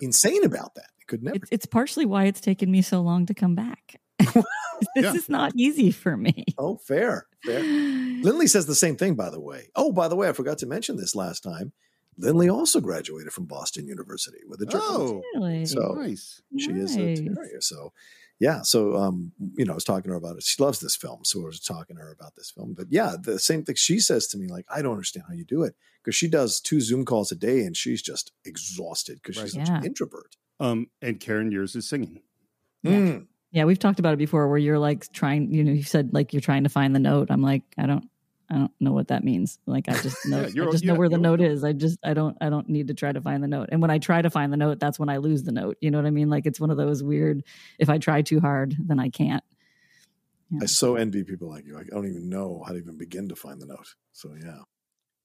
[0.00, 0.86] insane about that.
[1.00, 1.36] I could never.
[1.36, 4.00] It's, it's partially why it's taken me so long to come back.
[4.18, 4.34] this
[4.96, 5.14] Yeah.
[5.14, 6.44] is not easy for me.
[6.58, 7.62] Oh, fair, fair.
[7.62, 9.68] Lindley says the same thing, by the way.
[9.76, 11.72] Oh, by the way, I forgot to mention this last time.
[12.16, 15.18] Lindley also graduated from Boston University with a journalism.
[15.18, 15.66] oh Really?
[15.66, 17.18] So nice she is a Nice.
[17.20, 17.60] terrier.
[17.60, 17.92] So
[18.40, 20.42] yeah, so um, you know, I was talking to her about it.
[20.44, 22.74] She loves this film, so I was talking to her about this film.
[22.74, 25.44] But yeah, the same thing she says to me, like, I don't understand how you
[25.44, 29.36] do it because she does two Zoom calls a day and she's just exhausted because
[29.42, 29.78] she's such Yeah.
[29.78, 30.36] an introvert.
[30.60, 32.20] um and karen yours is singing
[32.84, 33.26] Mm.
[33.50, 36.32] Yeah, we've talked about it before where you're like trying, you know, you said like
[36.32, 37.28] you're trying to find the note.
[37.30, 38.04] I'm like, I don't
[38.50, 39.58] I don't know what that means.
[39.66, 41.64] Like I just know Yeah, I just know yeah, where the note is.
[41.64, 43.68] I just I don't I don't need to try to find the note.
[43.70, 45.76] And when I try to find the note, that's when I lose the note.
[45.80, 46.30] You know what I mean?
[46.30, 47.42] Like it's one of those weird
[47.78, 49.44] if I try too hard, then I can't.
[50.62, 51.78] I so envy people like you.
[51.78, 53.94] I don't even know how to even begin to find the note.
[54.12, 54.60] So yeah.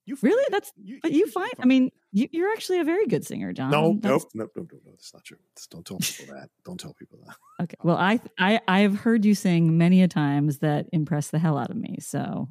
[0.06, 0.46] you Really?
[0.52, 3.72] That's but you find I mean, you, you're actually a very good singer, John.
[3.72, 4.92] No, nope, nope, nope, nope, no.
[4.92, 5.38] That's not true.
[5.70, 6.50] Don't tell people that.
[6.66, 7.36] Don't tell people that.
[7.64, 7.78] Okay.
[7.84, 11.70] Well, I I I've heard you sing many a times that impress the hell out
[11.70, 12.00] of me.
[12.02, 12.50] So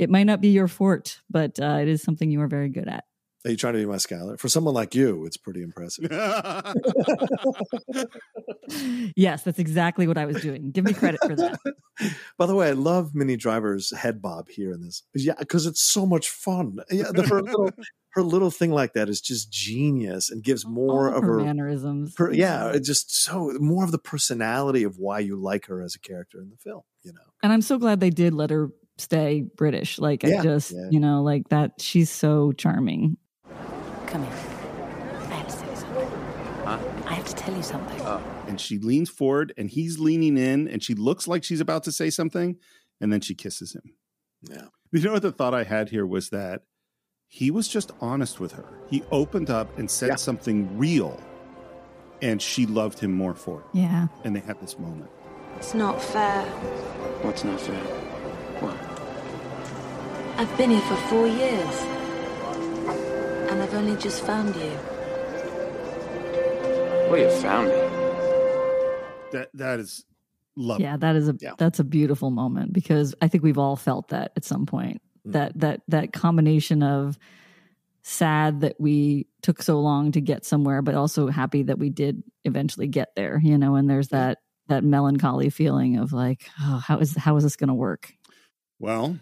[0.00, 2.88] it might not be your fort, but uh, it is something you are very good
[2.88, 3.04] at.
[3.44, 4.36] Are you trying to be my scholar?
[4.36, 6.10] For someone like you, it's pretty impressive.
[9.16, 10.70] Yes, that's exactly what I was doing.
[10.70, 11.58] Give me credit for that.
[12.38, 15.02] By the way, I love Minnie Driver's head bob here in this.
[15.14, 16.78] Yeah, because it's so much fun.
[16.90, 17.70] Yeah, the, her little
[18.10, 21.44] her little thing like that is just genius and gives more All of her her
[21.44, 22.14] mannerisms.
[22.14, 25.94] per- yeah, it's just so more of the personality of why you like her as
[25.94, 26.82] a character in the film.
[27.02, 28.70] You know, And I'm so glad they did let her
[29.00, 29.98] stay British.
[29.98, 30.88] Like Yeah, I just, yeah.
[30.90, 31.72] you know, like that.
[31.80, 33.16] She's so charming.
[34.06, 34.32] Come here.
[35.26, 36.08] I have to tell you something.
[36.64, 36.78] Huh?
[37.06, 38.00] I have to tell you something.
[38.02, 41.84] Oh, and she leans forward and he's leaning in and she looks like she's about
[41.84, 42.56] to say something
[43.00, 43.94] and then she kisses him
[44.42, 44.64] yeah.
[44.92, 46.62] you know what the thought i had here was that
[47.28, 50.14] he was just honest with her he opened up and said Yeah.
[50.16, 51.18] something real
[52.20, 54.08] and she loved him more for it Yeah.
[54.24, 55.10] and they had this moment
[55.56, 56.42] It's not fair.
[57.22, 57.80] What's not fair?
[58.60, 58.76] What?
[60.40, 61.74] I've been here for four years.
[63.50, 64.72] And I've only just found you.
[67.10, 67.74] Well, you found me.
[69.32, 70.06] that that is
[70.56, 71.52] lovely Yeah, that is a Yeah.
[71.58, 75.02] that's a beautiful moment because I think we've all felt that at some point.
[75.28, 75.32] Mm.
[75.32, 77.18] That that that combination of
[78.00, 82.22] sad that we took so long to get somewhere, but also happy that we did
[82.46, 83.38] eventually get there.
[83.44, 84.38] You know, and there's that
[84.68, 88.14] that melancholy feeling of like, oh, how is how is this going to work?
[88.78, 89.18] Well,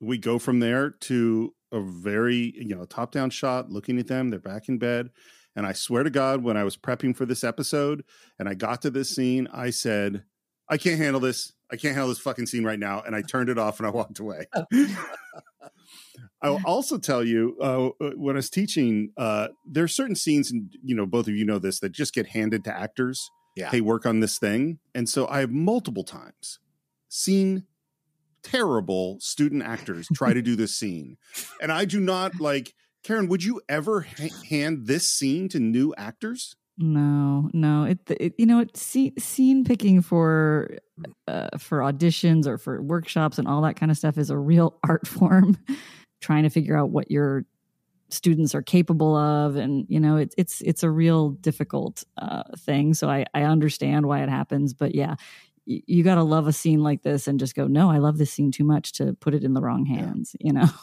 [0.00, 4.30] we go from there to a very, you know, top down shot looking at them.
[4.30, 5.10] They're back in bed.
[5.54, 8.04] And I swear to God, when I was prepping for this episode
[8.38, 10.24] and I got to this scene, I said,
[10.68, 11.52] I can't handle this.
[11.72, 13.02] I can't handle this fucking scene right now.
[13.04, 14.46] And I turned it off and I walked away.
[16.42, 20.72] I'll also tell you uh, when I was teaching, uh, there are certain scenes, and
[20.82, 23.28] you know, both of you know this, that just get handed to actors.
[23.56, 23.70] Yeah.
[23.70, 24.78] Hey, work on this thing.
[24.94, 26.58] And so I have multiple times
[27.08, 27.64] seen
[28.46, 31.16] terrible student actors try to do this scene.
[31.60, 35.94] And I do not like, Karen, would you ever ha- hand this scene to new
[35.96, 36.56] actors?
[36.78, 37.84] No, no.
[37.84, 40.76] It, it you know, it scene, scene picking for
[41.26, 44.78] uh, for auditions or for workshops and all that kind of stuff is a real
[44.88, 45.56] art form.
[46.20, 47.44] Trying to figure out what your
[48.08, 52.94] students are capable of, and you know, it's it's it's a real difficult uh, thing.
[52.94, 55.16] So I I understand why it happens, but yeah,
[55.66, 58.18] y- you got to love a scene like this and just go, no, I love
[58.18, 60.68] this scene too much to put it in the wrong hands, you know?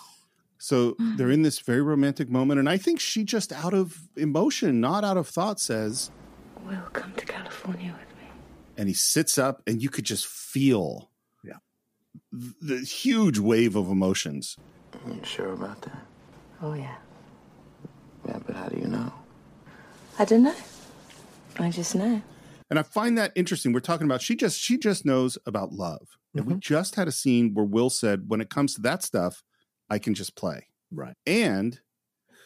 [0.59, 4.79] So they're in this very romantic moment, and I think she just out of emotion,
[4.79, 6.09] not out of thought, says,
[6.65, 8.27] Will come to California with me.
[8.77, 11.09] and he sits up, and you could just feel
[11.43, 11.57] Yeah.
[12.61, 14.55] the huge wave of emotions.
[15.05, 16.05] You sure about that?
[16.61, 16.95] Oh, yeah.
[18.25, 19.11] Yeah, but how do you know?
[20.17, 20.55] I don't know.
[21.59, 22.21] I just know.
[22.73, 23.71] And I find that interesting.
[23.71, 26.17] We're talking about she just she just knows about love.
[26.33, 29.43] And we just had a scene where Will said, when it comes to that stuff,
[29.91, 30.69] I can just play.
[30.89, 31.15] Right.
[31.27, 31.79] And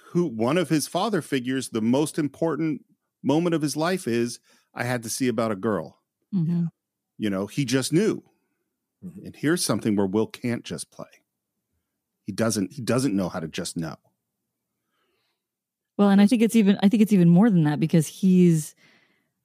[0.07, 2.83] who one of his father figures, the most important
[3.23, 4.41] moment of his life is
[4.75, 6.01] I had to see about a girl.
[6.35, 6.71] Mhm.
[7.17, 8.21] You know, he just knew.
[9.01, 11.23] And here's something where Will can't just play.
[12.25, 13.95] He doesn't he doesn't know how to just know.
[15.95, 18.75] Well, and I think it's even I think it's even more than that because he's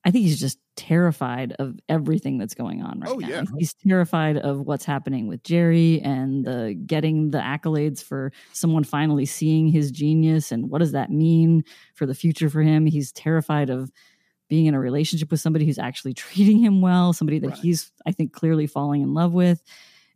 [0.05, 3.27] I think he's just terrified of everything that's going on right Oh, now.
[3.27, 3.43] yeah.
[3.57, 9.25] He's terrified of what's happening with Jerry and the getting the accolades for someone finally
[9.25, 11.63] seeing his genius and what does that mean
[11.95, 12.85] for the future for him?
[12.85, 13.91] He's terrified of
[14.49, 18.11] being in a relationship with somebody who's actually treating him well, somebody that he's I
[18.11, 19.63] think clearly falling in love with.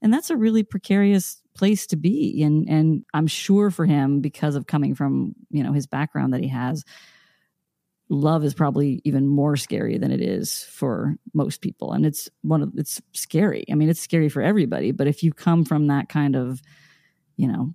[0.02, 4.56] And that's a really precarious place to be and and I'm sure for him because
[4.56, 6.84] of coming from, you know, his background that he has
[8.10, 11.92] love is probably even more scary than it is for most people.
[11.92, 13.66] And it's one of it's scary.
[13.70, 16.62] I mean it's scary for everybody but if you come from that kind of
[17.38, 17.74] you know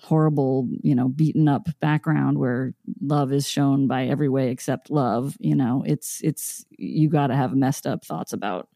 [0.00, 5.36] horrible you know beaten up background where love is shown by every way except love
[5.38, 8.68] you know it's it's you got to have messed up thoughts about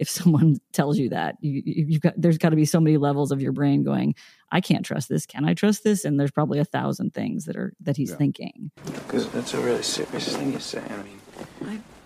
[0.00, 2.96] if someone tells you that you, you- you've got there's got to be so many
[2.96, 4.14] levels of your brain going
[4.50, 7.56] i can't trust this can i trust this and there's probably a thousand things that
[7.56, 10.90] are that he's thinking Because that's a really serious thing you're saying.
[10.90, 11.20] I mean,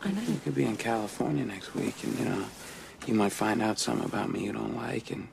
[0.03, 2.45] I, I know you could be in California next week, and you know,
[3.07, 5.29] you might find out something about me you don't like, and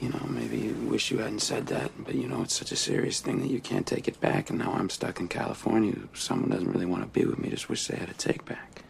[0.00, 1.90] you know, maybe you wish you hadn't said that.
[2.04, 4.58] But you know, it's such a serious thing that you can't take it back, and
[4.58, 5.94] now I'm stuck in California.
[6.14, 7.48] Someone doesn't really want to be with me.
[7.50, 8.82] Just wish they had a take back.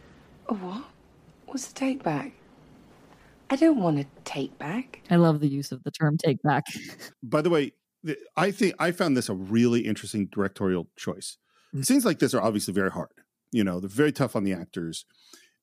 [0.47, 0.83] A what?
[1.47, 2.31] What's the take back?
[3.51, 5.01] I don't want to take back.
[5.09, 6.63] i love the use of the term take back
[7.23, 7.73] By the way,
[8.35, 11.37] I think I found this a really interesting directorial choice.
[11.75, 11.85] Mm.
[11.85, 13.09] Scenes like this are obviously very hard.
[13.51, 15.05] You know, they're very tough on the actors.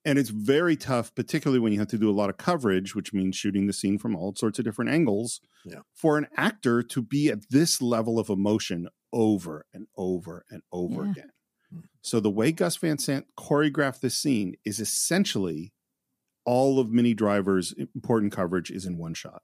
[0.05, 3.13] And it's very tough, particularly when you have to do a lot of coverage, which
[3.13, 5.81] means shooting the scene from all sorts of different angles, Yeah.
[5.95, 11.05] for an actor to be at this level of emotion over and over and over
[11.07, 11.11] Yeah.
[11.11, 11.31] again.
[12.03, 15.73] So the way Gus Van Sant choreographed this scene is essentially
[16.49, 19.43] all of Minnie Driver's important coverage is in one shot.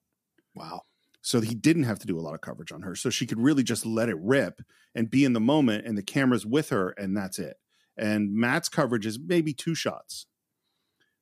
[0.54, 0.82] Wow.
[1.20, 2.94] So he didn't have to do a lot of coverage on her.
[2.94, 4.62] So she could really just let it rip
[4.94, 7.58] and be in the moment and the camera's with her and that's it.
[7.98, 10.24] And Matt's coverage is maybe two shots.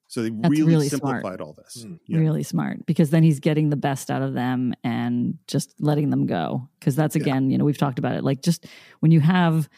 [0.07, 1.17] So they That's really, really smart.
[1.17, 1.85] simplified all this.
[1.85, 1.99] Mm.
[2.07, 2.19] Yeah.
[2.21, 6.27] really smart because then he's getting the best out of them and just letting them
[6.27, 7.23] go because that's Yeah.
[7.23, 8.67] again you know we've talked about it like just
[9.01, 9.69] when you have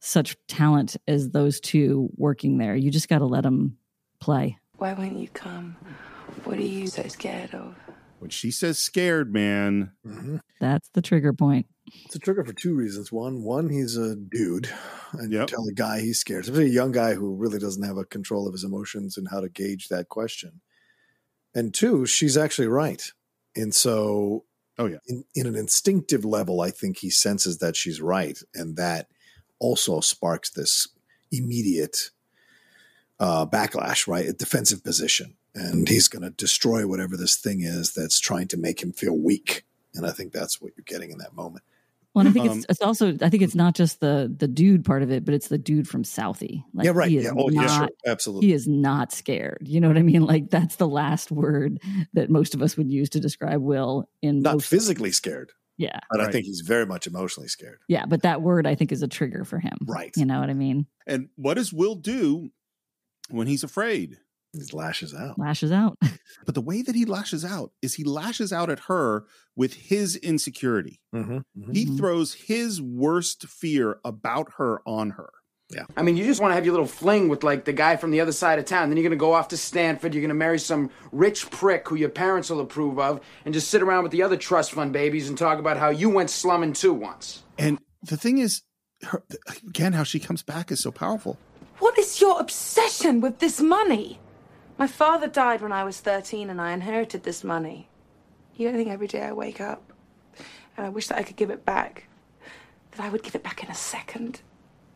[0.00, 3.76] such talent as those two working there you just got to let them
[4.20, 5.76] play Why wouldn't you come?
[6.44, 7.74] What are you so scared of?
[8.20, 10.40] When she says scared, man, Mhm.
[10.60, 11.66] that's the trigger point
[12.04, 13.10] It's a trigger for two reasons.
[13.10, 14.68] One, one, he's a dude,
[15.12, 17.96] and you tell a guy he's scared, especially a young guy who really doesn't have
[17.96, 20.60] a control of his emotions and how to gauge that question.
[21.54, 23.02] And two, she's actually right,
[23.56, 24.44] and so
[24.78, 24.98] Oh yeah.
[25.06, 29.08] in, in an instinctive level, I think he senses that she's right, and that
[29.60, 30.88] also sparks this
[31.32, 32.10] immediate
[33.20, 34.26] uh, backlash, right?
[34.26, 38.56] A defensive position, and he's going to destroy whatever this thing is that's trying to
[38.56, 39.64] make him feel weak.
[39.94, 41.64] And I think that's what you're getting in that moment.
[42.14, 44.84] well i think Um, it's, it's also i think it's not just the the dude
[44.84, 47.10] part of it but it's the dude from southie like yeah, right.
[47.10, 47.32] he is Yeah.
[47.36, 47.88] Oh, yeah, sure.
[48.06, 48.48] Absolutely.
[48.48, 51.80] he is not scared you know what i mean like that's the last word
[52.14, 56.00] that most of us would use to describe will in Not most physically scared, yeah
[56.10, 57.78] but I think he's very much emotionally scared.
[57.88, 59.76] Yeah, but that word I think is a trigger for him.
[59.86, 60.12] Right.
[60.16, 60.86] You know what I mean?
[61.06, 62.50] And what does Will do
[63.30, 64.18] when he's afraid?
[64.52, 65.38] He lashes out.
[65.38, 65.96] Lashes out.
[66.46, 69.24] But the way that he lashes out is he lashes out at her
[69.56, 71.00] with his insecurity.
[71.14, 71.72] Mm-hmm.
[71.72, 71.96] He Mhm.
[71.98, 75.30] throws his worst fear about her on her.
[75.70, 75.84] Yeah.
[75.96, 78.10] I mean, you just want to have your little fling with like the guy from
[78.10, 78.88] the other side of town.
[78.88, 80.14] Then you're gonna go off to Stanford.
[80.14, 83.82] You're gonna marry some rich prick who your parents will approve of, and just sit
[83.82, 86.94] around with the other trust fund babies and talk about how you went slumming too
[86.94, 87.42] once.
[87.58, 88.62] And the thing is,
[89.02, 89.22] her,
[89.66, 91.38] again, how she comes back is so powerful.
[91.78, 94.18] What is your obsession with this money?
[94.78, 97.88] My father died when I was 13 and I inherited this money.
[98.56, 99.92] You don't think every day I wake up
[100.76, 102.08] and I wish that I could give it back,
[102.92, 104.40] that I would give it back in a second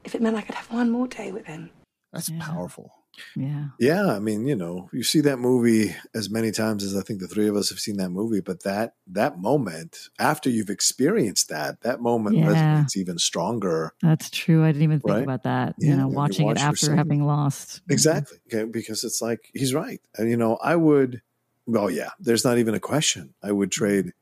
[0.04, 1.70] if it meant I could have one more day with him?
[2.12, 2.44] That's Yeah.
[2.44, 2.92] powerful.
[3.36, 3.66] Yeah.
[3.78, 7.20] Yeah, I mean, you know, you see that movie as many times as I think
[7.20, 11.48] the three of us have seen that movie, but that that moment after you've experienced
[11.50, 12.46] that, that moment Yeah.
[12.46, 13.92] resonates even stronger.
[14.02, 14.64] That's true.
[14.64, 15.22] I didn't even think Right?
[15.22, 15.74] about that.
[15.78, 17.82] Yeah, you know, you watching watch it after having lost.
[17.82, 17.92] Mm-hmm.
[17.92, 18.38] Exactly.
[18.52, 20.00] Okay, because it's like he's right.
[20.16, 21.22] And you know, I would
[21.66, 23.34] well, yeah, there's not even a question.
[23.42, 24.12] I would trade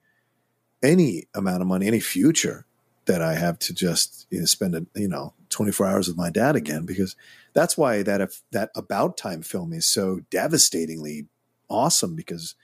[0.82, 2.66] any amount of money, any future
[3.06, 6.30] that I have to just you know, spend a, you know 24 hours with my
[6.30, 7.16] dad again because
[7.52, 11.26] that's why that if that about time film is so devastatingly
[11.68, 12.54] awesome because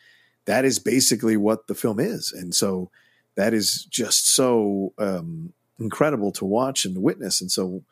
[0.47, 2.33] that is basically what the film is.
[2.33, 2.91] And so
[3.37, 7.41] that is just so um, incredible to watch and to witness.
[7.41, 7.83] And so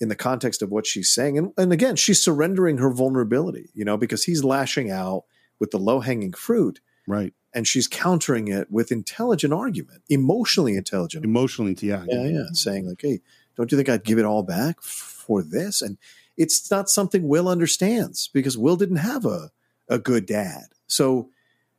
[0.00, 3.82] in the context of what she's saying and, and again she's surrendering her vulnerability you
[3.82, 5.24] know because he's lashing out
[5.58, 6.80] with the low hanging fruit.
[7.08, 7.32] Right.
[7.54, 11.24] And she's countering it with intelligent argument emotionally intelligent.
[11.24, 12.04] Emotionally yeah.
[12.08, 13.20] Yeah yeah saying like hey
[13.56, 15.82] don't you think i'd give it all back for this?
[15.82, 15.98] And
[16.36, 19.50] it's not something will understands because will didn't have a,
[19.88, 20.64] a good dad.
[20.86, 21.30] So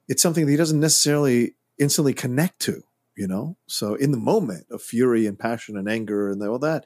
[0.07, 2.83] it's something that he doesn't necessarily instantly connect to
[3.15, 3.57] you know?
[3.65, 6.85] So in the moment of fury and passion and anger and all that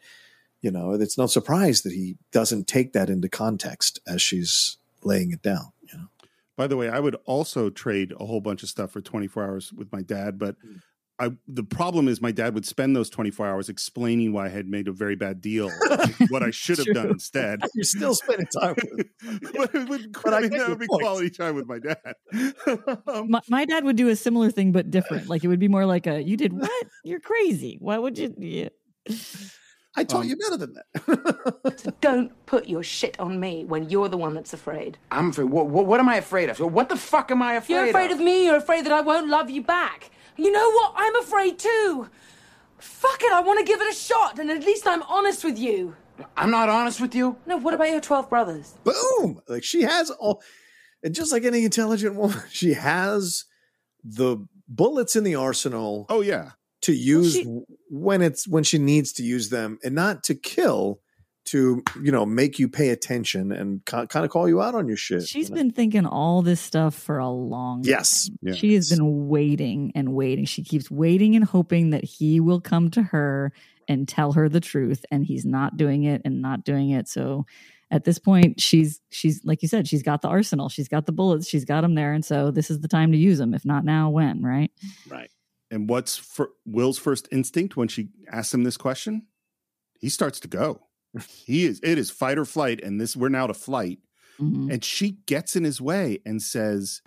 [0.61, 5.31] you know it's no surprise that he doesn't take that into context as she's laying
[5.31, 6.07] it down you know?
[6.55, 9.73] By the way, I would also trade a whole bunch of stuff for 24 hours
[9.73, 10.77] with my dad, but hmm.
[11.21, 14.67] I the problem is my dad would spend those 24 hours explaining why I had
[14.67, 15.69] made a very bad deal,
[16.29, 17.61] what I should have done instead.
[17.75, 19.07] You're still spending time with
[19.55, 21.01] but it would, But I I mean, that would be point.
[21.03, 22.15] quality time with my dad.
[23.27, 25.27] My, my dad would do a similar thing, but different.
[25.29, 26.87] Like it would be more like a, you did what?
[27.03, 27.77] You're crazy.
[27.79, 28.33] Why would you?
[28.37, 28.69] Yeah.
[29.95, 31.73] I Um, taught you better than that.
[31.79, 34.97] So don't put your shit on me when you're the one that's afraid.
[35.11, 35.49] I'm afraid.
[35.49, 36.59] What, what, what am I afraid of?
[36.59, 37.81] What the fuck am I afraid of?
[37.81, 38.19] You're afraid of?
[38.19, 38.45] of me.
[38.45, 40.09] You're afraid that I won't love you back.
[40.41, 40.93] You know what?
[40.95, 42.09] I'm afraid too.
[42.79, 43.31] Fuck it.
[43.31, 45.95] I want to give it a shot, and at least I'm honest with you.
[46.35, 47.37] I'm not honest with you.
[47.45, 47.57] No.
[47.57, 48.73] What about your twelve brothers?
[48.83, 50.41] boom like she has all
[51.03, 53.45] and just like any intelligent woman she has
[54.03, 54.37] the
[54.67, 56.51] bullets in the arsenal oh yeah
[56.81, 57.37] to use
[57.89, 60.99] when it's when she needs to use them and not to kill
[61.45, 64.95] to you know make you pay attention and kind of call you out on your
[64.97, 65.61] shit She's you know?
[65.61, 68.27] been thinking all this stuff for a long Yes.
[68.27, 68.37] time.
[68.43, 68.53] Yeah.
[68.53, 70.45] She has been waiting and waiting.
[70.45, 73.51] She keeps waiting and hoping that he will come to her
[73.87, 77.07] and tell her the truth and he's not doing it and not doing it.
[77.07, 77.45] So
[77.89, 80.69] at this point she's she's like you said she's got the arsenal.
[80.69, 81.47] She's got the bullets.
[81.47, 83.53] She's got them there and so this is the time to use them.
[83.55, 84.71] If not now, when, right?
[85.09, 85.31] right
[85.71, 89.23] And what's for Will's first instinct when she asks him this question?
[89.99, 90.81] He starts to go.
[91.45, 93.99] He is it is fight or flight, and this we're now to flight.
[94.39, 94.71] Mm-hmm.
[94.71, 97.01] And she gets in his way and says,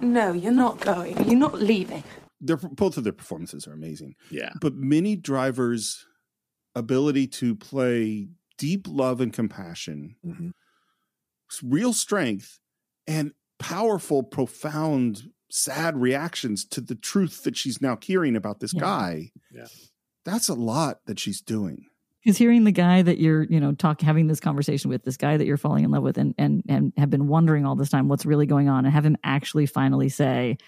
[0.00, 1.16] No, you're not going.
[1.28, 2.02] You're not leaving.
[2.40, 6.06] "Their both of their performances are amazing." Yeah, but Minnie Driver's
[6.74, 10.50] ability to play deep love and compassion, Mm-hmm.
[11.62, 12.60] real strength,
[13.06, 18.80] and powerful, profound, sad reactions to the truth that she's now hearing about this Yeah.
[18.80, 19.30] guy.
[19.52, 19.66] Yeah.
[20.24, 21.86] That's a lot that she's doing.
[22.24, 25.36] Because hearing the guy that you're, you know, talk having this conversation with, this guy
[25.36, 28.08] that you're falling in love with, and and and have been wondering all this time
[28.08, 30.58] what's really going on, and have him actually finally say,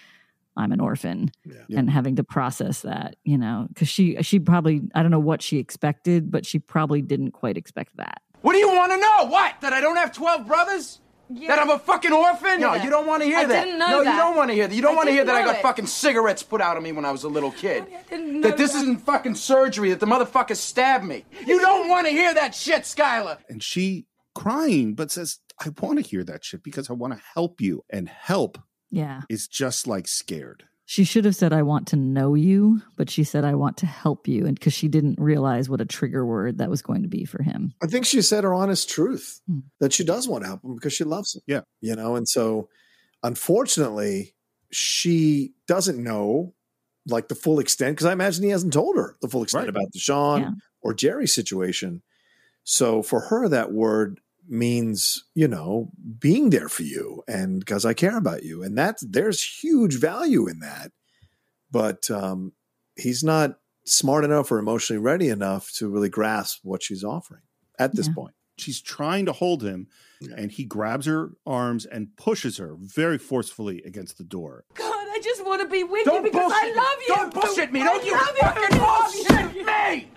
[0.57, 1.33] "I'm an orphan,"
[1.77, 5.43] and having to process that, you know, because she she probably I don't know what
[5.43, 8.23] she expected, but she probably didn't quite expect that.
[8.43, 9.27] What do you want to know?
[9.27, 9.61] What?
[9.61, 11.01] That I don't have 12 brothers?
[11.47, 12.61] That I'm a fucking orphan?
[12.61, 12.83] No, Yeah.
[12.85, 13.65] you don't want to hear I that.
[13.65, 14.11] didn't know no, that.
[14.13, 14.75] you don't want to hear that.
[14.75, 15.63] You don't I want to hear that I got it.
[15.63, 17.87] fucking cigarettes put out of me when I was a little kid.
[18.11, 18.79] didn't know That this that.
[18.81, 21.25] isn't fucking surgery, that the motherfucker stabbed me.
[21.47, 23.39] You don't want to hear that shit, Skylar.
[23.49, 27.23] And she crying, but says, I want to hear that shit because I want to
[27.35, 27.85] help you.
[27.91, 28.59] And help
[28.91, 30.65] Yeah, is just like scared.
[30.91, 33.87] She should have said, "I want to know you," but she said, "I want to
[33.87, 37.09] help you," and because she didn't realize what a trigger word that was going to
[37.09, 37.73] be for him.
[37.81, 39.61] I think she said her honest truth hmm.
[39.79, 41.43] that she does want to help him because she loves him.
[41.47, 41.61] Yeah.
[41.81, 42.71] You know, and so
[43.23, 44.35] unfortunately,
[44.73, 46.55] she doesn't know
[47.07, 49.93] like the full extent because I imagine he hasn't told her the full extent about
[49.93, 50.51] the Sean Yeah.
[50.83, 52.03] or Jerry situation.
[52.65, 54.19] So for her, that word
[54.51, 58.63] means, you know, being there for you and because I care about you.
[58.63, 60.91] And that's there's huge value in that.
[61.71, 62.53] But um,
[62.97, 67.43] he's not smart enough or emotionally ready enough to really grasp what she's offering
[67.79, 68.15] at this Yeah.
[68.15, 68.35] point.
[68.59, 69.87] She's trying to hold him,
[70.37, 74.65] and he grabs her arms and pushes her very forcefully against the door.
[74.75, 77.15] God, I just want to be with Don't you because bullshit I love you.
[77.15, 77.83] Don't bullshit me.
[77.83, 79.25] Don't you love fucking I love you.
[79.55, 80.11] bullshit me.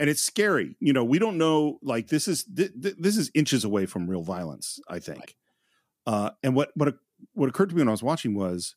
[0.00, 3.30] And it's scary you know we don't know like this is th- th- this is
[3.34, 5.36] inches away from real violence i think
[6.06, 6.96] uh and what what
[7.34, 8.74] what occurred to me when i was watching was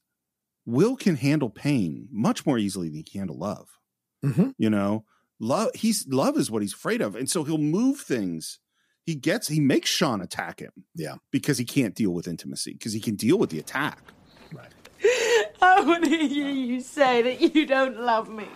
[0.68, 3.80] will can handle pain much more easily than he can handle love
[4.24, 4.54] Mhm.
[4.58, 5.06] you know
[5.40, 8.60] love he's love is what he's afraid of and so he'll move things
[9.06, 10.72] he gets he makes Sean attack him.
[10.96, 11.16] Yeah.
[11.30, 14.00] Because he can't deal with intimacy, because he can deal with the attack.
[15.62, 18.48] I want to hear you say that you don't love me.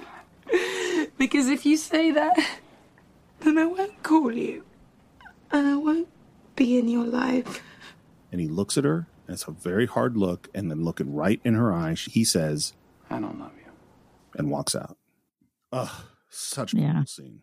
[1.18, 2.38] Because if you say that,
[3.40, 4.64] then I won't call you.
[5.52, 6.08] And I won't
[6.56, 7.62] be in your life.
[8.32, 11.40] And he looks at her, and it's a very hard look, and then looking right
[11.44, 12.74] in her eyes, he says,
[13.10, 13.72] I don't love you.
[14.38, 14.98] and walks out.
[15.72, 15.90] Ugh,
[16.30, 16.92] such a Yeah.
[16.92, 17.42] brutal scene.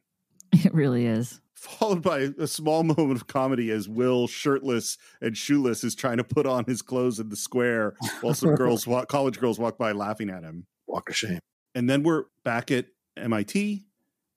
[0.64, 1.40] It really is.
[1.54, 6.24] Followed by a small moment of comedy as Will, shirtless and shoeless, is trying to
[6.24, 9.92] put on his clothes in the square while some girls, walk, college girls, walk by
[9.92, 10.66] laughing at him.
[10.86, 11.40] Walk of shame.
[11.74, 13.84] And then we're back at MIT,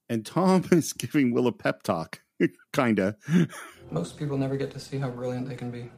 [0.10, 2.22] and Tom is giving Will a pep talk,
[2.74, 3.18] kinda.
[3.92, 5.90] Most people never get to see how brilliant they can be.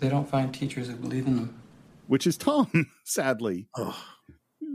[0.00, 1.60] They don't find teachers who believe in them.
[2.06, 3.68] Which is Tom, sadly.
[3.76, 3.98] Oh,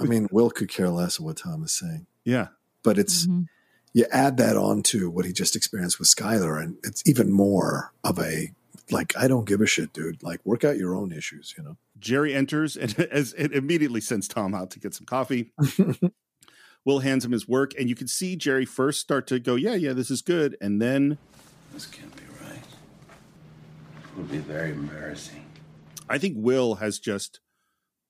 [0.02, 2.08] I mean, Will could care less of what Tom is saying.
[2.26, 2.48] Yeah.
[2.84, 3.44] But it's mm-hmm.
[3.94, 7.94] you add that on to what he just experienced with Skylar, and it's even more
[8.04, 8.52] of a
[8.90, 10.22] like, I don't give a shit, dude.
[10.22, 11.78] Like, work out your own issues, you know.
[12.00, 15.54] Jerry enters and as it immediately sends Tom out to get some coffee.
[16.86, 19.76] Will hands him his work, and you can see Jerry first start to go, "Yeah,
[19.76, 21.18] yeah, this is good," and then
[21.74, 22.58] This can't be right.
[22.58, 25.46] It would be very embarrassing.
[26.10, 27.40] I think Will has just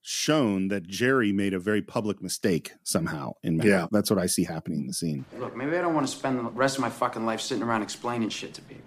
[0.02, 3.34] shown that Jerry made a very public mistake somehow.
[3.44, 3.68] In Matt.
[3.68, 3.88] Yeah.
[3.92, 5.26] that's what I see happening in the scene.
[5.38, 7.84] Look, maybe I don't want to spend the rest of my fucking life sitting around
[7.84, 8.84] explaining shit to people.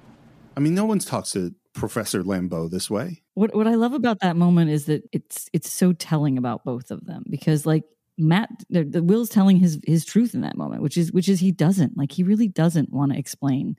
[0.57, 3.23] I mean, no one's talks to Professor Lambeau this way.
[3.35, 6.91] What what I love about that moment is that it's it's so telling about both
[6.91, 7.85] of them because like
[8.17, 11.41] Matt the, the Will's telling his his truth in that moment, which is which is
[11.41, 13.77] he doesn't like he really doesn't want to explain.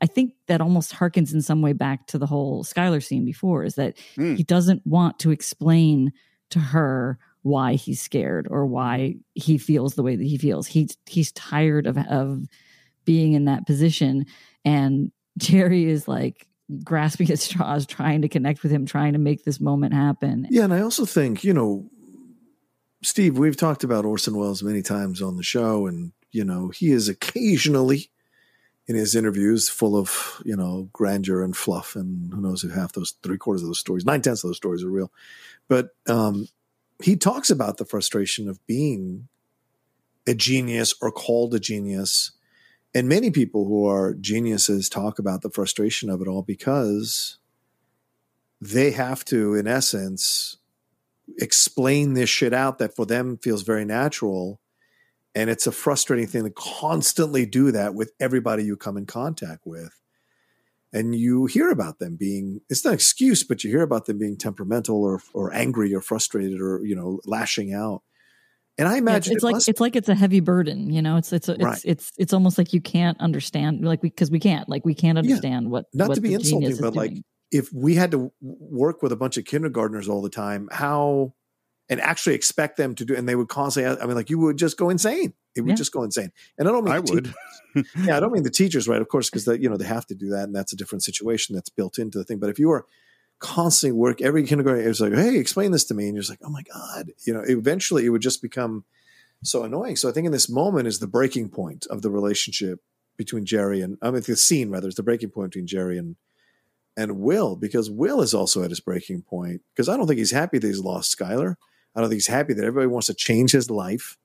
[0.00, 3.64] I think that almost harkens in some way back to the whole Skylar scene before
[3.64, 4.36] is that hmm.
[4.36, 6.12] he doesn't want to explain
[6.50, 10.68] to her why he's scared or why he feels the way that he feels.
[10.68, 12.46] He's he's tired of of
[13.04, 14.26] being in that position
[14.64, 16.46] and Jerry is like
[16.84, 20.46] grasping at straws trying to connect with him trying to make this moment happen.
[20.50, 21.90] Yeah, and I also think, you know,
[23.02, 26.90] Steve, we've talked about Orson Welles many times on the show, and, you know, he
[26.90, 28.10] is occasionally
[28.86, 32.92] in his interviews full of, you know, grandeur and fluff, and who knows if half
[32.92, 35.12] those three quarters of those stories, nine tenths of those stories are real.
[35.68, 36.48] But um,
[37.02, 39.28] he talks about the frustration of being
[40.26, 42.32] a genius or called a genius.
[42.94, 47.38] And many people who are geniuses talk about the frustration of it all because
[48.60, 50.57] they have to, in essence,
[51.38, 54.60] explain this shit out that for them feels very natural.
[55.34, 59.62] And it's a frustrating thing to constantly do that with everybody you come in contact
[59.64, 59.92] with.
[60.92, 64.18] And you hear about them being, it's not an excuse, but you hear about them
[64.18, 68.02] being temperamental or, or angry or frustrated or, you know, lashing out.
[68.78, 70.88] And I Yeah, it's, imagine it's it like must- it's like it's a heavy burden,
[70.90, 71.16] you know.
[71.16, 71.80] It's it's it's Right.
[71.84, 75.18] it's it's almost like you can't understand, like we because we, can't, like we can't
[75.18, 77.24] understand what not what to be insulting, but like doing.
[77.50, 81.34] If we had to work with a bunch of kindergartners all the time, how
[81.90, 84.58] and actually expect them to do, and they would constantly, I mean, like you would
[84.58, 85.32] just go insane.
[85.56, 85.74] It would Yeah.
[85.76, 86.30] just go insane.
[86.58, 87.24] And I don't mean I the would.
[87.74, 89.00] teachers- yeah, I don't mean the teachers, right?
[89.00, 91.02] Of course, because they, you know, they have to do that, and that's a different
[91.02, 92.38] situation that's built into the thing.
[92.38, 92.84] But if you are
[93.38, 96.40] constantly work every kindergarten, it's like, hey, explain this to me, and you're just like,
[96.44, 98.84] oh my god, you know, eventually it would just become
[99.42, 99.96] so annoying.
[99.96, 102.80] So I think in this moment is the breaking point of the relationship
[103.16, 106.16] between Jerry and I mean the scene rather is the breaking point between Jerry and
[106.98, 110.32] and Will because Will is also at his breaking point because I don't think he's
[110.32, 111.56] happy that he's lost Skylar.
[111.94, 114.18] I don't think he's happy that everybody wants to change his life.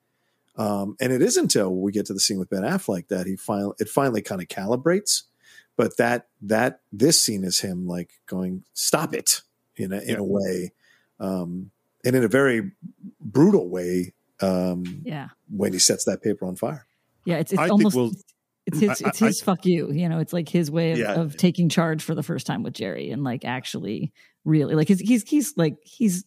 [0.56, 3.36] Um, and it isn't until we get to the scene with Ben Affleck that he
[3.38, 5.24] finally it finally kind of calibrates.
[5.76, 9.42] But that that this scene is him like going, stop it
[9.76, 10.74] in a in a way.
[11.20, 11.72] Um,
[12.06, 12.72] and in a very
[13.22, 15.30] brutal way, um, Yeah.
[15.50, 16.86] when he sets that paper on fire.
[17.26, 18.12] Yeah, it's it's I think almost we'll-
[18.66, 19.92] it's his I- it's I- his fuck you.
[19.92, 21.14] You know, it's like his way of, Yeah.
[21.16, 24.12] of taking charge for the first time with Jerry and like actually
[24.46, 26.26] really like he's he's he's like he's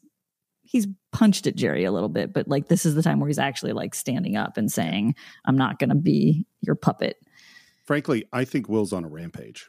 [0.63, 3.39] he's punched at Jerry a little bit, but like this is the time where he's
[3.39, 5.15] actually like standing up and saying,
[5.45, 7.17] "I'm not going to be your puppet."
[7.85, 9.69] Frankly, I think Will's on a rampage.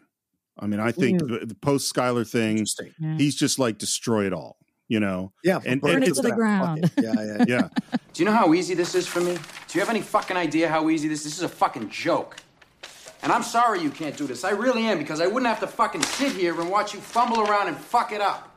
[0.60, 2.66] I mean, I think the, the post Skylar thing,
[3.00, 3.16] Yeah.
[3.18, 4.58] he's just like destroy it all,
[4.88, 5.32] you know?
[5.44, 6.90] Yeah, and, burn and it it's to the ground.
[7.00, 7.70] Yeah, yeah, yeah.
[8.14, 9.36] Do you know how easy this is for me?
[9.36, 11.26] Do you have any fucking idea how easy this is?
[11.26, 12.38] This is a fucking joke.
[13.24, 14.44] And I'm sorry you can't do this.
[14.44, 17.42] I really am, because I wouldn't have to fucking sit here and watch you fumble
[17.42, 18.56] around and fuck it up.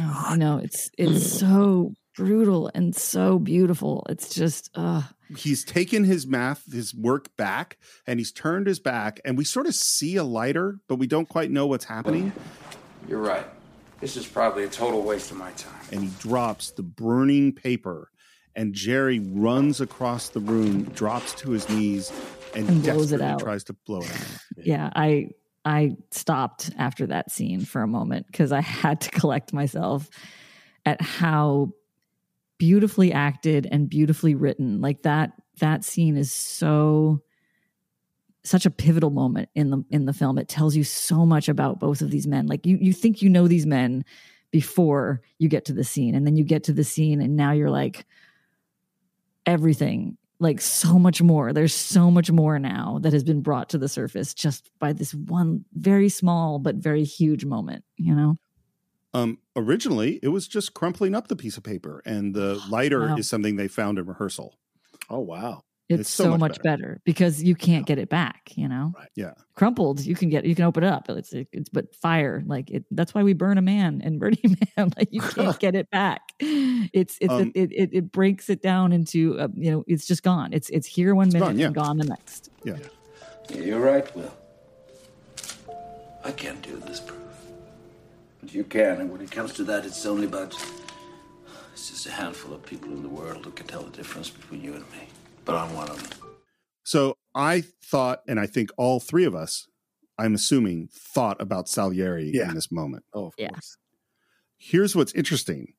[0.00, 4.04] Oh, I know it's it's so brutal and so beautiful.
[4.08, 5.02] It's just uh
[5.36, 9.66] he's taken his math, his work back, and he's turned his back, and we sort
[9.66, 12.32] of see a lighter, but we don't quite know what's happening.
[13.08, 13.46] You're right.
[14.00, 15.74] This is probably a total waste of my time.
[15.90, 18.10] And he drops the burning paper,
[18.56, 22.12] and Jerry runs across the room, drops to his knees,
[22.54, 23.40] and, And blows it out.
[23.40, 24.38] tries to blow it out.
[24.64, 25.30] yeah, I
[25.64, 30.08] I stopped after that scene for a moment because I had to collect myself
[30.86, 31.72] at how
[32.58, 34.80] beautifully acted and beautifully written.
[34.80, 37.22] Like that that scene is so
[38.44, 40.38] such a pivotal moment in the in the film.
[40.38, 42.46] It tells you so much about both of these men.
[42.46, 44.04] Like you you think you know these men
[44.50, 47.52] before you get to the scene and then you get to the scene and now
[47.52, 48.06] you're like
[49.48, 53.78] everything like so much more there's so much more now that has been brought to
[53.78, 58.36] the surface just by this one very small but very huge moment you know
[59.14, 63.16] Um, originally, it was just crumpling up the piece of paper, and the lighter Wow.
[63.16, 64.58] is something they found in rehearsal.
[65.10, 65.62] Oh wow!
[65.88, 67.00] It's, so, much, better.
[67.04, 69.32] because you can't get it back you know Yeah.
[69.54, 72.84] crumpled you can get you can open it up it's, it's but fire like it
[72.90, 76.20] that's why we burn a man in burning man like you can't get it back
[76.40, 80.22] it's it's Um, it, it it breaks it down into uh, you know it's just
[80.22, 81.66] gone it's it's here one minute gone, yeah.
[81.66, 82.76] and gone the next Yeah.
[83.50, 84.34] Yeah, you're right, Will.
[86.22, 87.18] I can't do this proof.
[88.40, 90.54] But you can, and when it comes to that, it's only about.
[91.72, 94.62] It's just a handful of people in the world who can tell the difference between
[94.62, 95.08] you and me.
[95.48, 96.28] But I'm one of them.
[96.84, 99.66] So I thought, and I think all three of us,
[100.18, 102.50] I'm assuming, thought about Salieri Yeah.
[102.50, 103.04] in this moment.
[103.14, 103.48] Oh, of Yeah.
[103.48, 103.78] course.
[104.58, 105.72] Here's what's interesting.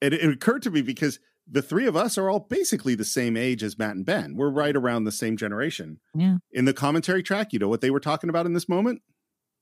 [0.00, 1.20] It, it occurred to me because
[1.50, 4.36] the three of us are all basically the same age as Matt and Ben.
[4.36, 6.00] We're right around the same generation.
[6.14, 9.02] yeah In the commentary track, you know what they were talking about in this moment?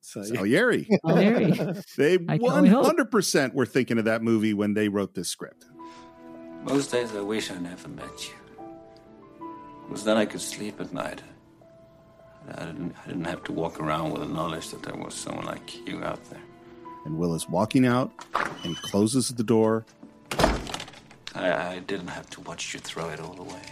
[0.03, 0.89] So, Salieri.
[1.07, 1.53] Salieri.
[1.97, 2.87] they I can only hope.
[2.97, 5.65] 100% were thinking of that movie when they wrote this script.
[6.63, 8.35] Most days I wish I never met you.
[9.89, 11.23] Because then I could sleep at night.
[12.57, 15.47] I didn't, I didn't have to walk around with the knowledge that there was someone
[15.47, 16.41] like you out there.
[17.05, 18.13] And Will is walking out
[18.65, 19.85] and closes the door.
[21.35, 23.63] I, I didn't have to watch you throw it all away.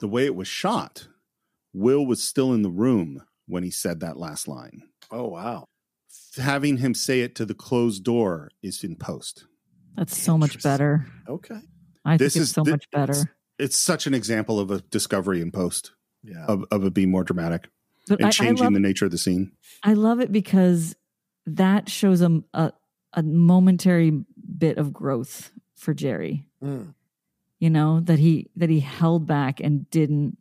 [0.00, 1.08] The way it was shot,
[1.72, 4.82] Will was still in the room when he said that last line.
[5.10, 5.64] Oh wow!
[6.36, 9.46] Having him say it to the closed door is in post.
[9.96, 11.60] that's so much better Okay.
[12.04, 13.14] i This think it's is so thi- much better
[13.58, 16.44] It's, it's such an example of a discovery in post Yeah.
[16.46, 17.68] of, of it being more dramatic
[18.08, 19.52] But and I- I changing love- the nature of the scene.
[19.82, 20.94] I love it because
[21.46, 22.72] that shows a, a
[23.12, 24.10] a momentary
[24.58, 26.46] bit of growth for Jerry.
[26.62, 26.94] Mm.
[27.60, 30.36] You know that he that he held back and didn't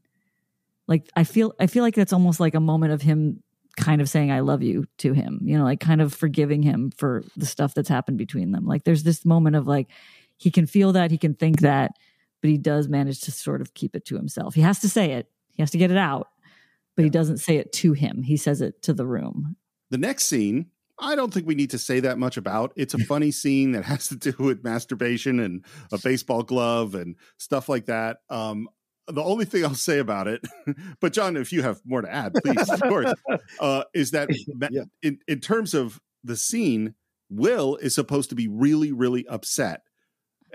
[0.87, 1.09] like.
[1.15, 3.43] I feel I feel like that's almost like a moment of him
[3.77, 5.39] kind of saying I love you to him.
[5.43, 8.65] You know, like kind of forgiving him for the stuff that's happened between them.
[8.65, 9.87] Like there's this moment of like
[10.37, 11.91] he can feel that he can think that,
[12.43, 14.53] but he does manage to sort of keep it to himself.
[14.53, 15.29] He has to say it.
[15.55, 16.27] He has to get it out.
[16.97, 18.21] But he doesn't say it to him.
[18.21, 19.55] He says it to the room.
[19.91, 20.65] The next scene,
[20.99, 22.73] I don't think we need to say that much about.
[22.75, 25.63] It's a funny scene that has to do with masturbation and
[25.93, 28.17] a baseball glove and stuff like that.
[28.29, 28.67] Um,
[29.07, 30.41] the only thing I'll say about it,
[30.99, 33.13] but John, if you have more to add, please, of course,
[33.61, 34.27] uh, is that
[34.69, 34.83] Yeah.
[35.01, 36.95] in, in terms of the scene,
[37.29, 39.83] Will is supposed to be really, really upset.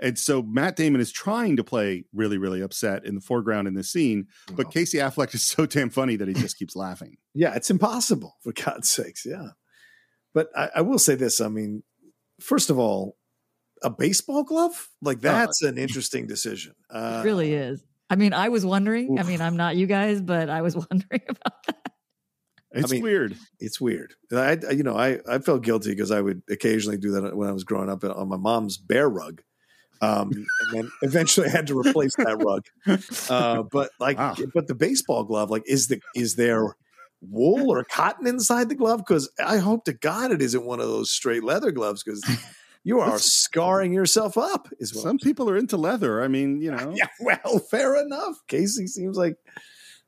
[0.01, 3.73] And so Matt Damon is trying to play really, really upset in the foreground in
[3.73, 4.71] this scene, but Wow.
[4.71, 7.17] Casey Affleck is so damn funny that he just keeps laughing.
[7.33, 9.25] Yeah, it's impossible for God's sakes.
[9.25, 9.49] Yeah,
[10.33, 11.41] but I, I will say this.
[11.41, 11.83] I mean,
[12.39, 13.17] first of all,
[13.83, 16.73] a baseball glove like that's an interesting decision.
[16.89, 17.83] Uh, It really is.
[18.09, 19.19] I mean, I was wondering.
[19.19, 21.91] I mean, I'm not you guys, but I was wondering about that.
[22.71, 23.35] It's mean, weird.
[23.59, 24.13] It's weird.
[24.31, 27.49] I, I- you know, I, I felt guilty because I would occasionally do that when
[27.49, 29.41] I was growing up on my mom's bear rug.
[30.01, 32.65] Um, and then eventually I had to replace that rug.
[33.29, 34.35] Uh, but like, Wow.
[34.53, 36.75] but the baseball glove, like, is the, is there
[37.21, 39.03] wool or cotton inside the glove?
[39.05, 42.25] Cause I hope to God it isn't one of those straight leather gloves because
[42.85, 46.23] you are scarring yourself up is what Some people are into leather.
[46.23, 46.93] I mean, you know.
[46.95, 48.37] yeah, well, fair enough.
[48.47, 49.35] Casey seems like,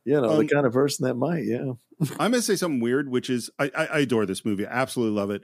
[0.05, 1.73] you know, Um, the kind of person that might, yeah.
[2.11, 4.65] I'm going to say something weird, which is I, I, I adore this movie.
[4.65, 5.43] I absolutely love it.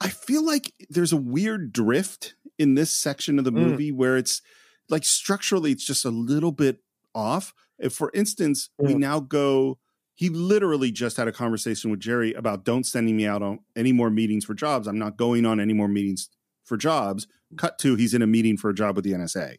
[0.00, 3.56] I feel like there's a weird drift in this section of the Mm.
[3.70, 4.40] movie where it's
[4.88, 6.82] like structurally, it's just a little bit
[7.14, 7.54] off.
[7.78, 8.98] If, for instance, we Mm.
[8.98, 9.78] now go,
[10.14, 13.92] he literally just had a conversation with Jerry about don't sending me out on any
[13.92, 14.86] more meetings for jobs.
[14.86, 16.28] I'm not going on any more meetings
[16.64, 17.26] for jobs.
[17.56, 19.56] Cut to he's in a meeting for a job with the NSA.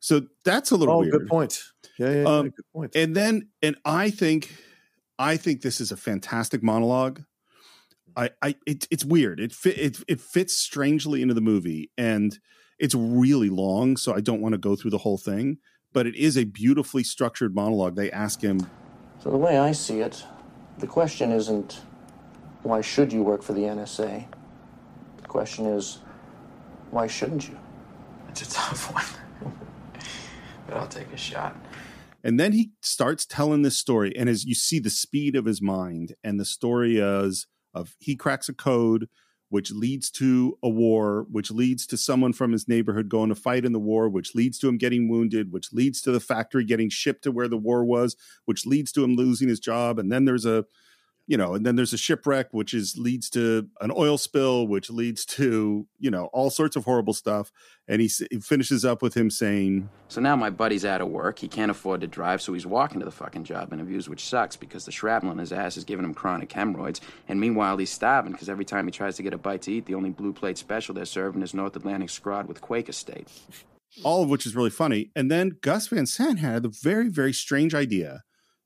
[0.00, 1.12] So that's a little Oh, weird.
[1.12, 1.62] good point.
[1.98, 2.96] Yeah, yeah, yeah, Um, good point.
[2.96, 4.52] And then, and I think,
[5.18, 7.22] I think this is a fantastic monologue.
[8.16, 9.40] I, I, it, it's weird.
[9.40, 12.38] It fit, it, it fits strangely into the movie, and
[12.78, 15.58] it's really long, so I don't want to go through the whole thing.
[15.92, 17.96] But it is a beautifully structured monologue.
[17.96, 18.66] They ask him,
[19.22, 20.24] So the way I see it,
[20.78, 21.80] the question isn't
[22.62, 24.26] why should you work for the NSA?
[25.18, 25.98] The question is
[26.90, 27.58] why shouldn't you?
[28.28, 29.54] It's a tough one.
[30.66, 31.56] but I'll take a shot.
[32.24, 35.60] And then he starts telling this story, and as you see the speed of his
[35.60, 39.08] mind, and the story is of he cracks a code,
[39.48, 43.64] which leads to a war, which leads to someone from his neighborhood going to fight
[43.64, 46.88] in the war, which leads to him getting wounded, which leads to the factory getting
[46.88, 48.16] shipped to where the war was,
[48.46, 50.64] which leads to him losing his job, and then there's a
[51.26, 54.90] you know, and then there's a shipwreck, which is leads to an oil spill, which
[54.90, 57.52] leads to you know all sorts of horrible stuff.
[57.88, 61.40] And he, he finishes up with him saying, So now my buddy's out of work.
[61.40, 64.56] He can't afford to drive, so he's walking to the fucking job interviews, which sucks
[64.56, 67.00] because the shrapnel in his ass is giving him chronic hemorrhoids.
[67.28, 69.86] And meanwhile, he's starving because every time he tries to get a bite to eat,
[69.86, 73.28] the only blue plate special they're serving is North Atlantic scrod with Quaker State.
[74.04, 75.10] all of which is really funny.
[75.14, 78.22] And then Gus Van Sant had a very, very strange idea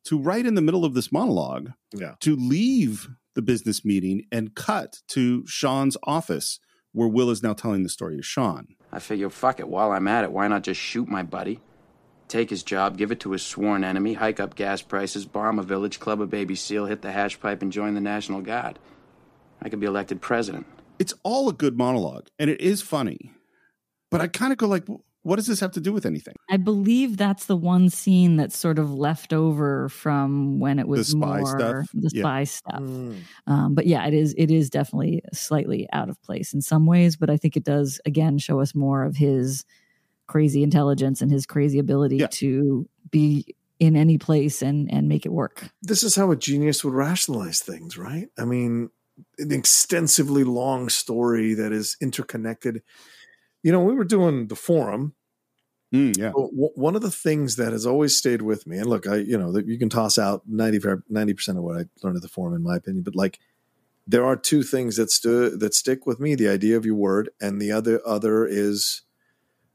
[0.06, 2.14] to right in the middle of this monologue Yeah.
[2.20, 6.58] to leave the business meeting and cut to Sean's office
[6.92, 8.68] where Will is now telling the story to Sean.
[8.90, 11.60] I figure, fuck it, while I'm at it, why not just shoot my buddy?
[12.28, 15.62] Take his job, give it to his sworn enemy, hike up gas prices, bomb a
[15.62, 18.78] village, club a baby seal, hit the hash pipe, and join the National Guard.
[19.62, 20.66] I could be elected president.
[20.98, 23.32] It's all a good monologue and it is funny.
[24.10, 24.84] But I kind of go like,
[25.26, 26.36] what does this have to do with anything?
[26.48, 31.08] I believe that's the one scene that's sort of left over from when it was
[31.08, 31.88] spy more stuff?
[31.92, 32.22] the Yeah.
[32.22, 32.82] spy stuff.
[33.48, 37.16] Um, but yeah, it is it is definitely slightly out of place in some ways,
[37.16, 39.64] but I think it does again show us more of his
[40.28, 45.32] crazy intelligence and his crazy ability to be in any place and and make it
[45.32, 45.64] work.
[45.82, 48.28] This is how a genius would rationalize things, right?
[48.38, 48.90] I mean,
[49.38, 52.82] an extensively long story that is interconnected.
[53.66, 55.16] You know, we were doing the forum.
[55.92, 56.28] Mm, yeah.
[56.28, 59.36] w- one of the things that has always stayed with me, and look, I, you
[59.36, 62.54] know, that you can toss out 90 percent of what I learned at the forum,
[62.54, 63.40] in my opinion, but like,
[64.06, 67.30] there are two things that stu- that stick with me: the idea of your word,
[67.40, 69.02] and the other other is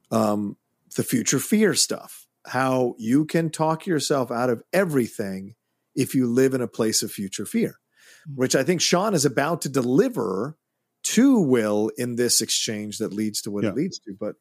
[0.09, 0.55] um,
[0.95, 2.27] the future fear stuff.
[2.45, 5.55] How you can talk yourself out of everything
[5.97, 7.75] if you live in a place of future fear,
[8.35, 10.55] which I think Sean is about to deliver
[11.03, 14.13] to Will in this exchange that leads to what it leads to.
[14.19, 14.35] But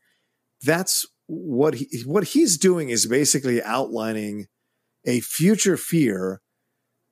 [0.63, 4.47] that's what he what he's doing is basically outlining
[5.07, 6.41] a future fear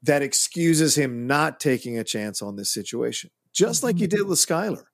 [0.02, 4.30] that excuses him not taking a chance on this situation, just like you did mm-hmm.
[4.30, 4.84] with Skylar.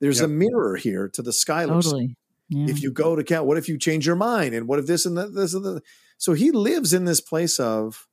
[0.00, 1.82] There's a mirror here to the Skylar.
[1.82, 2.16] Totally.
[2.48, 2.70] Yeah.
[2.70, 4.54] If you go to count, what if you change your mind?
[4.54, 5.82] And what if this and that, this and that?
[6.16, 8.06] So he lives in this place of,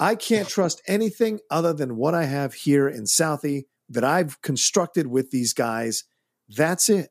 [0.00, 5.06] I can't trust anything other than what I have here in Southie that I've constructed
[5.06, 6.04] with these guys.
[6.48, 7.10] That's it.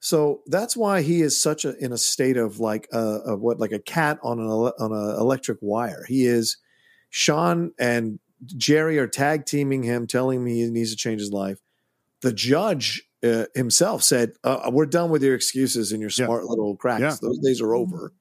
[0.00, 3.60] So that's why he is such a in a state of like a, of what
[3.60, 6.04] like a cat on an on an electric wire.
[6.08, 6.56] He is
[7.10, 11.60] Sean and Jerry are tag teaming him, telling him he needs to change his life.
[12.22, 16.74] The judge uh, himself said, uh, "We're done with your excuses and your smart little
[16.74, 17.00] cracks.
[17.00, 17.16] Yeah.
[17.20, 18.12] Those days are over."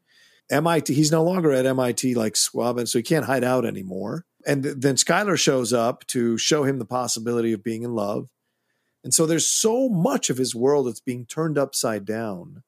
[0.52, 4.26] MIT, he's no longer at MIT like squabbing, so he can't hide out anymore.
[4.46, 8.30] And th- then Skylar shows up to show him the possibility of being in love.
[9.04, 12.64] And so there's so much of his world that's being turned upside down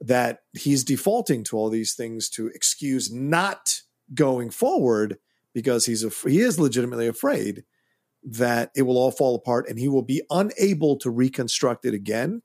[0.00, 3.82] that he's defaulting to all these things to excuse not
[4.14, 5.18] going forward
[5.52, 7.64] because he's af- he is legitimately afraid
[8.22, 12.42] that it will all fall apart and he will be unable to reconstruct it again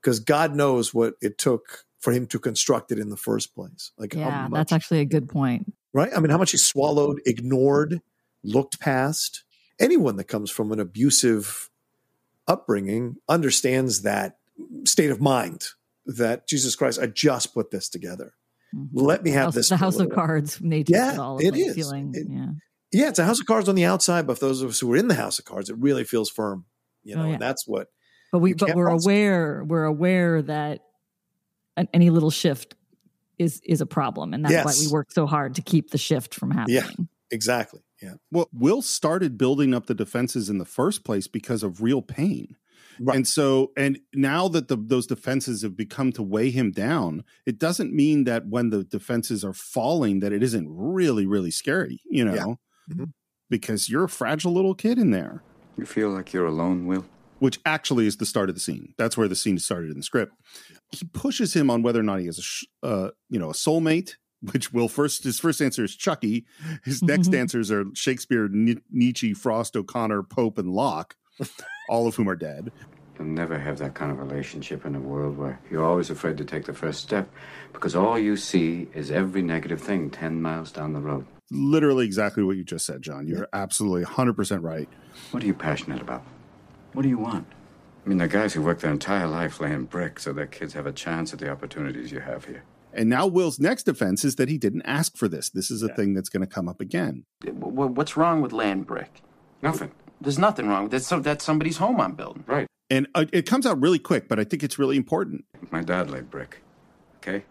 [0.00, 3.92] because God knows what it took for him to construct it in the first place.
[3.96, 5.72] Like Yeah, much that's actually a good point.
[5.94, 6.10] Right?
[6.14, 8.02] I mean, how much he swallowed, ignored,
[8.42, 9.44] looked past.
[9.80, 11.70] Anyone that comes from an abusive
[12.46, 14.36] upbringing understands that
[14.84, 15.64] state of mind
[16.06, 18.34] that Jesus Christ, I just put this together.
[18.74, 18.98] Mm-hmm.
[18.98, 19.68] Let me have House- this.
[19.70, 21.38] the House of little while." Cards nature Yeah, it all.
[21.38, 21.74] it is.
[21.74, 22.46] Feeling, It- yeah.
[22.92, 24.92] Yeah, it's a house of cards on the outside, but for those of us who
[24.92, 26.64] are in the house of cards, it really feels firm.
[27.02, 27.32] You Oh, know, yeah.
[27.32, 27.88] and that's what.
[28.30, 30.84] But we, but we're aware we're aware that
[31.92, 32.76] any little shift
[33.38, 36.34] is is a problem, and that's why we work so hard to keep the shift
[36.34, 36.76] from happening.
[36.76, 36.90] Yeah,
[37.30, 37.80] exactly.
[38.02, 38.14] Yeah.
[38.30, 42.56] Well, Will started building up the defenses in the first place because of real pain.
[43.00, 43.16] Right.
[43.16, 47.58] And so, and now that the, those defenses have become to weigh him down, it
[47.58, 52.24] doesn't mean that when the defenses are falling, that it isn't really, really scary, you
[52.24, 52.58] know,
[52.90, 53.04] Mm-hmm.
[53.48, 55.42] because you're a fragile little kid in there.
[55.78, 57.06] You feel like you're alone, Will?
[57.38, 58.92] Which actually is the start of the scene.
[58.98, 60.34] That's where the scene started in the script.
[61.00, 63.54] He pushes him on whether or not he has a, sh- uh, you know, a
[63.54, 64.16] soulmate.
[64.52, 66.44] Which Will first his first answer is Chucky.
[66.84, 71.16] His next answers are Shakespeare, Ni- Nietzsche, Frost, O'Connor, Pope, and Locke,
[71.88, 72.70] all of whom are dead.
[73.18, 76.44] You'll never have that kind of relationship in a world where you're always afraid to
[76.44, 77.30] take the first step
[77.72, 81.24] because all you see is every negative thing 10 miles down the road.
[81.50, 83.26] Literally exactly what you just said, John.
[83.26, 84.88] You're absolutely 100% right.
[85.30, 86.22] What are you passionate about?
[86.92, 87.46] What do you want?
[88.04, 90.86] I mean, the guys who work their entire life laying bricks so their kids have
[90.86, 92.62] a chance at the opportunities you have here.
[92.92, 95.50] And now Will's next defense is that he didn't ask for this.
[95.50, 97.24] This is a thing that's going to come up again.
[97.42, 99.22] What's wrong with laying brick?
[99.62, 99.90] Nothing.
[100.20, 100.90] There's nothing wrong.
[100.90, 102.44] That's so that's somebody's home I'm building.
[102.46, 102.68] Right.
[102.90, 105.44] And uh, it comes out really quick, but I think it's really important.
[105.70, 106.58] My dad laid brick.
[107.16, 107.44] Okay?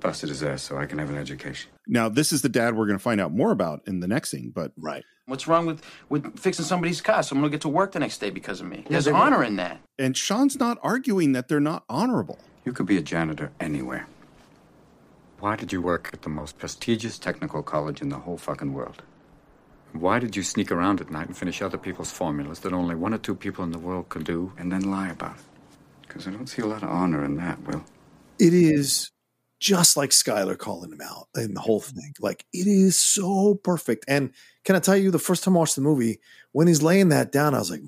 [0.00, 1.70] Busted his ass so I can have an education.
[1.86, 4.30] Now, this is the dad we're going to find out more about in the next
[4.30, 5.04] scene, but right.
[5.26, 7.22] What's wrong with with fixing somebody's car?
[7.24, 8.78] Someone will get to work the next day because of me.
[8.78, 9.20] Yeah, There's they will.
[9.20, 9.80] honor in that.
[9.98, 12.38] And Sean's not arguing that they're not honorable.
[12.64, 14.06] You could be a janitor anywhere.
[15.40, 19.02] Why did you work at the most prestigious technical college in the whole fucking world?
[19.92, 23.12] Why did you sneak around at night and finish other people's formulas that only one
[23.12, 25.42] or two people in the world could do and then lie about it?
[26.06, 27.84] Because I don't see a lot of honor in that, Will.
[28.38, 29.10] It is
[29.58, 32.12] just like Skylar calling him out in the whole thing.
[32.20, 34.04] Like it is so perfect.
[34.06, 34.32] And
[34.66, 36.18] can I tell you, the first time I watched the movie,
[36.52, 37.82] when he's laying that down, I was like,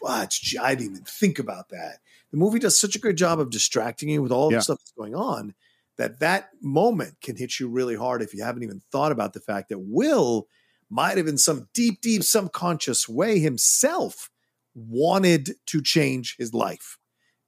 [0.00, 1.98] "Fudge, I didn't even think about that."
[2.30, 4.58] The movie does such a good job of distracting you with all Yeah.
[4.58, 5.54] the stuff that's going on
[5.96, 9.40] that that moment can hit you really hard if you haven't even thought about the
[9.40, 10.48] fact that Will
[10.88, 14.30] might have in some deep, deep subconscious way himself
[14.74, 16.96] wanted to change his life.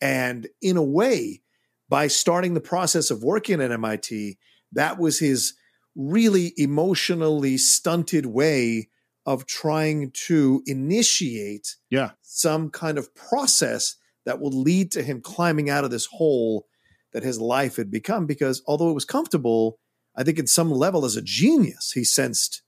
[0.00, 1.40] And in a way,
[1.88, 4.36] by starting the process of working at MIT,
[4.72, 5.54] that was his
[5.94, 8.88] really emotionally stunted way
[9.26, 12.10] of trying to initiate yeah.
[12.22, 16.66] some kind of process that will lead to him climbing out of this hole
[17.12, 18.26] that his life had become.
[18.26, 19.78] Because although it was comfortable,
[20.16, 22.62] I think in some level, as a genius, he sensed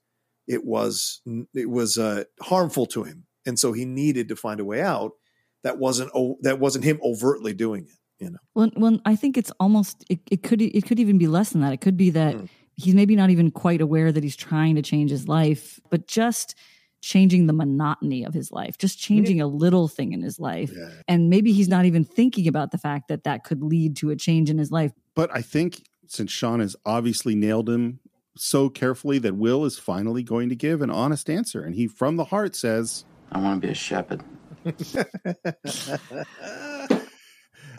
[0.47, 1.21] it was
[1.53, 5.13] it was uh, harmful to him, and so he needed to find a way out.
[5.63, 8.23] That wasn't o- that wasn't him overtly doing it.
[8.23, 8.37] You know.
[8.53, 11.61] Well, well, I think it's almost it, it could it could even be less than
[11.61, 11.73] that.
[11.73, 12.35] It could be that
[12.75, 16.55] he's maybe not even quite aware that he's trying to change his life, but just
[17.01, 20.71] changing the monotony of his life, just changing a little thing in his life,
[21.07, 24.15] and maybe he's not even thinking about the fact that that could lead to a
[24.15, 24.91] change in his life.
[25.13, 27.99] But I think since Sean has obviously nailed him
[28.37, 31.63] so carefully that Will is finally going to give an honest answer.
[31.63, 34.23] And he, from the heart, says, I want to be a shepherd.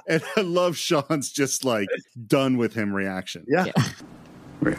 [0.09, 1.89] and I love Sean's just like
[2.27, 3.45] done with him reaction.
[3.49, 3.67] Yeah.
[4.67, 4.79] Really?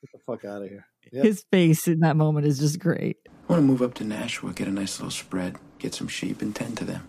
[0.00, 0.86] Get the fuck out of here.
[1.12, 3.16] His face in that moment is just great.
[3.28, 6.42] I want to move up to Nashua, get a nice little spread, get some sheep,
[6.42, 7.06] and tend to them.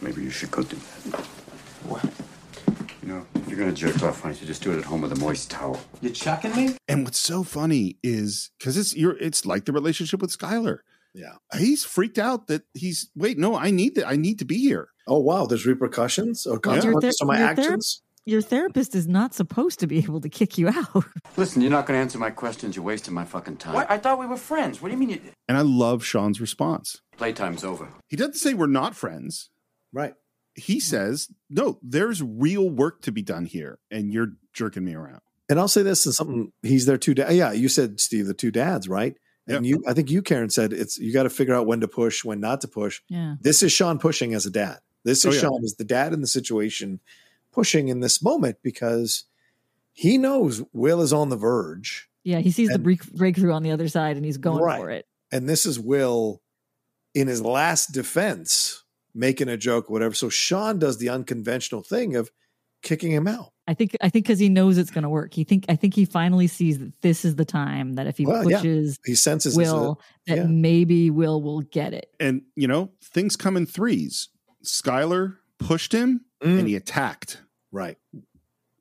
[0.00, 1.20] Maybe you should go do that.
[1.88, 2.04] What?
[3.02, 5.00] You know, if you're gonna jerk off, why don't you just do it at home
[5.00, 5.80] with a moist towel?
[6.00, 6.76] You're chucking me?
[6.86, 10.78] And what's so funny is because it's you're it's like the relationship with Skylar.
[11.14, 11.34] Yeah.
[11.58, 14.90] He's freaked out that he's wait, no, I need that I need to be here.
[15.08, 18.02] Oh wow, there's repercussions or Your consequences ther- to my your actions.
[18.26, 21.04] Your therapist is not supposed to be able to kick you out.
[21.36, 22.76] Listen, you're not gonna answer my questions.
[22.76, 23.74] You're wasting my fucking time.
[23.74, 23.90] What?
[23.90, 24.80] I thought we were friends.
[24.80, 25.20] What do you mean you.
[25.48, 27.00] And I love Sean's response.
[27.16, 27.88] Playtime's over.
[28.08, 29.50] He doesn't say we're not friends.
[29.92, 30.14] Right.
[30.54, 35.20] He says, no, there's real work to be done here, and you're jerking me around.
[35.48, 37.34] And I'll say this is something he's their two dads.
[37.34, 39.16] Yeah, you said Steve, the two dads, right?
[39.48, 41.88] And you I think you, Karen, said it's you got to figure out when to
[41.88, 43.00] push, when not to push.
[43.08, 43.34] Yeah.
[43.40, 44.78] This is Sean pushing as a dad.
[45.04, 45.40] This Oh, is yeah.
[45.42, 47.00] Sean as the dad in the situation
[47.52, 49.24] pushing in this moment because
[49.92, 52.08] he knows Will is on the verge.
[52.22, 54.78] Yeah, he sees the break- breakthrough on the other side and he's going Right.
[54.80, 55.06] for it.
[55.32, 56.42] And this is Will
[57.14, 60.14] in his last defense making a joke, whatever.
[60.14, 62.30] So Sean does the unconventional thing of
[62.82, 63.52] kicking him out.
[63.66, 65.32] I think I think because he knows it's going to work.
[65.34, 68.26] He think I think he finally sees that this is the time that if he
[68.26, 68.58] Well, yeah.
[68.58, 70.46] pushes He senses this, Will, that yeah.
[70.46, 72.10] maybe Will will get it.
[72.18, 74.28] And you know, things come in threes.
[74.64, 77.36] Skylar pushed him and he attacked.
[77.36, 77.44] Mm.
[77.72, 77.98] Right.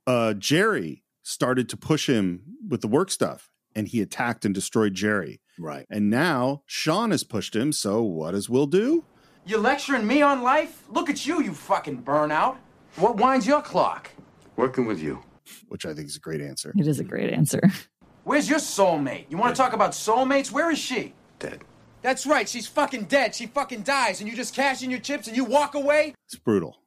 [0.07, 4.94] Uh Jerry started to push him with the work stuff and he attacked and destroyed
[4.94, 5.41] Jerry.
[5.60, 5.86] Right.
[5.90, 9.03] And now Sean has pushed him, so what does Will do?
[9.45, 10.84] You lecturing me on life?
[10.90, 12.57] Look at you, you fucking burnout.
[12.95, 14.10] What winds your clock?
[14.56, 15.23] Working with you.
[15.68, 16.73] Which I think is a great answer.
[16.77, 17.61] It is a great answer.
[18.23, 19.26] Where's your soulmate?
[19.30, 20.52] You want to talk about soulmates?
[20.52, 21.14] Where is she?
[21.40, 21.61] Dead.
[22.02, 23.34] That's right, she's fucking dead.
[23.36, 26.14] She fucking dies, and you just cash in your chips and you walk away?
[26.26, 26.77] It's brutal.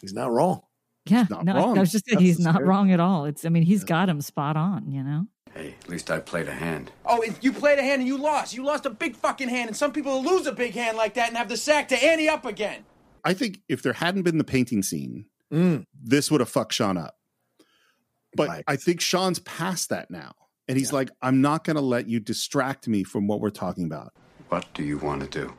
[0.00, 0.60] He's not wrong.
[1.06, 1.76] Yeah, not no, wrong.
[1.78, 3.24] I was just saying, he's not scary wrong at all.
[3.24, 4.90] It's I mean he's got him spot on.
[4.90, 5.26] You know.
[5.54, 6.92] Hey, at least I played a hand.
[7.06, 8.54] Oh, and you played a hand and you lost.
[8.54, 11.28] You lost a big fucking hand, and some people lose a big hand like that
[11.28, 12.84] and have the sack to ante up again.
[13.24, 15.84] I think if there hadn't been the painting scene, Mm.
[15.98, 17.16] this would have fucked Sean up.
[18.36, 18.64] But Right.
[18.66, 20.32] I think Sean's past that now.
[20.68, 23.84] And he's like, I'm not going to let you distract me from what we're talking
[23.86, 24.12] about.
[24.50, 25.54] What do you want to do?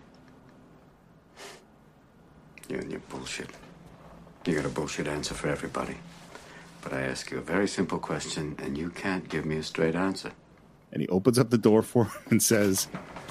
[2.70, 3.49] You and your bullshit.
[4.49, 5.95] You got a bullshit answer for everybody.
[6.81, 9.93] But I ask you a very simple question, and you can't give me a straight
[9.93, 10.31] answer.
[10.91, 12.88] And he opens up the door for him and says,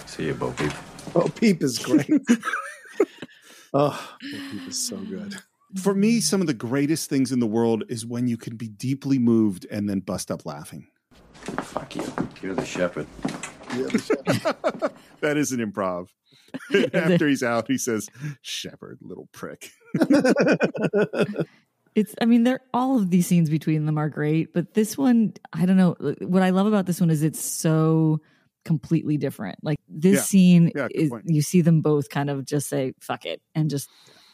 [0.07, 0.71] See you, Bo Peep.
[1.17, 2.09] Oh, Peep is great.
[3.75, 5.35] oh, Bo Peep is so good.
[5.83, 8.69] For me, some of the greatest things in the world is when you can be
[8.69, 10.87] deeply moved and then bust up laughing.
[11.33, 12.13] Fuck you.
[12.41, 13.09] You're the shepherd.
[15.21, 16.11] that is an improv.
[16.95, 18.09] After he's out, he says,
[18.43, 19.71] Shepherd, little prick.
[21.95, 25.33] It's, I mean, they're all of these scenes between them are great, but this one,
[25.53, 25.97] I don't know.
[26.21, 28.21] What I love about this one is it's so
[28.65, 29.59] completely different.
[29.65, 30.21] Like this Yeah.
[30.23, 31.25] scene Yeah, is, point.
[31.27, 33.89] you see them both kind of just say, fuck it, and just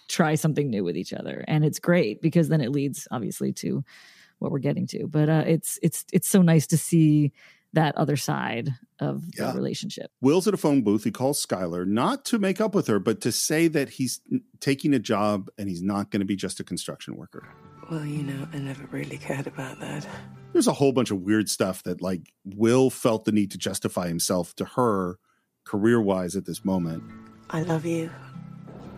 [0.09, 1.43] try something new with each other.
[1.49, 3.82] And it's great because then it leads obviously to
[4.41, 5.07] what we're getting to.
[5.07, 7.32] But uh, it's, it's, it's so nice to see
[7.73, 8.74] that other side
[9.05, 10.11] of the relationship.
[10.21, 11.05] Will's at a phone booth.
[11.05, 14.21] He calls Skylar not to make up with her, but to say that he's
[14.61, 17.47] taking a job and he's not going to be just a construction worker.
[17.91, 20.07] Well, you know, I never really cared about that.
[20.53, 24.09] There's a whole bunch of weird stuff that, like, Will felt the need to justify
[24.09, 25.19] himself to her
[25.65, 27.03] career wise at this moment.
[27.51, 28.11] I love you.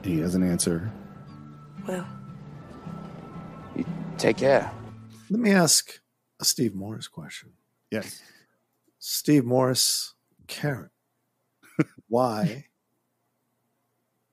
[0.04, 0.92] And he doesn't answer.
[1.88, 2.06] Well,
[4.18, 4.70] Take care.
[5.28, 6.00] Let me ask
[6.40, 7.52] a Steve Morris question.
[7.90, 8.22] Yes.
[9.08, 10.14] Steve Morris,
[10.48, 10.90] Karen,
[12.08, 12.64] why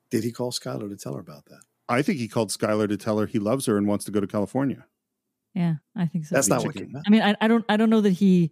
[0.10, 1.62] did he call Skylar to tell her about that?
[1.88, 4.20] I think he called Skylar to tell her he loves her and wants to go
[4.20, 4.86] to California.
[5.54, 6.34] Yeah, I think so.
[6.34, 6.88] That's not what Chicken.
[6.88, 7.04] came out.
[7.06, 8.52] I mean, I, I don't, I don't know that he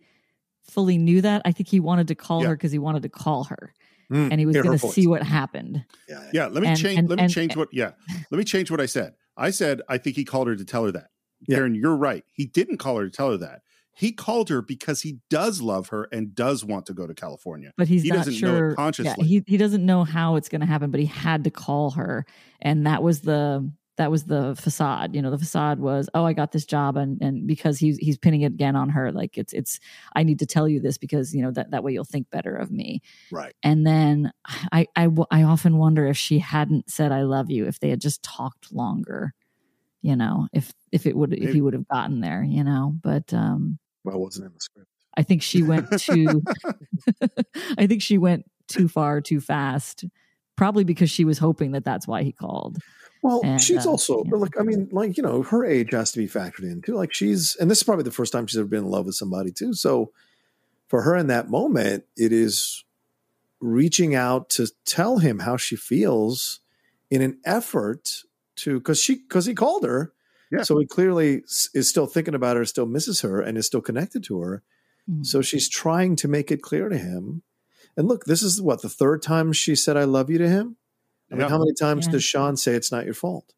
[0.70, 1.42] fully knew that.
[1.44, 3.74] I think he wanted to call her because he wanted to call her,
[4.12, 5.84] Mm, and he was going to see what happened.
[6.08, 6.48] Yeah, yeah.
[6.48, 7.00] let me And- change.
[7.00, 7.70] and- let me and- change what.
[7.72, 7.94] Yeah,
[8.30, 9.16] let me change what I said.
[9.38, 11.08] I said I think he called her to tell her that.
[11.50, 12.24] Karen, you're right.
[12.32, 13.62] He didn't call her to tell her that.
[14.02, 17.72] He called her because he does love her and does want to go to California.
[17.78, 18.70] But he's he not doesn't sure.
[18.70, 21.44] know it Yeah, he he doesn't know how it's going to happen, but he had
[21.44, 22.26] to call her,
[22.60, 25.14] and that was the that was the facade.
[25.14, 28.18] You know, the facade was, oh, I got this job, and and because he's he's
[28.18, 29.80] pinning it again on her, like it's it's
[30.16, 32.56] I need to tell you this because you know that that way you'll think better
[32.56, 33.04] of me.
[33.32, 33.54] Right.
[33.62, 34.32] And then
[34.72, 38.02] i i i often wonder if she hadn't said I love you, if they had
[38.02, 39.36] just talked longer,
[40.02, 42.96] you know, if if it would if he would have gotten there, you know.
[43.00, 44.90] But um, Well, it wasn't in the script.
[45.16, 46.42] I think she went too.
[47.78, 50.06] I think she went too far, too fast.
[50.56, 52.78] Probably because she was hoping that that's why he called.
[53.24, 56.12] Well, And, she's uh, also, but like, I mean, like, you know, her age has
[56.14, 56.96] to be factored in too.
[56.96, 59.16] Like, she's, and this is probably the first time she's ever been in love with
[59.16, 59.74] somebody too.
[59.74, 60.12] So
[60.88, 62.84] for her in that moment, it is
[63.60, 66.62] reaching out to tell him how she feels
[67.10, 68.24] in an effort
[68.58, 70.14] to, because she, because he called her.
[70.52, 70.64] Yeah.
[70.64, 74.24] So he clearly is still thinking about her, still misses her, and is still connected
[74.26, 74.64] to her.
[75.10, 75.26] Mm.
[75.26, 77.44] So she's trying to make it clear to him.
[77.98, 80.78] And look, this is what the third time she said "I love you" to him.
[81.32, 81.50] I mean, Yeah.
[81.50, 82.14] how many times Yeah.
[82.14, 83.54] does Sean say it's not your fault?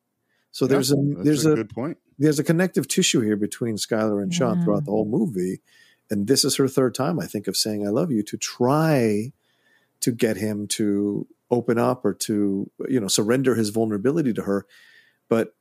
[0.51, 1.97] So there's a there's a a, good point.
[2.19, 5.61] There's a connective tissue here between Skylar and Sean throughout the whole movie,
[6.11, 9.33] and this is her third time, I think, of saying "I love you" to try
[10.01, 14.67] to get him to open up or to you know surrender his vulnerability to her.
[15.27, 15.55] But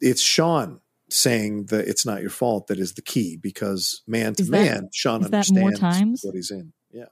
[0.00, 4.42] it's Sean saying that it's not your fault that is the key because man to
[4.42, 6.20] Is that- man, Sean is that more understands times?
[6.24, 6.72] what he's in.
[6.92, 7.06] Yeah.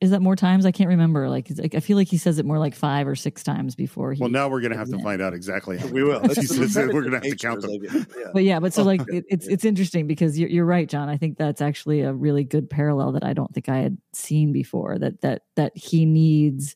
[0.00, 0.66] Is that more times?
[0.66, 1.28] I can't remember.
[1.28, 4.20] Like, I feel like he says it more like five or six times before he.
[4.20, 6.18] Well, now we're going to have to find out exactly how We will.
[6.22, 6.76] That's times says.
[6.76, 8.06] We're going to have to nature count is them.
[8.32, 11.08] but yeah, but so oh, like it, it's it's interesting because you're you're right, John.
[11.08, 14.52] I think that's actually a really good parallel that I don't think I had seen
[14.52, 14.98] before.
[14.98, 16.74] That that that he needs.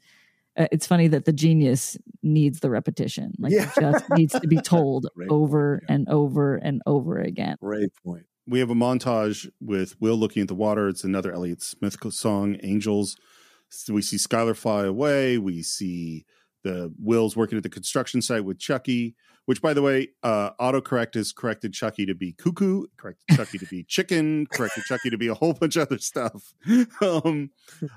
[0.56, 3.32] Uh, it's funny that the genius needs the repetition.
[3.38, 3.70] Like Yeah.
[3.76, 7.56] it just needs to be told over and over and over again.
[7.60, 8.24] Great point.
[8.46, 10.88] we have a montage with Will looking at the water.
[10.88, 13.16] It's another Elliott Smith song, Angels.
[13.68, 15.38] So we see Skylar fly away.
[15.38, 16.24] We see
[16.62, 19.14] the Will's working at the construction site with Chucky,
[19.46, 23.66] which, by the way, uh, autocorrect has corrected Chucky to be cuckoo, corrected Chucky to
[23.66, 26.52] be chicken, corrected Chucky to be a whole bunch of other stuff.
[27.00, 27.50] um,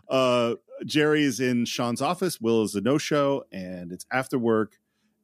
[0.10, 0.56] uh,
[0.86, 2.40] Jerry is in Sean's office.
[2.40, 4.78] Will is a no show, and it's after work.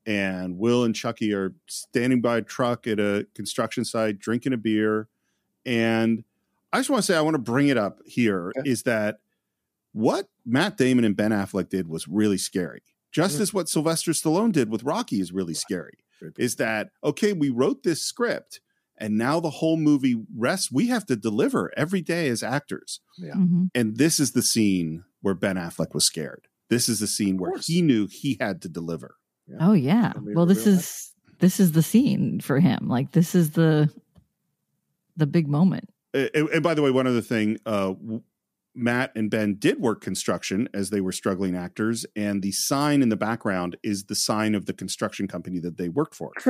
[0.07, 4.57] And Will and Chucky are standing by a truck at a construction site, drinking a
[4.57, 5.07] beer.
[5.65, 6.23] And
[6.71, 9.17] I just want to say, I want to bring it up here is that
[9.93, 12.83] what Matt Damon and Ben Affleck did was really scary.
[13.11, 13.41] Just Mhm.
[13.41, 15.97] as what Sylvester Stallone did with Rocky is really scary.
[16.37, 18.61] Is that, okay, we wrote this script
[18.97, 20.71] and now the whole movie rests.
[20.71, 23.01] We have to deliver every day as actors.
[23.17, 23.33] Yeah.
[23.33, 23.69] Mhm.
[23.75, 26.47] And this is the scene where Ben Affleck was scared.
[26.69, 29.15] This is the scene where he knew he had to deliver.
[29.59, 30.13] Oh yeah.
[30.19, 32.87] Well, this is this is the scene for him.
[32.87, 33.91] Like this is the
[35.17, 35.89] the big moment.
[36.13, 38.23] And, and by the way, one other thing, uh, w-
[38.75, 43.09] Matt and Ben did work construction as they were struggling actors, and the sign in
[43.09, 46.31] the background is the sign of the construction company that they worked for.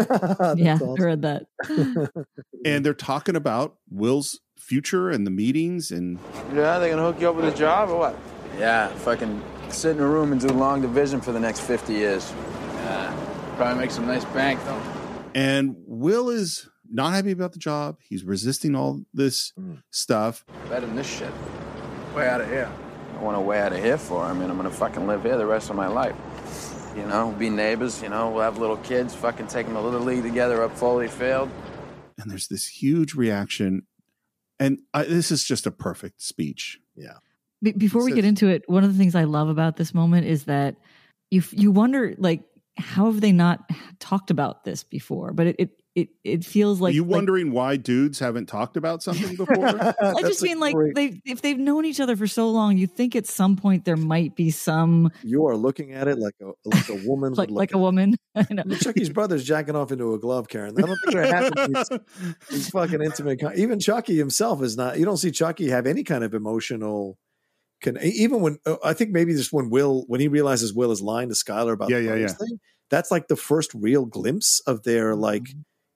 [0.56, 1.46] yeah, I heard that.
[2.66, 6.18] and they're talking about Will's future and the meetings and
[6.54, 8.18] Yeah, they're gonna hook you up with a job or what?
[8.58, 12.34] Yeah, fucking sit in a room and do long division for the next 50 years.
[12.78, 13.16] Yeah,
[13.58, 14.82] probably make some nice bank though.
[15.36, 17.98] And Will is not happy about the job.
[18.02, 19.82] He's resisting all this mm.
[19.92, 20.46] stuff.
[20.70, 21.32] Better than this shit.
[22.16, 22.72] Way out of here.
[23.18, 24.24] I want to way out of here for.
[24.24, 26.16] I mean, I'm gonna fucking live here the rest of my life.
[26.96, 28.02] You know, be neighbors.
[28.02, 29.14] You know, we'll have little kids.
[29.14, 31.50] Fucking take them to little league together up Foley Field.
[32.18, 33.86] And there's this huge reaction.
[34.60, 36.80] And I, this is just a perfect speech.
[36.96, 37.18] Yeah.
[37.62, 40.26] Be- before we get into it, one of the things I love about this moment
[40.26, 40.78] is that
[41.32, 42.44] you f- you wonder like
[42.78, 43.70] how have they not
[44.00, 45.34] talked about this before?
[45.34, 48.76] But it it it, it feels like Are you like- wondering why dudes haven't talked
[48.76, 49.66] about something before?
[49.66, 53.16] I just mean like they if they've known each other for so long, you think
[53.16, 56.90] at some point there might be some You are looking at it like a like
[56.90, 58.16] a woman like like a woman.
[58.36, 58.64] I know.
[58.76, 60.76] Chucky's brother's jacking off into a glove, Karen.
[60.78, 61.90] I don't think they're having these,
[62.50, 63.40] these fucking intimate.
[63.40, 65.00] Con- even Chucky himself is not.
[65.00, 67.18] You don't see Chucky have any kind of emotional.
[67.82, 71.02] Can even when uh, I think maybe just when Will when he realizes Will is
[71.02, 72.28] lying to Skylar about Yeah, the yeah, yeah.
[72.28, 72.60] thing.
[72.90, 75.44] That's like the first real glimpse of their like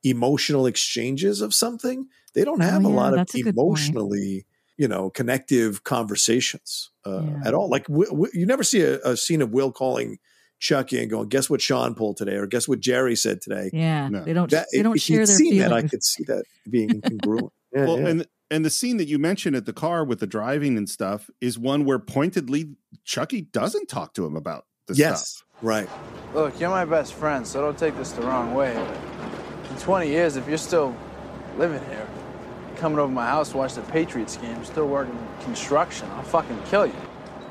[0.04, 2.08] emotional exchanges of something.
[2.34, 4.46] They don't have Oh, a lot of a emotionally.
[4.78, 7.70] You know, connective conversations uh, at all.
[7.70, 10.20] Like w- w- you never see a, a scene of Will calling
[10.60, 14.08] Chucky and going, "Guess what Sean pulled today?" or "Guess what Jerry said today." Yeah,
[14.08, 14.24] No.
[14.24, 15.70] they don't That- they don't if share you'd their seen feelings.
[15.70, 17.50] that, I could see that being incongruent.
[17.76, 18.08] Yeah, well, yeah.
[18.08, 21.30] and and the scene that you mentioned at the car with the driving and stuff
[21.42, 22.72] is one where pointedly
[23.04, 25.46] Chucky doesn't talk to him about the yes, stuff.
[25.62, 25.90] right.
[26.34, 28.74] Look, you're my best friend, so don't take this the wrong way.
[28.74, 29.19] But in
[29.80, 30.96] 20 years, if you're still
[31.58, 32.08] living here,
[32.76, 36.86] coming over my house to watch the Patriots game, still working construction, I'll fucking kill
[36.86, 36.96] you.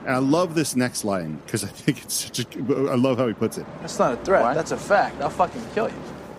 [0.06, 2.58] And I love this next line because I think it's such a.
[2.90, 3.66] I love how he puts it.
[3.80, 4.54] That's not a threat.
[4.54, 5.20] That's a fact.
[5.20, 5.94] I'll fucking kill you.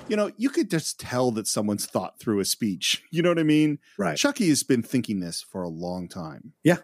[0.08, 3.04] You know, you could just tell that someone's thought through a speech.
[3.12, 3.78] You know what I mean?
[3.96, 4.18] Right.
[4.18, 6.54] Chucky has been thinking this for a long time.
[6.64, 6.78] Yeah.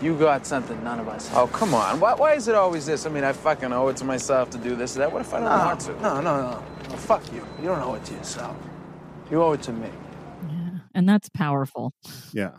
[0.00, 1.28] You got something none of us.
[1.34, 1.98] Oh, come on.
[1.98, 3.04] Why, why is it always this?
[3.04, 5.12] I mean, I fucking owe it to myself to do this or that.
[5.12, 5.92] What if I don't No, want to?
[6.00, 6.64] no, no, no.
[6.90, 7.44] No, fuck you.
[7.60, 8.56] You don't owe it to yourself.
[9.30, 9.90] You owe it to me.
[10.48, 10.68] Yeah.
[10.94, 11.92] And that's powerful.
[12.32, 12.52] Yeah.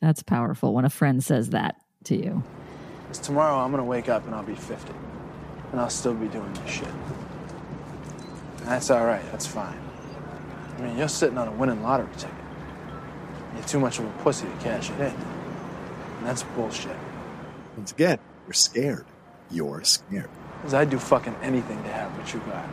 [0.00, 2.42] That's powerful when a friend says that to you.
[3.02, 4.92] Because tomorrow I'm going to wake up and I'll be 50.
[5.72, 6.88] And I'll still be doing this shit.
[8.60, 9.22] And that's all right.
[9.32, 9.78] That's fine.
[10.78, 12.34] I mean, you're sitting on a winning lottery ticket.
[13.54, 15.14] You're too much of a pussy to cash it in.
[16.18, 16.96] And that's bullshit.
[17.76, 19.04] Once again, you're scared.
[19.50, 20.30] You're scared.
[20.58, 22.68] Because I'd do fucking anything to have what you got.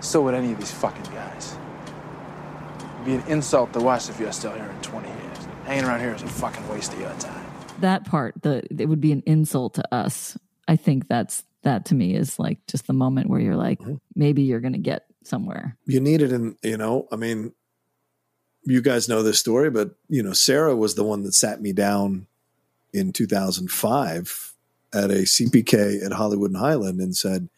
[0.00, 1.56] So would any of these fucking guys.
[2.94, 5.38] It'd be an insult to us if you're still here in 20 years.
[5.64, 7.44] Hanging around here is a fucking waste of your time.
[7.80, 10.36] That part, the it would be an insult to us.
[10.68, 13.94] I think that's that to me is like just the moment where you're like, Mm-hmm.
[14.14, 15.76] maybe you're gonna get somewhere.
[15.86, 17.52] You need it in, you know, I mean,
[18.64, 21.72] you guys know this story, but, you know, Sarah was the one that sat me
[21.72, 22.26] down
[22.92, 24.54] in 2005
[24.94, 27.48] at a CPK at Hollywood and Highland and said,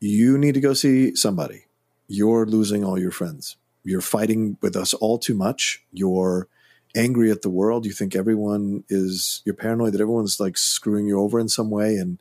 [0.00, 1.66] You need to go see somebody.
[2.08, 3.56] You're losing all your friends.
[3.84, 5.82] You're fighting with us all too much.
[5.92, 6.48] You're
[6.94, 7.86] angry at the world.
[7.86, 11.96] You think everyone is, you're paranoid that everyone's like screwing you over in some way.
[11.96, 12.20] And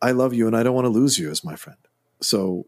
[0.00, 1.78] I love you and I don't want to lose you as my friend.
[2.20, 2.66] So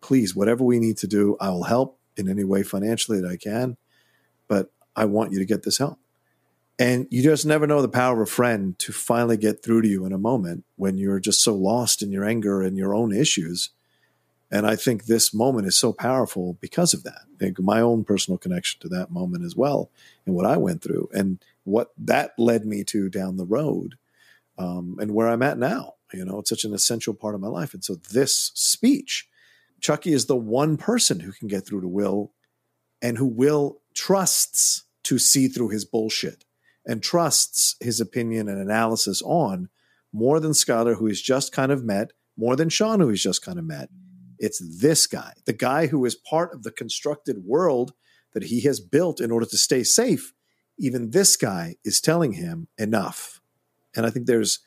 [0.00, 3.36] please, whatever we need to do, I will help in any way financially that I
[3.36, 3.76] can.
[4.48, 5.98] But I want you to get this help.
[6.78, 9.88] And you just never know the power of a friend to finally get through to
[9.88, 13.12] you in a moment when you're just so lost in your anger and your own
[13.12, 13.70] issues.
[14.50, 17.22] And I think this moment is so powerful because of that.
[17.40, 19.90] Like my own personal connection to that moment as well,
[20.24, 23.96] and what I went through, and what that led me to down the road,
[24.56, 25.94] um, and where I'm at now.
[26.12, 27.74] You know, it's such an essential part of my life.
[27.74, 29.28] And so this speech,
[29.80, 32.32] Chucky is the one person who can get through to Will,
[33.02, 36.45] and who Will trusts to see through his bullshit
[36.86, 39.68] and trusts his opinion and analysis on
[40.12, 43.42] more than Skylar, who he's just kind of met, more than Sean, who he's just
[43.42, 43.88] kind of met.
[44.38, 47.92] It's this guy, the guy who is part of the constructed world
[48.34, 50.32] that he has built in order to stay safe.
[50.78, 53.40] Even this guy is telling him enough.
[53.94, 54.60] And I think there's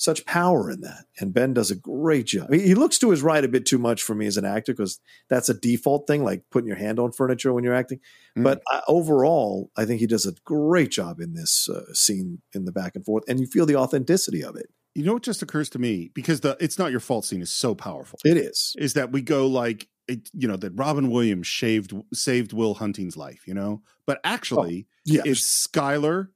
[0.00, 1.04] such power in that.
[1.18, 2.46] And Ben does a great job.
[2.48, 4.46] I mean, he looks to his right a bit too much for me as an
[4.46, 4.98] actor because
[5.28, 8.00] that's a default thing, like putting your hand on furniture when you're acting.
[8.34, 12.64] But I, overall, I think he does a great job in this uh, scene in
[12.64, 14.70] the back and forth, and you feel the authenticity of it.
[14.94, 17.52] You know what just occurs to me because the "It's Not Your Fault" scene is
[17.52, 18.18] so powerful.
[18.24, 18.74] It is.
[18.78, 23.16] Is that we go like it, you know that Robin Williams shaved saved Will Hunting's
[23.16, 26.28] life, you know, but actually, yeah, it's Skylar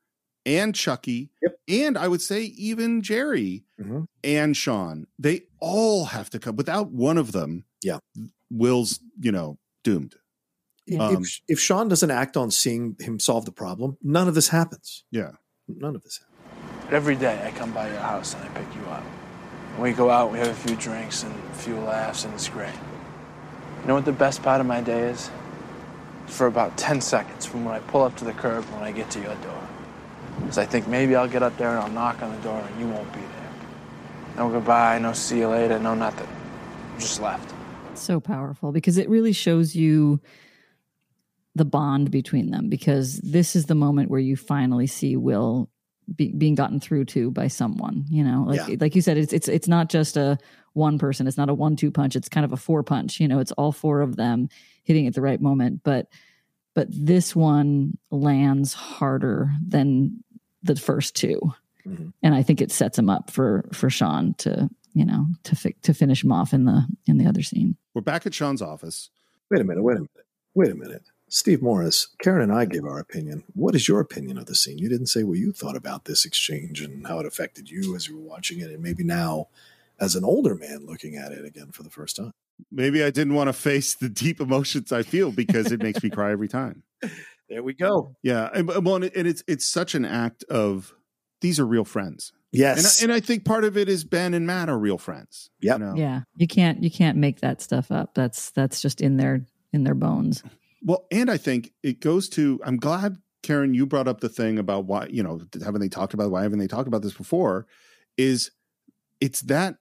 [0.47, 1.31] and Chucky,
[1.69, 4.07] and I would say even Jerry Mhm.
[4.23, 5.07] and Sean.
[5.19, 6.57] They all have to come.
[6.57, 7.99] Without one of them, Yeah.
[8.51, 10.15] Will's you know doomed.
[11.01, 14.49] Um, if, if Sean doesn't act on seeing him solve the problem, none of this
[14.49, 15.05] happens.
[15.11, 15.33] Yeah.
[15.67, 16.93] None of this happens.
[16.93, 19.03] Every day I come by your house and I pick you up.
[19.81, 22.75] We go out, we have a few drinks and a few laughs, and it's great.
[23.81, 25.31] You know what the best part of my day is?
[26.27, 29.11] For about 10 seconds from when I pull up to the curb when I get
[29.13, 29.64] to your door.
[30.41, 32.81] Because I think maybe I'll get up there and I'll knock on the door and
[32.81, 33.29] you won't be there.
[34.37, 36.29] No goodbye, no see you later, no nothing.
[36.99, 37.53] Just left.
[37.95, 40.21] so powerful because it really shows you
[41.55, 45.71] the bond between them because this is the moment where you finally see Will
[46.17, 48.77] be, being gotten through to by someone you know like Yeah.
[48.81, 50.37] like you said it's it's it's not just a
[50.73, 53.29] one person it's not a one two punch it's kind of a four punch you
[53.29, 54.49] know it's all four of them
[54.83, 56.09] hitting at the right moment but
[56.75, 60.23] but this one lands harder than
[60.63, 61.41] the first 2
[61.87, 62.09] mm-hmm.
[62.23, 65.77] and I think it sets him up for for Sean to you know to fi-
[65.83, 69.11] to finish him off in the in the other scene We're back at Sean's office.
[69.51, 71.05] Wait a minute, wait a minute, wait a minute.
[71.29, 73.43] Steve Morris, Karen and I gave our opinion.
[73.55, 74.79] What is your opinion of the scene?
[74.79, 78.07] You didn't say what you thought about this exchange and how it affected you as
[78.07, 79.49] you were watching it, and maybe now
[79.99, 82.33] as an older man looking at it again for the first time.
[82.71, 86.11] Maybe I didn't want to face the deep emotions I feel because it makes me
[86.11, 86.83] cry every time.
[87.51, 88.17] There we go.
[88.23, 90.95] Yeah, and, uh, and well, and it's it's such an act of
[91.43, 92.33] these are real friends.
[92.53, 93.03] Yes.
[93.03, 95.51] and I, and I think part of it is Ben and Matt are real friends.
[95.61, 95.95] Yeah, You know?
[95.95, 98.15] Yeah, you can't you can't make that stuff up.
[98.15, 100.43] That's that's just in their in their bones.
[100.87, 104.59] Well, and I think it goes to I'm glad Karen you brought up the thing
[104.59, 107.67] about why, you know, haven't they talked about why haven't they talked about this before
[108.19, 108.51] is
[109.19, 109.77] it's that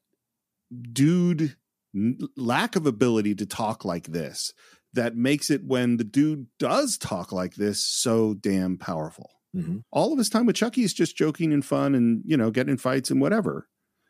[0.94, 1.58] dude
[1.96, 4.54] n- lack of ability to talk like this
[4.94, 9.30] that makes it when the dude does talk like this so damn powerful.
[9.56, 9.80] Mm-hmm.
[9.92, 12.72] All of his time with Chucky is just joking and fun and, you know, getting
[12.72, 13.68] in fights and whatever.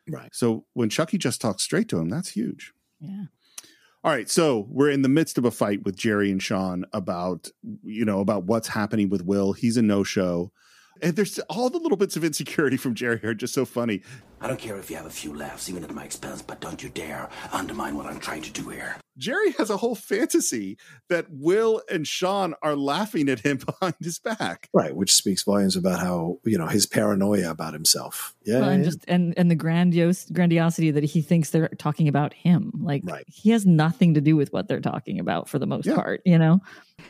[0.08, 0.30] Right.
[0.32, 2.72] So when Chucky just talks straight to him, that's huge.
[3.00, 3.24] Yeah.
[4.04, 7.48] All right, so we're in the midst of a fight with Jerry and Sean about
[7.82, 9.54] you know about what's happening with Will.
[9.54, 10.52] He's a no show,
[11.00, 14.02] and there's all the little bits of insecurity from Jerry are just so funny.
[14.44, 16.82] I don't care if you have a few laughs, even at my expense, but don't
[16.82, 18.96] you dare undermine what I'm trying to do here.
[19.16, 20.76] Jerry has a whole fantasy
[21.08, 24.68] that Will and Sean are laughing at him behind his back.
[24.74, 28.34] Right, which speaks volumes about how, you know, his paranoia about himself.
[28.44, 28.60] Yeah.
[28.60, 28.90] Well, and yeah.
[28.90, 32.72] just and and the grandiose grandiosity that he thinks they're talking about him.
[32.82, 36.20] Like he has nothing to do with what they're talking about for the most part.
[36.26, 36.60] You know.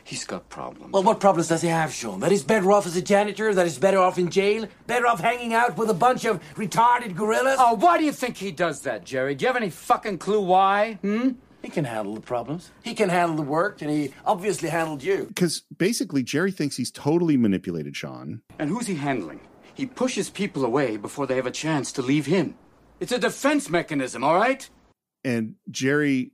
[0.03, 0.91] He's got problems.
[0.93, 2.19] Well, what problems does he have, Sean?
[2.19, 3.53] That he's better off as a janitor?
[3.53, 4.67] That he's better off in jail?
[4.87, 7.57] Better off hanging out with a bunch of retarded gorillas?
[7.59, 9.35] Oh, why do you think he does that, Jerry?
[9.35, 10.93] Do you have any fucking clue why?
[11.01, 11.31] Hmm?
[11.61, 12.71] He can handle the problems.
[12.83, 15.25] He can handle the work, and he obviously handled you.
[15.25, 18.41] Because basically, Jerry thinks he's totally manipulated Sean.
[18.59, 19.39] And who's he handling?
[19.73, 22.55] He pushes people away before they have a chance to leave him.
[22.99, 24.69] It's a defense mechanism, all right?
[25.23, 26.31] And Jerry,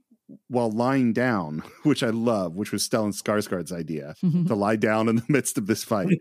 [0.48, 5.16] while lying down, which I love, which was Stellan Skarsgård's idea, to lie down in
[5.16, 6.20] the midst of this fight.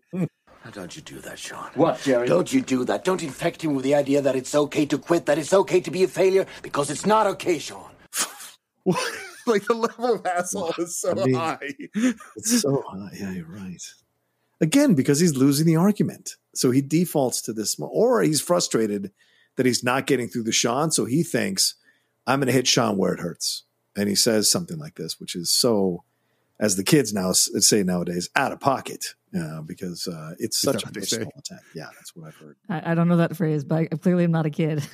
[0.64, 1.70] Now, don't you do that, Sean.
[1.74, 2.28] What, Jerry?
[2.28, 3.04] Don't you do that.
[3.04, 5.92] Don't infect him with the idea that it's okay to quit, that it's okay to
[5.92, 7.90] be a failure, because it's not okay, Sean.
[8.86, 11.60] like the level of asshole is so I mean, high.
[12.36, 13.10] It's so high.
[13.20, 13.82] Yeah, you're right.
[14.60, 16.36] Again, because he's losing the argument.
[16.54, 19.12] So he defaults to this, or he's frustrated
[19.58, 20.92] that he's not getting through the Sean.
[20.92, 21.76] So he thinks,
[22.28, 23.64] I'm going to hit Sean where it hurts.
[23.96, 26.04] And he says something like this, which is so,
[26.62, 30.86] as the kids now say nowadays, out of pocket, uh, because uh, it's such a
[30.86, 31.64] what personal attack.
[31.76, 32.56] Yeah, that's what I've heard.
[32.70, 34.88] I, I don't know that phrase, but I, clearly I'm not a kid.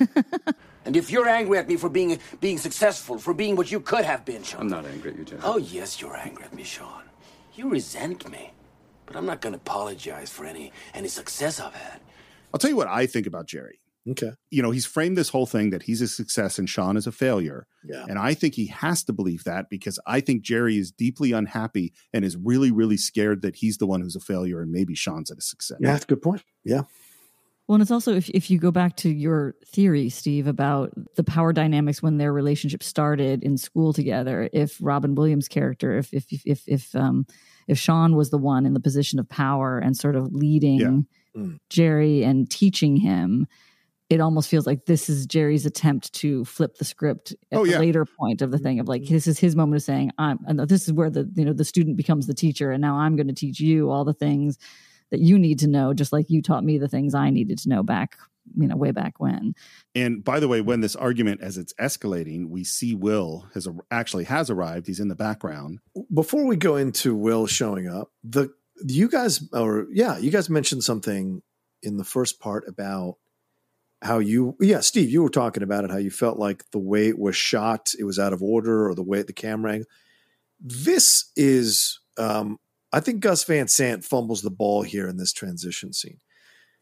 [0.88, 4.06] And if you're angry at me for being being successful, for being what you could
[4.06, 4.62] have been, Sean.
[4.62, 5.42] I'm not angry at you, Jerry.
[5.44, 7.02] Oh, yes, you're angry at me, Sean.
[7.54, 8.52] You resent me.
[9.04, 12.00] But I'm not going to apologize for any any success I've had.
[12.54, 13.80] I'll tell you what I think about Jerry.
[14.10, 14.32] Okay.
[14.50, 17.12] You know, he's framed this whole thing that he's a success and Sean is a
[17.12, 17.66] failure.
[17.84, 18.04] Yeah.
[18.08, 21.92] And I think he has to believe that because I think Jerry is deeply unhappy
[22.12, 25.30] and is really, really scared that he's the one who's a failure and maybe Sean's
[25.30, 25.78] at a success.
[25.80, 26.42] Yeah, that's a good point.
[26.64, 26.82] Yeah.
[27.66, 31.24] Well, and it's also if if you go back to your theory, Steve, about the
[31.24, 34.48] power dynamics when their relationship started in school together.
[34.54, 37.26] If Robin Williams' character, if if if if if, um,
[37.66, 41.06] if Sean was the one in the position of power and sort of leading
[41.38, 41.60] Mm.
[41.70, 43.46] Jerry and teaching him,
[44.10, 47.78] it almost feels like this is Jerry's attempt to flip the script at Oh, the
[47.78, 49.14] later point of the thing of like mm-hmm.
[49.14, 51.64] this is his moment of saying I'm and this is where the you know the
[51.64, 54.58] student becomes the teacher and now I'm going to teach you all the things
[55.10, 57.68] that you need to know just like you taught me the things I needed to
[57.68, 58.16] know back
[58.56, 59.54] you know way back when
[59.94, 64.24] And by the way, when this argument, as it's escalating, we see Will has actually
[64.24, 64.86] has arrived.
[64.86, 65.80] He's in the background.
[66.12, 68.50] before we go into Will showing up, the
[68.86, 71.42] you guys or yeah, you guys mentioned something
[71.82, 73.16] in the first part about
[74.02, 77.08] how you yeah, Steve, you were talking about it, how you felt like the way
[77.08, 79.88] it was shot, it was out of order, or the way the camera angle.
[80.60, 82.58] This is um
[82.92, 86.18] I think Gus Van Sant fumbles the ball here in this transition scene.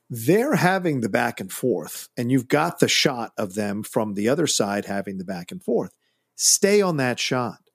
[0.08, 4.28] They're having the back and forth, and you've got the shot of them from the
[4.28, 5.96] other side having the back and forth.
[6.36, 7.66] Stay on that shot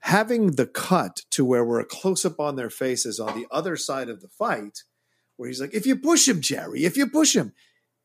[0.00, 4.08] having the cut to where we're close up on their faces on the other side
[4.08, 4.82] of the fight,
[5.36, 7.52] where he's like, if you push him, Jerry, if you push him,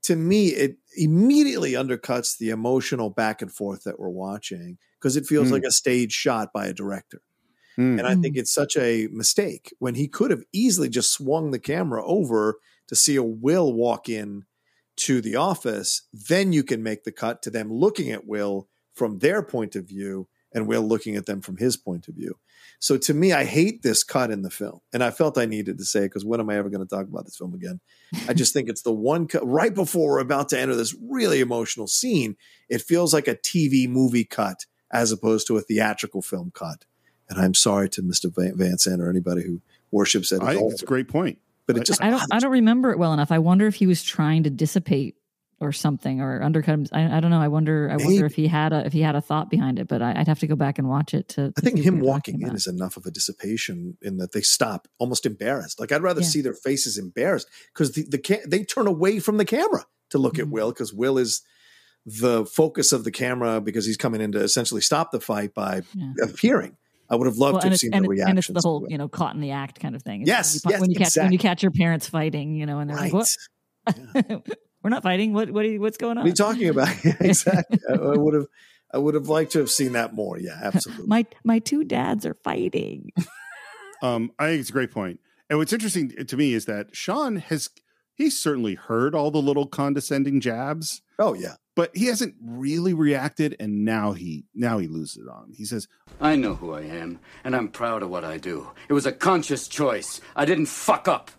[0.06, 5.26] to me, it immediately undercuts the emotional back and forth that we're watching because it
[5.26, 5.52] feels Mm.
[5.54, 7.22] like a stage shot by a director.
[7.78, 8.00] Mm.
[8.00, 11.60] And I think it's such a mistake when he could have easily just swung the
[11.60, 12.58] camera over
[12.88, 14.46] to see a Will walk in
[14.98, 16.04] to the office.
[16.14, 19.86] Then you can make the cut to them looking at Will from their point of
[19.88, 22.40] view and we're looking at them from his point of view.
[22.80, 24.80] So to me, I hate this cut in the film.
[24.94, 26.96] And I felt I needed to say it because when am I ever going to
[26.96, 27.80] talk about this film again?
[28.28, 31.42] I just think it's the one cut right before we're about to enter this really
[31.42, 32.38] emotional scene.
[32.70, 36.86] It feels like a TV movie cut as opposed to a theatrical film cut.
[37.30, 38.34] And I'm sorry to Mr.
[38.34, 39.62] Van Van Sant or anybody who
[39.92, 40.42] worships it.
[40.42, 41.40] I think it's a great point.
[41.68, 43.32] But it just I don't I don't remember it well enough.
[43.32, 45.16] I wonder if he was trying to dissipate
[45.62, 46.86] or something or undercut him.
[46.92, 47.40] I, I don't know.
[47.42, 47.90] I wonder.
[47.90, 48.06] I Maybe.
[48.06, 49.88] wonder if he had a if he had a thought behind it.
[49.88, 51.52] But I, I'd have to go back and watch it to.
[51.52, 54.88] to I think him walking in is enough of a dissipation in that they stop
[55.00, 55.80] almost embarrassed.
[55.80, 56.28] Like I'd rather Yeah.
[56.28, 60.18] see their faces embarrassed because the, the ca- they turn away from the camera to
[60.18, 60.42] look Mm-hmm.
[60.42, 61.42] at Will because Will is
[62.06, 65.82] the focus of the camera because he's coming in to essentially stop the fight by
[65.96, 66.12] Yeah.
[66.24, 66.78] appearing.
[67.10, 68.30] I would have loved Well, to have seen the reactions.
[68.30, 70.24] and it's the whole you know caught in the act kind of thing.
[70.26, 72.80] Yes, when you, yes, when you catch when you catch your parents fighting, you know,
[72.80, 73.14] and they're Right.
[73.14, 73.30] like,
[74.48, 74.58] "What?
[74.86, 75.34] We're not fighting.
[75.34, 75.50] What?
[75.50, 75.66] What?
[75.66, 76.24] Are you, what's going on?
[76.24, 76.96] What are you talking about?
[77.20, 77.80] exactly.
[77.90, 78.46] I, I would have.
[78.94, 80.38] I would have liked to have seen that more.
[80.38, 81.08] Yeah, absolutely.
[81.08, 83.12] my my two dads are fighting.
[84.02, 85.22] Um, I think it's a great point.
[85.50, 87.70] And what's interesting to me is that Sean has
[88.14, 91.02] he's certainly heard all the little condescending jabs.
[91.18, 91.56] Oh yeah.
[91.76, 95.54] But he hasn't really reacted and now he now he loses it on.
[95.56, 95.88] He says,
[96.20, 98.70] I know who I am, and I'm proud of what I do.
[98.90, 100.20] It was a conscious choice.
[100.36, 101.32] I didn't fuck up.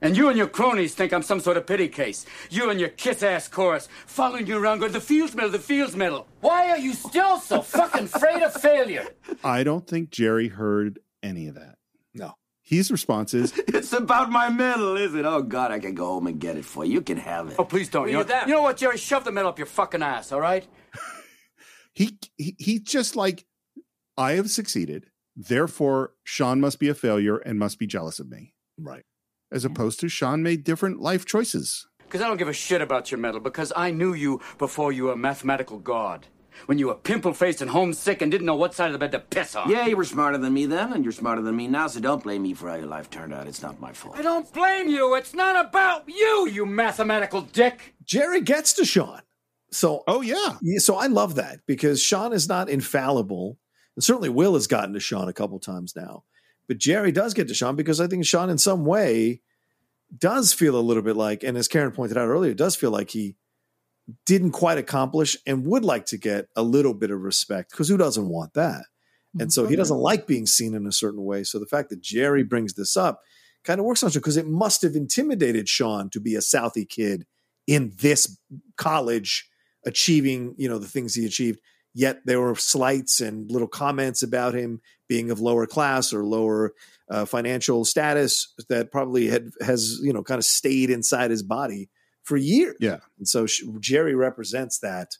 [0.00, 2.24] And you and your cronies think I'm some sort of pity case.
[2.50, 5.96] You and your kiss ass chorus following you around going, the Fields Medal, the Fields
[5.96, 6.26] Medal.
[6.40, 9.06] Why are you still so fucking afraid of failure?
[9.44, 11.76] I don't think Jerry heard any of that.
[12.14, 12.34] No.
[12.62, 15.24] His response is, It's about my medal, is it?
[15.24, 16.92] Oh, God, I can go home and get it for you.
[16.92, 17.56] You can have it.
[17.58, 18.08] Oh, please don't.
[18.08, 18.98] You know, you know what, Jerry?
[18.98, 20.66] Shove the medal up your fucking ass, all right?
[21.94, 23.46] he he he just like
[24.16, 25.06] I have succeeded.
[25.34, 28.54] Therefore, Sean must be a failure and must be jealous of me.
[28.76, 29.04] Right.
[29.50, 29.72] As mm-hmm.
[29.72, 31.86] opposed to Sean made different life choices.
[32.04, 35.04] Because I don't give a shit about your medal, because I knew you before you
[35.04, 36.26] were a mathematical god.
[36.66, 39.12] When you were pimple faced and homesick and didn't know what side of the bed
[39.12, 39.70] to piss on.
[39.70, 42.22] Yeah, you were smarter than me then, and you're smarter than me now, so don't
[42.22, 43.46] blame me for how your life turned out.
[43.46, 44.16] It's not my fault.
[44.18, 45.14] I don't blame you.
[45.14, 47.94] It's not about you, you mathematical dick.
[48.04, 49.20] Jerry gets to Sean.
[49.70, 50.56] So oh yeah.
[50.78, 53.58] So I love that because Sean is not infallible.
[53.96, 56.24] And certainly Will has gotten to Sean a couple times now.
[56.68, 59.40] But Jerry does get to Sean because I think Sean in some way
[60.16, 63.10] does feel a little bit like, and as Karen pointed out earlier, does feel like
[63.10, 63.36] he
[64.24, 67.96] didn't quite accomplish and would like to get a little bit of respect because who
[67.96, 68.84] doesn't want that?
[69.38, 69.78] And so he mm-hmm.
[69.78, 71.44] doesn't like being seen in a certain way.
[71.44, 73.20] So the fact that Jerry brings this up
[73.64, 76.88] kind of works on Sean because it must have intimidated Sean to be a Southie
[76.88, 77.26] kid
[77.66, 78.38] in this
[78.76, 79.48] college
[79.84, 81.60] achieving, you know, the things he achieved.
[81.94, 86.74] Yet there were slights and little comments about him being of lower class or lower
[87.10, 91.88] uh, financial status that probably had has you know kind of stayed inside his body
[92.22, 92.76] for years.
[92.80, 95.16] Yeah, and so sh- Jerry represents that,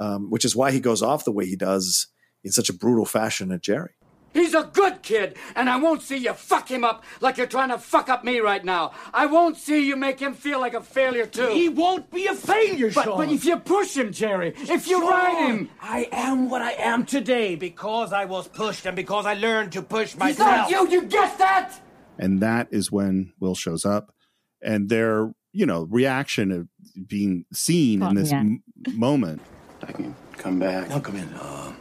[0.00, 2.06] um, which is why he goes off the way he does
[2.42, 3.90] in such a brutal fashion at Jerry.
[4.34, 7.70] He's a good kid, and I won't see you fuck him up like you're trying
[7.70, 8.92] to fuck up me right now.
[9.12, 11.48] I won't see you make him feel like a failure, too.
[11.48, 13.16] He won't be a failure, but, Sean.
[13.18, 15.70] But if you push him, Jerry, if you Sean, ride him.
[15.80, 19.82] I am what I am today because I was pushed and because I learned to
[19.82, 20.70] push He's myself.
[20.70, 21.80] not you, you get that?
[22.18, 24.12] And that is when Will shows up
[24.60, 26.68] and their, you know, reaction of
[27.08, 28.40] being seen in this Yeah.
[28.40, 29.40] m- moment.
[29.82, 30.88] I can come back.
[30.90, 31.32] No, come in.
[31.34, 31.72] Uh,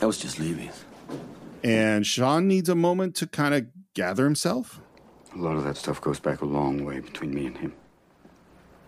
[0.00, 0.70] I was just leaving.
[1.66, 4.80] And Sean needs a moment to kind of gather himself.
[5.34, 7.74] A lot of that stuff goes back a long way between me and him.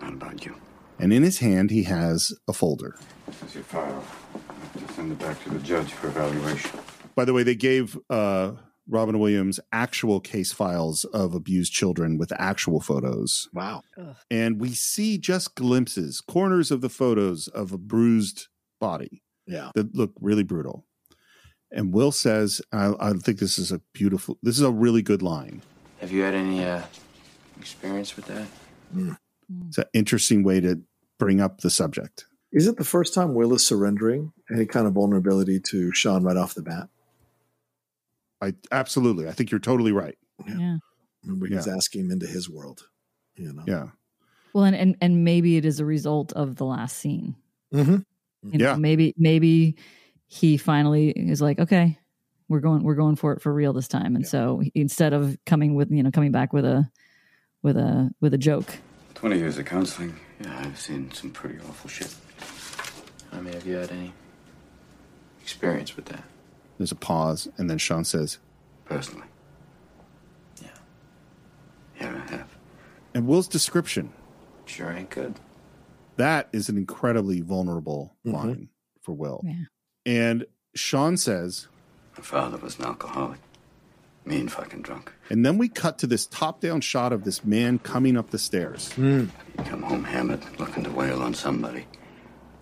[0.00, 0.54] Not about you.
[1.00, 2.96] And in his hand, he has a folder.
[3.26, 4.04] This is your file.
[4.48, 6.78] I have to send it back to the judge for evaluation.
[7.16, 8.52] By the way, they gave uh,
[8.86, 13.48] Robin Williams actual case files of abused children with actual photos.
[13.52, 13.82] Wow.
[14.30, 18.46] And we see just glimpses, corners of the photos of a bruised
[18.80, 19.24] body.
[19.48, 19.72] Yeah.
[19.74, 20.84] That look really brutal.
[21.70, 25.22] And Will says, I, I think this is a beautiful, this is a really good
[25.22, 25.62] line.
[26.00, 26.82] Have you had any uh,
[27.58, 28.46] experience with that?
[29.68, 30.80] It's an interesting way to
[31.18, 32.24] bring up the subject.
[32.52, 36.36] Is it the first time Will is surrendering any kind of vulnerability to Sean right
[36.36, 36.88] off the bat?
[38.40, 39.28] I absolutely.
[39.28, 40.16] I think you're totally right.
[40.46, 40.76] Yeah.
[41.24, 41.74] Remember, he's Yeah.
[41.74, 42.88] asking him into his world.
[43.36, 43.64] You know.
[43.66, 43.88] Yeah.
[44.54, 47.34] Well, and, and and maybe it is a result of the last scene.
[47.74, 47.96] Mm-hmm.
[48.50, 48.76] You know, Yeah.
[48.76, 49.76] maybe maybe
[50.28, 51.98] he finally is like, okay,
[52.48, 55.74] we're going we're going for it for real this time and so instead of coming
[55.74, 56.88] with you know coming back with a
[57.62, 58.78] with a with a joke
[59.16, 60.14] 20 years of counseling.
[60.40, 62.14] Yeah, I've seen some pretty awful shit.
[63.32, 64.12] I mean, have you had any
[65.42, 66.22] experience with that?
[66.78, 68.38] There's a pause, and then Sean says,
[68.84, 69.26] Personally.
[70.62, 70.68] Yeah.
[72.00, 72.56] Yeah, I have.
[73.14, 74.12] and Will's description.
[74.66, 75.34] Sure ain't good.
[76.16, 78.36] That is an incredibly vulnerable Mm-hmm.
[78.36, 78.68] line
[79.02, 79.40] for Will.
[79.44, 79.54] Yeah.
[80.08, 81.68] And Sean says,
[82.16, 83.40] My father was an alcoholic.
[84.24, 85.12] Mean fucking drunk.
[85.28, 88.38] and then we cut to this top down shot of this man coming up the
[88.38, 88.90] stairs.
[88.92, 89.26] Hmm.
[89.56, 91.86] He'd come home hammered, looking to wail on somebody.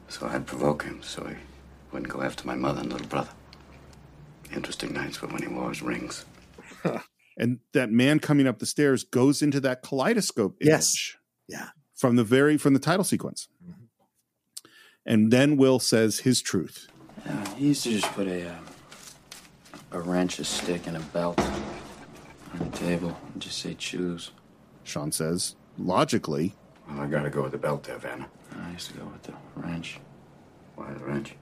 [0.09, 1.35] So I'd provoke him so he
[1.93, 3.31] wouldn't go after my mother and little brother.
[4.53, 6.25] Interesting nights were when he wore his rings.
[7.39, 10.71] And that man coming up the stairs goes into that kaleidoscope image.
[10.71, 11.17] Yes.
[11.47, 11.69] Yeah.
[11.95, 13.49] From the very from the title sequence.
[13.63, 13.85] Mm-hmm.
[15.05, 16.89] And then Will says his truth.
[17.29, 18.65] Uh, he used to just put a um,
[19.93, 24.31] a wrench, a stick, and a belt on the table and just say choose.
[24.85, 26.55] Sean says, logically,
[26.89, 28.29] Well, I gotta go with the belt there, Vanna.
[28.63, 29.99] I used to go with the wrench.
[30.77, 31.35] Why the wrench?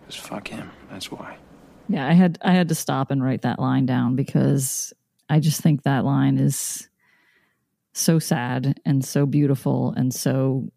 [0.00, 0.70] Because fuck him.
[0.90, 1.36] That's why.
[1.88, 4.92] yeah i had i had to stop and write that line down because
[5.28, 6.88] i just think that line is
[7.92, 10.68] so sad and so beautiful and so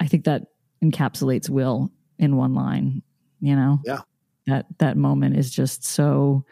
[0.00, 0.42] i think that
[0.84, 3.02] encapsulates will in one line
[3.40, 4.00] you know Yeah.
[4.46, 6.44] that that moment is just so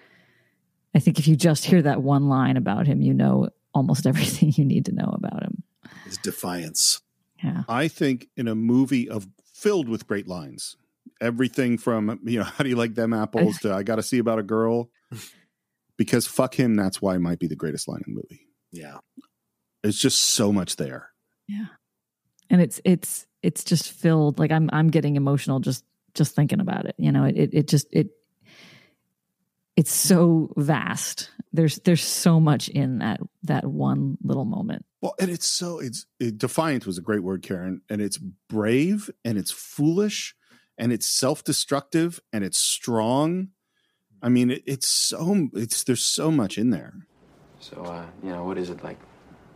[0.95, 4.53] i think if you just hear that one line about him you know almost everything
[4.57, 5.63] you need to know about him
[6.05, 7.01] His defiance.
[7.43, 10.77] yeah I think in a movie of filled with great lines,
[11.21, 14.19] everything from you know how do you like them apples to I got to see
[14.19, 14.91] about a girl,
[15.97, 16.77] because fuck him.
[16.77, 18.47] That's why it might be the greatest line in the movie.
[18.73, 18.99] Yeah.
[19.83, 21.11] It's just so much there.
[21.49, 21.67] yeah
[22.51, 26.87] and it's it's it's just filled like i'm i'm getting emotional just just thinking about
[26.87, 28.11] it you know it it, it just it
[29.77, 35.31] it's so vast there's there's so much in that that one little moment Well, and
[35.31, 39.51] it's so it's it, defiant was a great word, Karen, and it's brave and it's
[39.51, 40.35] foolish
[40.79, 43.49] and it's self destructive and it's strong.
[44.23, 46.95] I mean, it, it's so it's there's so much in there.
[47.61, 48.99] So, uh, you know, what is it like?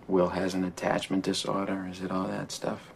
[0.08, 1.88] Will has an attachment disorder?
[1.90, 2.92] Is it all that stuff?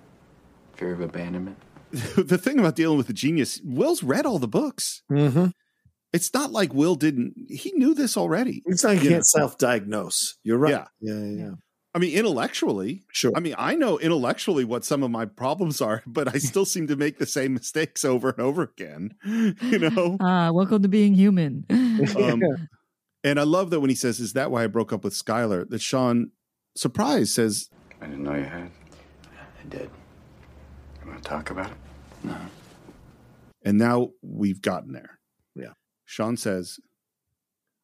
[0.77, 1.59] Fear of abandonment?
[1.91, 5.03] the thing about dealing with a genius, Will's read all the books.
[5.11, 5.47] Mm-hmm.
[6.13, 7.35] It's not like Will didn't.
[7.49, 8.63] He knew this already.
[8.67, 10.39] It's not you You can't self-diagnose.
[10.43, 10.71] You're right.
[10.71, 10.87] Yeah.
[11.01, 11.51] Yeah, yeah, yeah.
[11.95, 13.31] I mean, intellectually, sure.
[13.37, 16.89] I mean, I know intellectually what some of my problems are, but I still seem
[16.89, 19.15] to make the same mistakes over and over again.
[19.25, 22.43] You know, ah welcome to being human um,
[23.25, 25.69] and I love that when he says, "Is that why I broke up with Skylar?"
[25.69, 26.31] That Sean,
[26.77, 27.71] surprised, says,
[28.01, 28.71] I didn't know you had.
[29.33, 29.91] I did.
[31.05, 31.77] You want to talk about it?
[32.23, 32.37] No.
[33.63, 35.19] and now we've gotten there.
[35.55, 35.73] Yeah.
[36.07, 36.79] Sean says,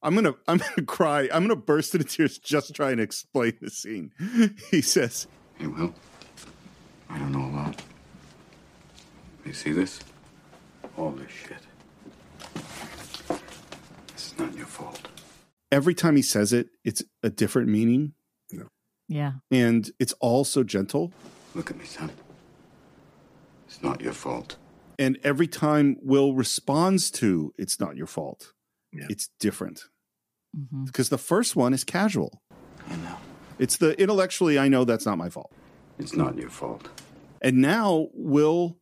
[0.02, 1.28] "I'm gonna, I'm gonna cry.
[1.32, 4.12] I'm gonna burst into tears just trying to explain the scene."
[4.70, 5.26] He says,
[5.58, 5.94] Hey, Will.
[7.10, 7.82] I don't know a lot.
[9.44, 10.00] You see this?
[10.96, 11.58] All this shit.
[14.14, 15.08] This is not your fault.
[15.72, 18.14] every time he says it, it's a different meaning,
[19.08, 21.12] yeah and it's all so gentle.
[21.54, 22.10] Look at me, son.
[23.70, 24.56] It's not your fault.
[24.98, 28.52] And every time Will responds to, "It's not your fault,"
[28.92, 29.84] it's different
[30.54, 30.84] mm-hmm.
[30.84, 32.42] because the first one is casual.
[32.88, 33.16] I know.
[33.58, 35.52] It's the intellectually, I know that's not my fault.
[35.98, 36.88] It's not your fault.
[37.40, 38.78] And now Will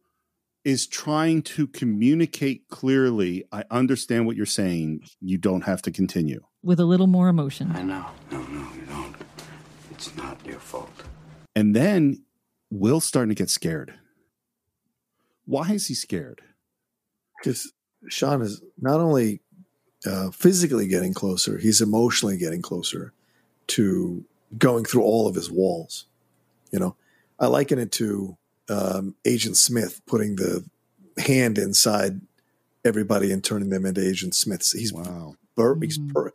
[0.64, 3.44] is trying to communicate clearly.
[3.52, 5.02] I understand what you're saying.
[5.20, 6.40] You don't have to continue.
[6.62, 8.06] with a little more emotion I know.
[8.32, 9.14] No, no, you don't.
[9.92, 11.04] It's not your fault.
[11.54, 12.24] And then
[12.70, 13.94] Will's starting to get scared.
[15.48, 16.42] Why is he scared?
[17.38, 17.72] Because
[18.08, 19.40] Sean is not only
[20.04, 23.14] uh, physically getting closer, he's emotionally getting closer
[23.68, 24.24] to
[24.58, 26.04] going through all of his walls.
[26.70, 26.96] You know,
[27.40, 28.36] I liken it to
[28.68, 30.68] um, Agent Smith putting the
[31.16, 32.20] hand inside
[32.84, 34.72] everybody and turning them into Agent Smiths.
[34.72, 35.34] He's wow.
[35.56, 36.34] bur- he's bur-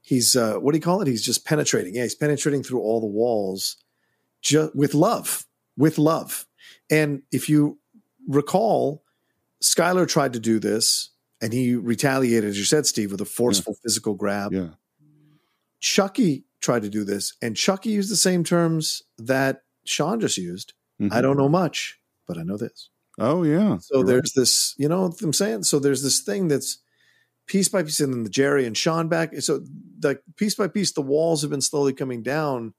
[0.00, 1.06] he's uh, what do you call it?
[1.06, 1.94] He's just penetrating.
[1.94, 3.76] Yeah, he's penetrating through all the walls,
[4.40, 5.44] just with love,
[5.76, 6.46] with love.
[6.90, 7.78] And if you
[8.26, 9.02] recall,
[9.62, 11.10] Skylar tried to do this,
[11.40, 14.52] and he retaliated, as you said, Steve, with a forceful physical grab.
[14.52, 14.68] Yeah.
[15.80, 20.72] Chucky tried to do this, and Chucky used the same terms that Sean just used.
[20.98, 21.22] I mm-hmm.
[21.22, 22.88] don't know much, but I know this.
[23.18, 23.78] Oh yeah.
[23.78, 25.64] So You're there's this, you know what I'm saying?
[25.64, 26.78] So there's this thing that's
[27.46, 29.34] piece by piece, and then the Jerry and Sean back.
[29.40, 29.64] So
[30.02, 32.74] like piece by piece, the walls have been slowly coming down,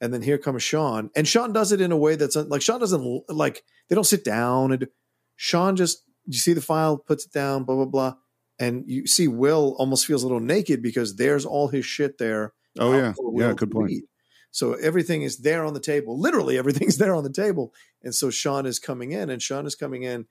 [0.00, 2.80] and then here comes Sean, and Sean does it in a way that's like Sean
[2.80, 4.88] doesn't like they don't sit down and
[5.36, 8.14] Sean just you see the file, puts it down, blah blah blah.
[8.58, 12.52] and you see Will almost feels a little naked because there's all his shit there.
[12.78, 13.14] Oh, yeah.
[13.34, 13.86] Yeah, good point.
[13.86, 14.02] read.
[14.50, 16.18] So everything is there on the table.
[16.18, 17.74] Literally, everything's there on the table.
[18.02, 20.26] And so Sean is coming in, and Sean is coming in,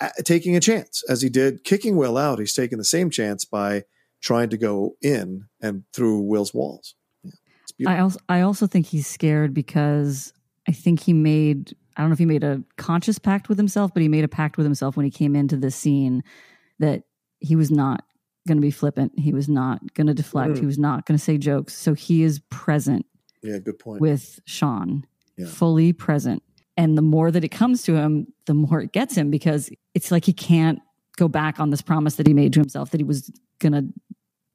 [0.00, 2.38] uh, taking a chance as he did, kicking Will out.
[2.38, 3.84] He's taking the same chance by
[4.20, 6.94] trying to go in and through Will's walls.
[7.86, 10.32] I also I also think he's scared because
[10.68, 13.92] I think he made I don't know if he made a conscious pact with himself,
[13.94, 16.22] but he made a pact with himself when he came into this scene
[16.78, 17.04] that
[17.40, 18.04] he was not
[18.48, 19.18] going to be flippant.
[19.18, 20.54] He was not going to deflect.
[20.54, 20.60] Mm.
[20.60, 21.74] He was not going to say jokes.
[21.74, 23.06] So he is present
[23.42, 24.00] Yeah, good point.
[24.00, 25.06] with Sean,
[25.36, 25.46] Yeah.
[25.46, 26.42] fully present.
[26.76, 30.10] And the more that it comes to him, the more it gets him because it's
[30.10, 30.80] like he can't
[31.16, 33.30] go back on this promise that he made to himself that he was
[33.60, 33.86] going to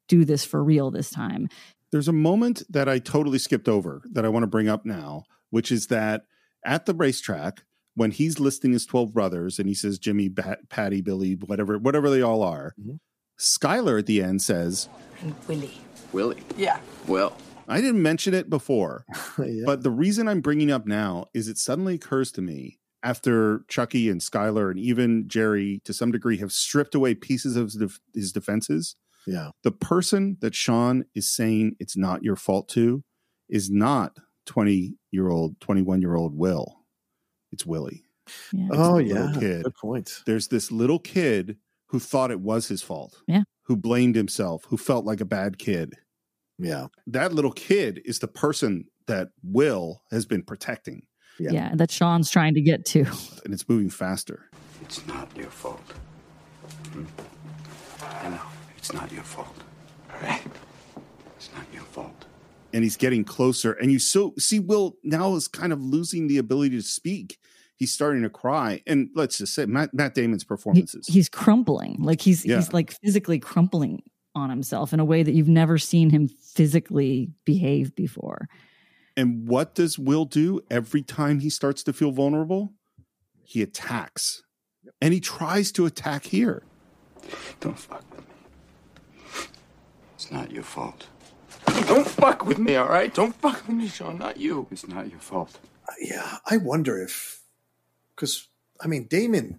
[0.08, 1.48] do this for real this time.
[1.92, 5.24] There's a moment that I totally skipped over that I want to bring up now,
[5.50, 6.22] which is that
[6.64, 7.62] at the racetrack,
[7.94, 12.08] when he's listing his 12 brothers and he says Jimmy, Pat, Patty, Billy, whatever, whatever
[12.08, 12.96] they all are, mm-hmm.
[13.38, 14.88] Skylar at the end says,
[15.22, 15.80] And Willie.
[16.12, 16.42] Willie.
[16.56, 16.78] Yeah.
[17.06, 17.36] Will.
[17.66, 19.04] I didn't mention it before,
[19.38, 19.62] Yeah.
[19.64, 24.10] but the reason I'm bringing up now is it suddenly occurs to me after Chucky
[24.10, 28.96] and Skylar and even Jerry, to some degree, have stripped away pieces of his defenses.
[29.26, 29.50] Yeah.
[29.62, 33.04] The person that Sean is saying it's not your fault to
[33.48, 34.16] is not
[34.46, 36.76] 20 year old, 21 year old Will.
[37.52, 38.04] It's Willie.
[38.52, 38.68] Yeah.
[38.72, 39.32] Oh, yeah.
[39.38, 39.64] Kid.
[39.64, 40.22] Good point.
[40.26, 41.56] There's this little kid
[41.88, 43.22] who thought it was his fault.
[43.26, 43.42] Yeah.
[43.64, 45.94] Who blamed himself, who felt like a bad kid.
[46.58, 46.88] Yeah.
[47.06, 51.02] That little kid is the person that Will has been protecting.
[51.38, 51.74] Yeah.
[51.74, 53.06] that Sean's trying to get to.
[53.44, 54.50] And it's moving faster.
[54.82, 55.80] It's not your fault.
[56.92, 57.04] Hmm?
[58.02, 58.49] I know.
[58.90, 59.54] It's not your fault.
[60.12, 60.42] All right?
[61.36, 62.26] It's not your fault.
[62.72, 63.72] and he's getting closer.
[63.72, 67.38] And you so see Will now is kind of losing the ability to speak.
[67.76, 68.82] He's starting to cry.
[68.86, 71.06] And let's just say Matt, Matt Damon's He- performances.
[71.08, 71.96] he's crumpling.
[72.00, 72.56] Like he's Yeah.
[72.56, 74.02] he's like physically crumpling
[74.36, 78.48] on himself in a way that you've never seen him physically behave before.
[79.16, 82.72] and what does Will do every time he starts to feel vulnerable?
[83.42, 84.42] He attacks.
[85.02, 86.62] And he tries to attack here.
[87.60, 88.29] Don't fuck with me.
[90.30, 91.08] It's not your fault.
[91.88, 93.12] Don't fuck with me, all right?
[93.12, 94.16] Don't fuck with me, Sean.
[94.18, 94.68] Not you.
[94.70, 95.58] It's not your fault.
[96.00, 97.40] Yeah, I wonder if
[98.14, 98.46] because
[98.80, 99.58] I mean Damon,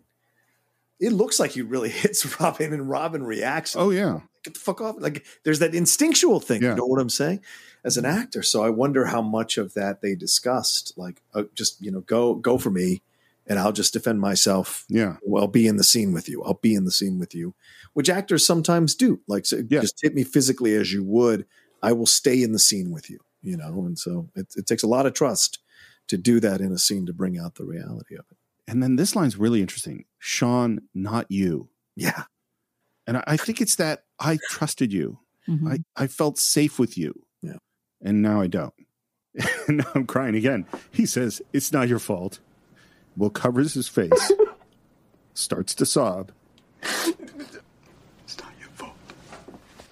[0.98, 3.76] it looks like he really hits Robin, and Robin reacts.
[3.76, 4.96] Oh yeah, get the fuck off!
[4.98, 6.62] Like there's that instinctual thing.
[6.64, 6.70] Yeah.
[6.70, 7.42] You know what I'm saying?
[7.84, 10.94] As an actor, so I wonder how much of that they discussed.
[10.96, 13.02] Like, uh, just you know, go go for me,
[13.52, 14.86] and I'll just defend myself.
[14.88, 15.18] Yeah.
[15.24, 16.42] Well, I'll be in the scene with you.
[16.42, 17.54] I'll be in the scene with you,
[17.92, 19.20] which actors sometimes do.
[19.28, 21.46] Like, so just hit me physically as you would.
[21.84, 23.20] I will stay in the scene with you.
[23.42, 25.60] You know, and so it, it takes a lot of trust
[26.08, 28.38] to do that in a scene to bring out the reality of it.
[28.70, 30.06] And then this line's really interesting.
[30.18, 31.68] Sean, not you.
[31.98, 32.24] Yeah.
[33.06, 35.20] And I, I think it's that I trusted you.
[35.50, 35.84] Mhm.
[35.98, 37.26] I, I felt safe with you.
[37.42, 37.58] Yeah.
[38.02, 38.74] And now I don't.
[39.68, 40.66] and now I'm crying again.
[40.92, 42.40] He says, It's not your fault.
[43.18, 44.32] Will covers his face,
[45.34, 46.32] starts to sob.
[46.82, 48.96] It's not your fault.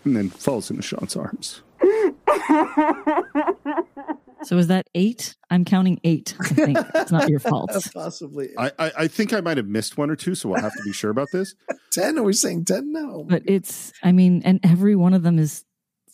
[0.05, 1.61] And then falls into Sean's arms.
[4.43, 5.35] So is that eight?
[5.49, 6.35] I'm counting eight.
[6.39, 7.71] I think it's not your fault.
[7.93, 10.73] Possibly I, I, I think I might have missed one or two, so we'll have
[10.73, 11.55] to be sure about this.
[11.91, 12.17] ten.
[12.17, 13.25] Are we saying ten now?
[13.27, 15.65] But it's, I mean, and every one of them is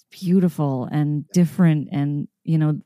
[0.09, 1.89] beautiful and different.
[1.91, 2.79] And, you know,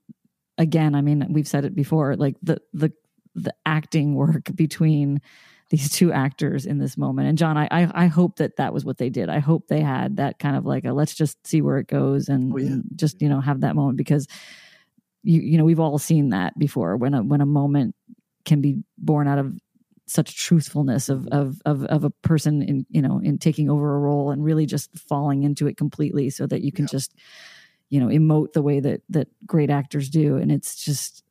[0.57, 2.91] again, I mean, we've said it before, like the, the,
[3.35, 5.22] the acting work between
[5.69, 7.27] these two actors in this moment.
[7.27, 9.30] And John, I, I, I hope that that was what they did.
[9.30, 12.27] I hope they had that kind of like a, let's just see where it goes
[12.27, 14.27] and, oh, and just, you know, have that moment because
[15.22, 17.95] you, you know, we've all seen that before when a, when a moment
[18.45, 19.53] can be born out of
[20.08, 23.99] such truthfulness of of of of a person in you know in taking over a
[23.99, 27.14] role and really just falling into it completely so that you can just
[27.90, 31.24] you know emote the way that that great actors do and it's just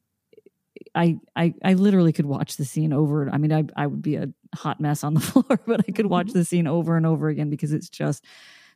[0.94, 3.28] I, I I literally could watch the scene over.
[3.30, 6.04] I mean, I I would be a hot mess on the floor, but I could
[6.04, 6.08] mm-hmm.
[6.08, 8.24] watch the scene over and over again because it's just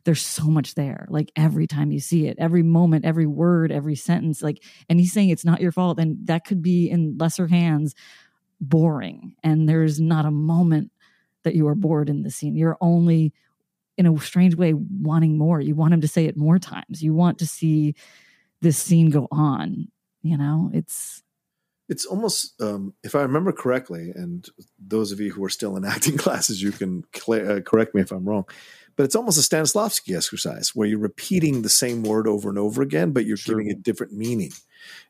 [0.05, 1.05] there's so much there.
[1.09, 4.41] Like every time you see it, every moment, every word, every sentence.
[4.41, 7.95] Like, and he's saying it's not your fault, and that could be in lesser hands
[8.59, 9.35] boring.
[9.43, 10.91] And there's not a moment
[11.43, 12.55] that you are bored in the scene.
[12.55, 13.33] You're only
[13.97, 15.61] in a strange way wanting more.
[15.61, 17.01] You want him to say it more times.
[17.01, 17.95] You want to see
[18.61, 19.87] this scene go on.
[20.21, 21.22] You know, it's
[21.89, 24.47] It's almost, um, if I remember correctly, and
[24.79, 28.01] those of you who are still in acting classes, you can cla uh, correct me
[28.01, 28.45] if I'm wrong,
[28.95, 32.81] but it's almost a Stanislavski exercise where you're repeating the same word over and over
[32.81, 34.51] again, but you're giving it different meaning.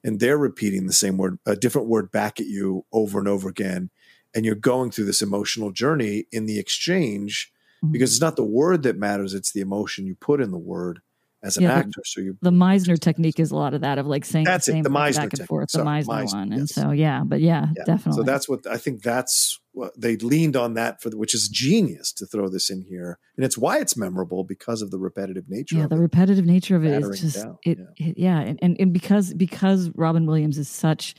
[0.04, 3.50] And they're repeating the same word, a different word back at you over and over
[3.50, 3.90] again.
[4.36, 7.52] And you're going through this emotional journey in the exchange
[7.92, 11.02] because it's not the word that matters; it's the emotion you put in the word
[11.44, 12.02] as an Yeah, the- actor.
[12.06, 14.72] So you The Meisner technique is a lot of that of like saying That's the
[14.72, 15.48] it, same the Meisner back and technique.
[15.48, 16.54] forth, Sorry, the Meisner, Meisner, one.
[16.54, 17.84] And so yeah, but yeah, Yeah.
[17.86, 18.22] definitely.
[18.22, 19.04] So that's what I think.
[19.04, 22.82] That's what they leaned on that for, the, which is genius to throw this in
[22.84, 25.78] here, and it's why it's memorable because of the repetitive nature.
[25.78, 26.00] yeah the it.
[26.00, 29.90] repetitive nature of it is just down, it it- yeah, and, and and because because
[29.96, 31.16] robin williams is such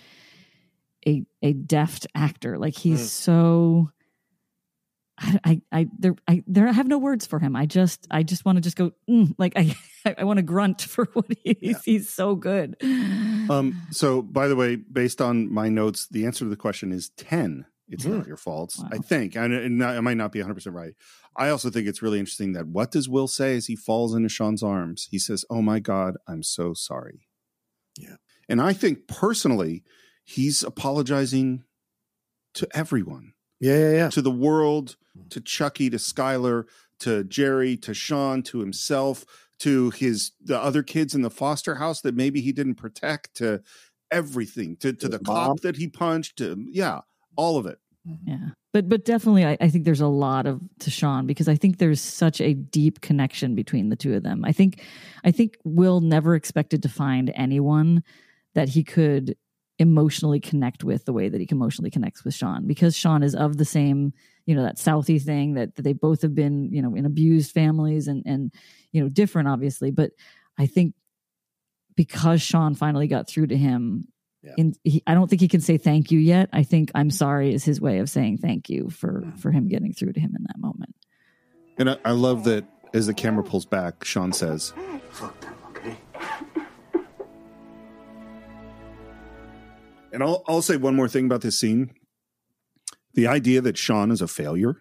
[1.06, 3.04] a a deft actor like he's Mm.
[3.08, 3.90] so
[5.18, 7.54] I, I, I, there, I, there, I have no words for him.
[7.54, 9.76] I just, I just want to just go, mm, like, I,
[10.18, 12.76] I want to grunt for what he's, he's so good.
[12.82, 17.10] Um, so, by the way, based on my notes, the answer to the question is
[17.16, 17.66] 10.
[17.88, 19.36] It's not your fault, I think.
[19.36, 20.94] And, and I might not be 100% right.
[21.36, 24.30] I also think it's really interesting that what does Will say as he falls into
[24.30, 25.08] Sean's arms?
[25.10, 27.26] He says, Oh my God, I'm so sorry.
[27.98, 28.16] Yeah.
[28.48, 29.84] And I think personally,
[30.24, 31.64] he's apologizing
[32.54, 33.33] to everyone.
[33.64, 34.10] Yeah, yeah, yeah.
[34.10, 34.96] To the world,
[35.30, 36.64] to Chucky, to Skylar,
[37.00, 39.24] to Jerry, to Sean, to himself,
[39.60, 43.62] to his the other kids in the foster house that maybe he didn't protect, to
[44.10, 47.00] everything, to, to the cop that he punched, to yeah,
[47.36, 47.78] all of it.
[48.26, 48.50] Yeah.
[48.74, 51.78] But but definitely I, I think there's a lot of to Sean because I think
[51.78, 54.44] there's such a deep connection between the two of them.
[54.44, 54.82] I think
[55.24, 58.02] I think Will never expected to find anyone
[58.54, 59.36] that he could
[59.78, 63.56] emotionally connect with the way that he emotionally connects with Sean because Sean is of
[63.56, 64.12] the same,
[64.46, 67.52] you know, that Southie thing that, that they both have been, you know, in abused
[67.52, 68.52] families and and
[68.92, 70.12] you know, different obviously, but
[70.58, 70.94] I think
[71.96, 74.08] because Sean finally got through to him
[74.56, 76.48] in he, I don't think he can say thank you yet.
[76.52, 79.92] I think I'm sorry is his way of saying thank you for for him getting
[79.92, 80.94] through to him in that moment.
[81.78, 84.72] And I, I love that as the camera pulls back, Sean says,
[90.14, 91.92] And I'll, I'll say one more thing about this scene.
[93.14, 94.76] The idea that Sean is a failure,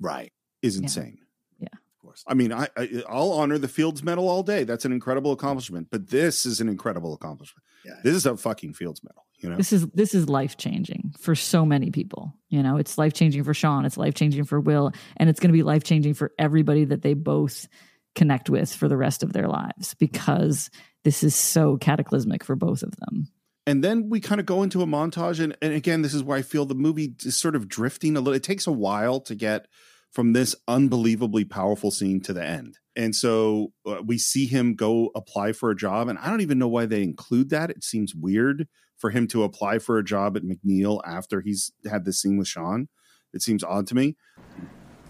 [0.00, 1.18] right, is insane.
[1.58, 2.24] Yeah, of course.
[2.26, 4.64] I mean, I, I I'll honor the Fields Medal all day.
[4.64, 5.88] That's an incredible accomplishment.
[5.90, 7.64] But this is an incredible accomplishment.
[7.84, 9.24] Yeah, this is a fucking Fields Medal.
[9.38, 12.34] You know, This is this is life changing for so many people.
[12.50, 15.48] You know, it's life changing for Sean, it's life changing for Will, and it's going
[15.48, 17.68] to be life changing for everybody that they both
[18.14, 20.68] connect with for the rest of their lives because
[21.04, 23.28] this is so cataclysmic for both of them.
[23.66, 26.38] And then we kind of go into a montage and, and again this is where
[26.38, 29.34] i feel the movie is sort of drifting a little it takes a while to
[29.34, 29.66] get
[30.10, 35.10] from this unbelievably powerful scene to the end and so uh, we see him go
[35.14, 38.14] apply for a job and i don't even know why they include that it seems
[38.14, 38.66] weird
[38.98, 42.48] for him to apply for a job at mcneil after he's had this scene with
[42.48, 42.88] sean
[43.32, 44.16] it seems odd to me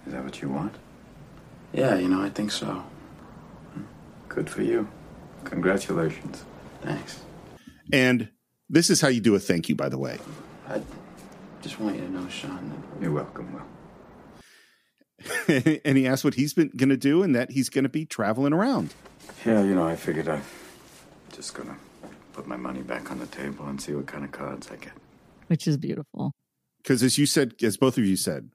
[0.06, 0.74] Is that what you want?
[1.72, 2.82] Yeah, you know, I think so.
[4.28, 4.88] Good for you.
[5.44, 6.44] Congratulations.
[6.82, 7.20] Thanks.
[7.92, 8.28] and
[8.72, 10.18] this is how you do a thank you by the way
[10.68, 10.80] I
[11.60, 13.62] just want you to know, Sean, that You're welcome, Will.
[15.84, 18.06] and he asked what he's been going to do and that he's going to be
[18.06, 18.94] traveling around
[19.44, 20.42] Yeah, you know, I figured I'm
[21.32, 21.76] just gonna
[22.32, 24.92] put my money back on the table and see what kind of cards I get.
[25.48, 26.34] Which is beautiful.
[26.82, 28.50] because as you said as both of you said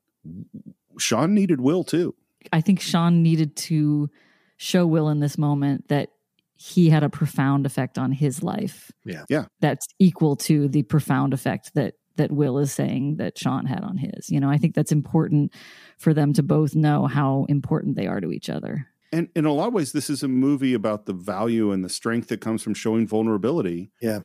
[0.97, 2.15] sean needed will too
[2.53, 4.09] I think Sean needed to
[4.57, 6.11] show Will in this moment that
[6.55, 8.91] he had a profound effect on his life.
[9.03, 9.25] Yeah.
[9.29, 9.45] Yeah.
[9.59, 13.97] That's equal to the profound effect that that Will is saying that Sean had on
[13.97, 14.29] his.
[14.29, 15.53] You know, I think that's important
[15.97, 18.87] for them to both know how important they are to each other.
[19.11, 21.89] And in a lot of ways, this is a movie about the value and the
[21.89, 23.91] strength that comes from showing vulnerability.
[24.01, 24.19] Yeah.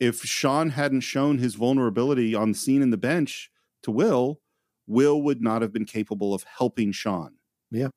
[0.00, 3.50] If Sean hadn't shown his vulnerability on the scene in the bench
[3.82, 4.40] to Will,
[4.86, 7.36] Will would not have been capable of helping Sean.
[7.70, 7.88] Yeah.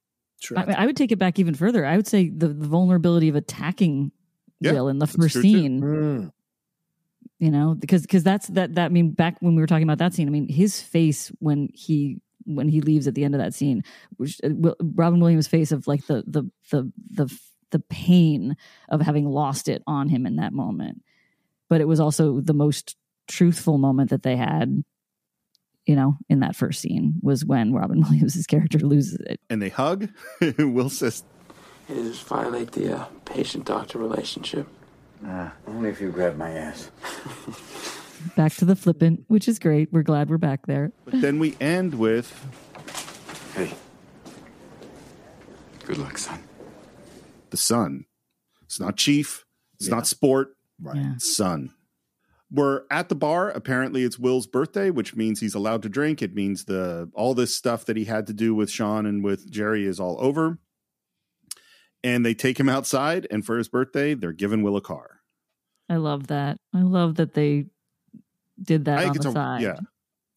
[0.41, 0.57] True.
[0.57, 1.85] I, I would take it back even further.
[1.85, 4.11] I would say the, the vulnerability of attacking
[4.59, 5.81] Yeah, Will in the first scene.
[5.81, 6.31] Mm.
[7.39, 9.99] you know because because that's that that I mean back when we were talking about
[9.99, 13.41] that scene i mean his face when he when he leaves at the end of
[13.41, 13.83] that scene
[14.17, 17.39] which uh, Will- robin williams face of like the the the the
[17.71, 18.55] the pain
[18.89, 21.03] of having lost it on him in that moment
[21.69, 22.95] but it was also the most
[23.27, 24.83] truthful moment that they had
[25.87, 29.69] you know in that first scene was when robin williams' character loses it And they
[29.69, 30.09] hug.
[30.59, 31.23] Will says,
[31.89, 34.67] It is violate the uh, patient-doctor relationship.
[35.25, 36.91] Ah, only if you grab my ass.
[38.35, 41.55] back to the flippant which is great we're glad we're back there but then we
[41.61, 42.27] end with
[43.55, 43.73] Hey.
[45.85, 46.39] Good luck, son.
[47.49, 48.05] the son.
[48.65, 49.45] It's not chief.
[49.79, 50.49] It's not sport.
[50.81, 50.97] Right.
[50.97, 51.13] Yeah.
[51.15, 51.73] It's son.
[52.49, 53.49] We're at the bar.
[53.49, 56.21] Apparently, it's Will's birthday, which means he's allowed to drink.
[56.21, 59.51] It means the all this stuff that he had to do with Sean and with
[59.51, 60.57] Jerry is all over.
[62.03, 65.21] And they take him outside, and for his birthday, they're giving Will a car.
[65.89, 67.65] i love that i love that they
[68.61, 69.79] did that I on think the it's a- side yeah.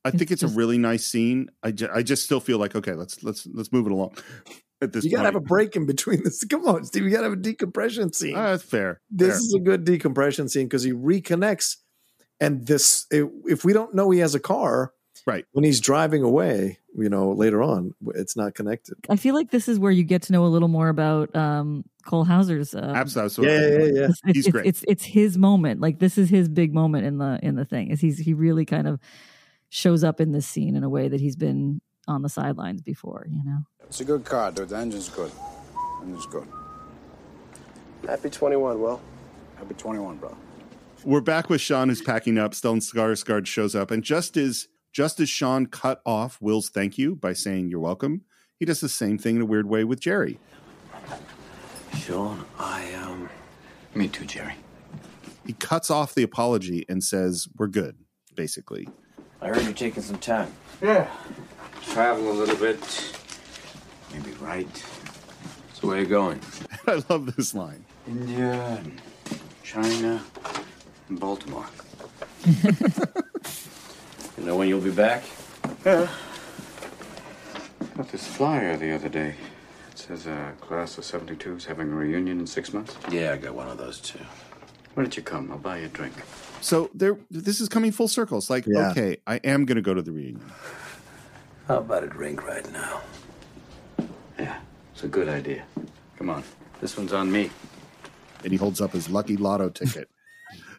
[0.04, 1.50] I think it's, just- a really nice scene.
[1.62, 4.16] I, ju- I just still feel like okay, let's let's let's move it along.
[4.82, 6.42] At this You gotta have a break in between this.
[6.50, 7.04] Come on, Steve.
[7.04, 8.34] You gotta have a decompression scene.
[8.34, 9.00] Ah, that's fair.
[9.10, 9.36] this fair.
[9.36, 11.76] is a good decompression scene because he reconnects,
[12.40, 14.92] and this if we don't know he has a car,
[15.26, 18.96] right when he's driving away, you know, later on, it's not connected.
[19.08, 21.84] I feel like this is where you get to know a little more about um,
[22.06, 22.74] Cole Hauser's.
[22.74, 23.46] Um, Absolutely.
[23.46, 24.04] Yeah, yeah, yeah, yeah.
[24.06, 24.66] It's, it's, He's it's, great.
[24.66, 25.80] It's it's his moment.
[25.80, 27.90] Like this is his big moment in the in the thing.
[27.90, 29.00] Is he's he really kind of
[29.68, 33.26] shows up in this scene in a way that he's been on the sidelines before.
[33.30, 33.58] You know.
[33.84, 34.68] It's a good car, dude.
[34.68, 35.32] The engine's good.
[36.02, 36.46] Engine's good.
[38.06, 39.00] Happy 21, Will.
[39.56, 40.36] Happy 21, bro.
[41.02, 42.52] We're back with Sean, who's packing up.
[42.52, 47.16] Stellan Skarsgård shows up, and just as just as Sean cut off Will's thank you
[47.16, 48.22] by saying "You're welcome,"
[48.58, 50.38] he does the same thing in a weird way with Jerry.
[51.96, 53.30] Sean, I um.
[53.94, 54.54] Me too, Jerry.
[55.46, 57.96] He cuts off the apology and says, "We're good."
[58.34, 58.86] Basically,
[59.40, 60.52] I heard you're taking some time.
[60.82, 61.10] Yeah.
[61.82, 63.16] Travel a little bit.
[64.12, 64.84] Maybe right.
[65.72, 66.40] So where are you going?
[66.86, 67.86] I love this line.
[68.06, 68.82] India
[69.62, 70.20] China
[71.10, 71.66] and Baltimore.
[74.38, 75.22] You know when you'll be back?
[75.84, 76.08] Yeah.
[77.94, 79.34] Got this flyer the other day.
[79.90, 82.96] It says a class of 72 is having a reunion in six months.
[83.10, 84.18] Yeah, I got one of those too.
[84.94, 85.52] Why don't you come?
[85.52, 86.14] I'll buy you a drink.
[86.62, 88.38] So there, this is coming full circle.
[88.38, 88.92] It's like, Yeah.
[88.92, 90.50] okay, I am going to go to the reunion.
[91.68, 93.02] How about a drink right now?
[94.38, 94.58] Yeah,
[94.94, 95.64] it's a good idea.
[96.16, 96.44] Come on.
[96.80, 97.50] This one's on me.
[98.42, 100.08] And he holds up his lucky lotto ticket,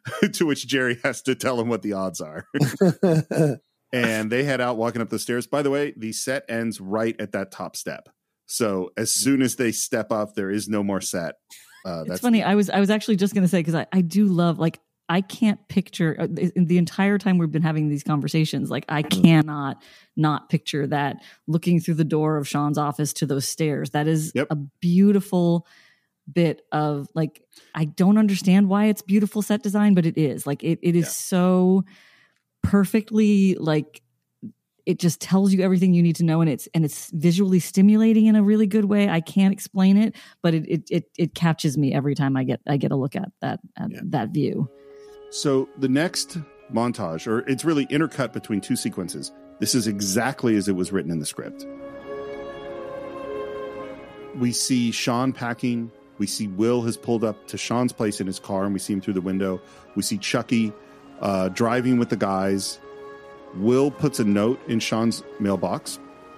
[0.33, 2.45] to which Jerry has to tell him what the odds are.
[3.93, 5.47] and they head out walking up the stairs.
[5.47, 8.09] By the way, the set ends right at that top step.
[8.45, 11.35] So as soon as they step up, there is no more set.
[11.85, 12.43] Uh, It's funny.
[12.43, 14.80] I was I was actually just going to say because I I do love like
[15.09, 18.69] I can't picture uh, the the entire time we've been having these conversations.
[18.69, 19.81] Like I cannot
[20.15, 23.89] not picture that looking through the door of Sean's office to those stairs.
[23.91, 25.67] That is a beautiful
[26.32, 27.43] bit of like
[27.75, 31.16] I don't understand why it's beautiful set design, but it is like it it is
[31.16, 31.83] so
[32.64, 34.01] perfectly like
[34.85, 38.25] it just tells you everything you need to know and it's and it's visually stimulating
[38.25, 41.75] in a really good way i can't explain it but it it it, it catches
[41.75, 44.69] me every time i get i get a look at that at that view
[45.32, 46.38] So the next
[46.74, 49.32] montage, or it's really intercut between two sequences.
[49.59, 51.66] This is exactly as it was written in the script.
[54.35, 55.90] We see Sean packing.
[56.22, 58.93] We see Will has pulled up to Sean's place in his car, and we see
[58.93, 59.59] him through the window.
[59.95, 60.72] We see Chucky
[61.19, 62.77] uh, driving with the guys.
[63.56, 65.98] Will puts a note in Sean's mailbox,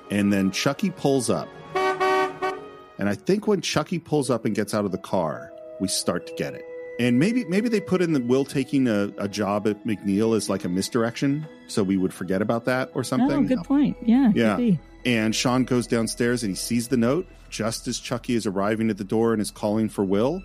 [0.10, 1.50] and then Chucky pulls up.
[1.76, 6.28] And I think when Chucky pulls up and gets out of the car, we start
[6.28, 6.64] to get it.
[6.98, 10.50] And maybe maybe they put in the Will taking a, a job at McNeil as
[10.50, 13.38] like a misdirection, so we would forget about that or something.
[13.38, 14.78] oh good point yeah Yeah.
[15.03, 18.98] And Sean goes downstairs and he sees the note just as Chucky is arriving at
[18.98, 20.41] the door and is calling for Will.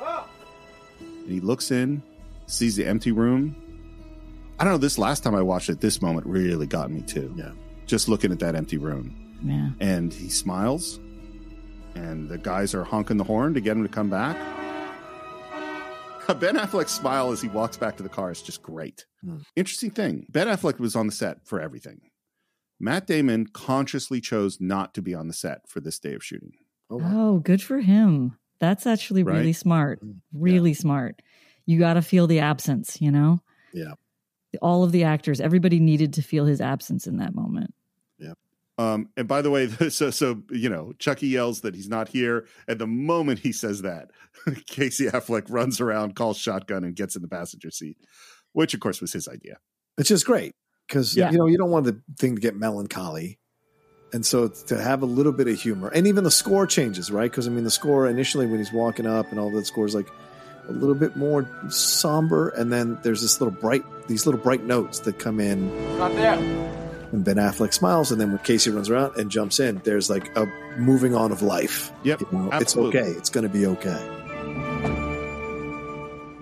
[0.00, 2.02] And he looks in,
[2.46, 3.54] sees the empty room.
[4.58, 7.32] I don't know, this last time I watched it, this moment really got me too.
[7.36, 7.52] Yeah.
[7.86, 9.14] Just looking at that empty room.
[9.44, 9.70] Yeah.
[9.78, 10.98] And he smiles,
[11.94, 14.36] and the guys are honking the horn to get him to come back.
[16.40, 19.06] Ben Affleck's smile as he walks back to the car is just great.
[19.24, 19.36] Hmm.
[19.54, 22.00] Interesting thing Ben Affleck was on the set for everything.
[22.78, 26.52] Matt Damon consciously chose not to be on the set for this day of shooting.
[26.90, 28.36] oh good for him.
[28.58, 30.00] That's actually really smart.
[30.32, 31.20] Really smart.
[31.66, 33.40] You got to feel the absence you know?
[33.72, 33.92] Yeah.
[34.62, 37.74] all of the actors everybody needed to feel his absence in that moment.
[38.78, 42.46] Um, and by the way, so so you know, Chucky yells that he's not here.
[42.68, 44.10] At the moment he says that,
[44.66, 47.96] Casey Affleck runs around, calls shotgun, and gets in the passenger seat,
[48.52, 49.58] which of course was his idea.
[49.98, 50.54] It's just great
[50.86, 51.30] because Yeah.
[51.30, 53.38] you know you don't want the thing to get melancholy,
[54.12, 57.30] and so to have a little bit of humor, and even the score changes, right?
[57.30, 59.94] Because I mean, the score initially when he's walking up and all that score is
[59.94, 60.08] like
[60.68, 65.00] a little bit more somber, and then there's this little bright, these little bright notes
[65.00, 65.68] that come in.
[65.98, 66.34] Not there.
[67.12, 70.36] And Ben Affleck smiles, and then when Casey runs around and jumps in, there's like
[70.36, 70.44] a
[70.76, 71.92] moving on of life.
[72.02, 73.10] Yep, You know, it's okay.
[73.12, 74.25] It's going to be okay.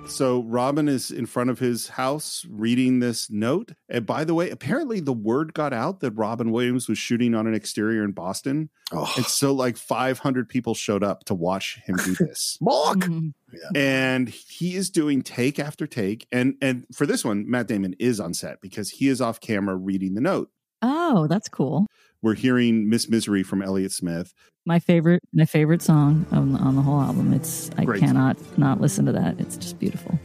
[0.06, 3.72] So Robin is in front of his house reading this note.
[3.88, 7.46] And by the way, apparently the word got out that Robin Williams was shooting on
[7.46, 8.70] an exterior in Boston.
[8.92, 9.12] Oh.
[9.16, 12.58] And so like 500 people showed up to watch him do this.
[12.60, 12.98] Mark.
[12.98, 13.76] Mm-hmm.
[13.76, 16.26] And he is doing take after take.
[16.30, 19.76] And and for this one, Matt Damon is on set because he is off camera
[19.76, 20.50] reading the note.
[20.82, 21.86] oh that's cool
[22.24, 24.32] We're hearing Miss Misery from Elliott Smith.
[24.64, 28.38] my favorite my favorite song on, the- on the whole album it's i Great cannot
[28.58, 30.18] not listen to that it's just beautiful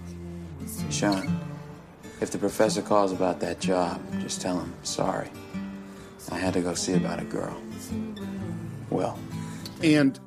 [0.89, 1.39] Sean,
[2.21, 5.29] If the professor calls about that job, just tell him sorry.
[6.31, 7.55] I had to go see about a girl.
[8.89, 9.19] Well,
[9.83, 10.17] and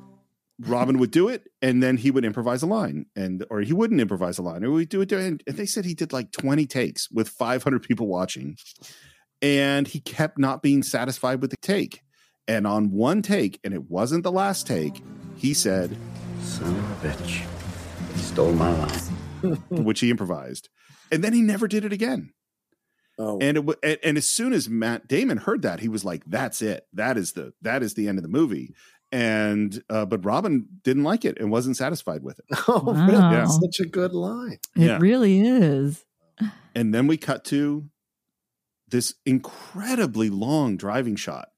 [0.59, 3.99] Robin would do it, and then he would improvise a line, and or he wouldn't
[3.99, 5.11] improvise a line, or we'd do it.
[5.11, 8.57] And and they said he did like twenty takes with five hundred people watching,
[9.43, 12.01] and he kept not being satisfied with the take.
[12.47, 15.01] And on one take, and it wasn't the last take,
[15.35, 15.95] he said,
[16.41, 17.45] Son of a bitch.
[18.17, 18.99] Stole my line.
[19.69, 20.69] which he improvised,
[21.11, 22.31] and then he never did it again.
[23.19, 26.05] Oh, And it, wa- and, and as soon as Matt Damon heard that, he was
[26.05, 26.85] like, "That's it.
[26.93, 28.73] That is the that is the end of the movie."
[29.11, 32.45] And uh, but Robin didn't like it and wasn't satisfied with it.
[32.69, 33.05] oh, Wow.
[33.05, 33.19] really?
[33.35, 33.45] Yeah.
[33.45, 34.59] Such a good line.
[34.77, 34.97] It Yeah.
[35.01, 36.05] really is.
[36.73, 37.83] And then we cut to
[38.93, 41.49] this incredibly long driving shot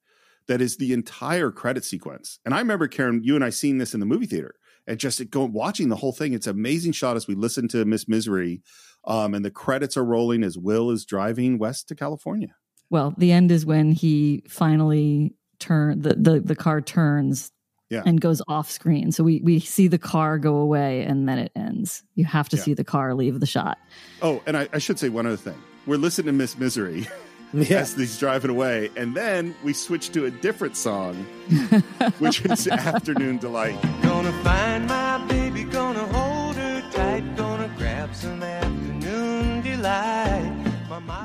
[0.47, 2.39] that is the entire credit sequence.
[2.45, 4.55] And I remember Karen, you and I seeing this in the movie theater
[4.87, 6.33] and just going watching the whole thing.
[6.33, 8.61] It's an amazing shot as we listen to Miss Misery,
[9.05, 12.55] um, and the credits are rolling as Will is driving west to California.
[12.89, 17.51] Well, the end is when he finally turn the, the the car turns
[17.89, 18.03] Yeah.
[18.05, 19.11] and goes off screen.
[19.11, 22.03] So we we see the car go away and then it ends.
[22.13, 22.63] You have to Yeah.
[22.63, 23.77] see the car leave the shot.
[24.21, 25.57] Oh, and I, I should say one other thing.
[25.85, 27.07] We're listening to Miss Misery
[27.69, 31.15] as he's driving away, and then we switch to a different song,
[32.19, 33.79] which is Afternoon Delight.
[34.01, 40.51] Gonna find my baby, gonna hold her tight, gonna grab some afternoon delight.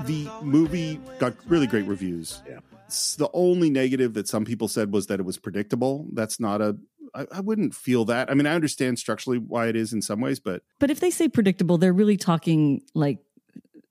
[0.05, 2.43] The movie got really great reviews.
[2.47, 2.59] Yeah.
[2.87, 6.07] It's the only negative that some people said was that it was predictable.
[6.13, 6.77] That's not a.
[7.15, 8.31] I, I wouldn't feel that.
[8.31, 11.11] I mean, I understand structurally why it is in some ways, but But if they
[11.11, 13.19] say predictable, they're really talking like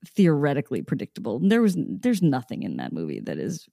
[0.05, 1.39] theoretically predictable.
[1.39, 3.67] There was there's nothing in that movie that is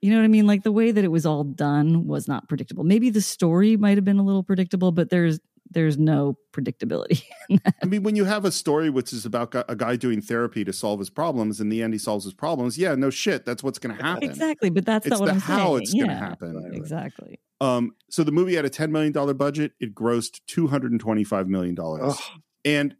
[0.00, 0.46] you know what I mean?
[0.46, 2.84] Like the way that it was all done was not predictable.
[2.84, 5.40] Maybe the story might have been a little predictable, but there's
[5.70, 7.22] there's no predictability.
[7.82, 10.72] I mean, when you have a story which is about a guy doing therapy to
[10.72, 12.78] solve his problems, in the end he solves his problems.
[12.78, 14.22] Yeah, no shit, that's what's going to happen.
[14.22, 15.82] exactly, but that's It's not what the I'm how saying.
[15.82, 16.70] it's going to happen.
[16.74, 17.40] Exactly.
[17.60, 19.72] Um, so the movie had a $10 million budget.
[19.80, 21.76] It grossed $225 million.
[22.64, 22.94] And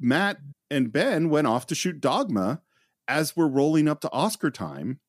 [0.00, 0.38] Matt
[0.70, 2.60] and Ben went off to shoot Dogma
[3.08, 5.00] as we're rolling up to Oscar time.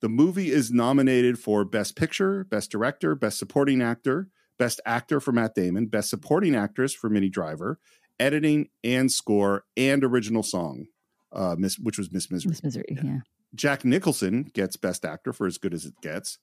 [0.00, 5.32] The movie is nominated for Best Picture, Best Director, Best Supporting Actor, Best Actor for
[5.32, 7.78] Matt Damon, Best Supporting Actress for Minnie Driver,
[8.20, 10.86] Editing and Score, and Original Song,
[11.32, 12.50] uh, Miss, which was Miss Misery.
[12.50, 13.18] Miss Misery, yeah.
[13.54, 16.38] Jack Nicholson gets Best Actor for As Good as It Gets.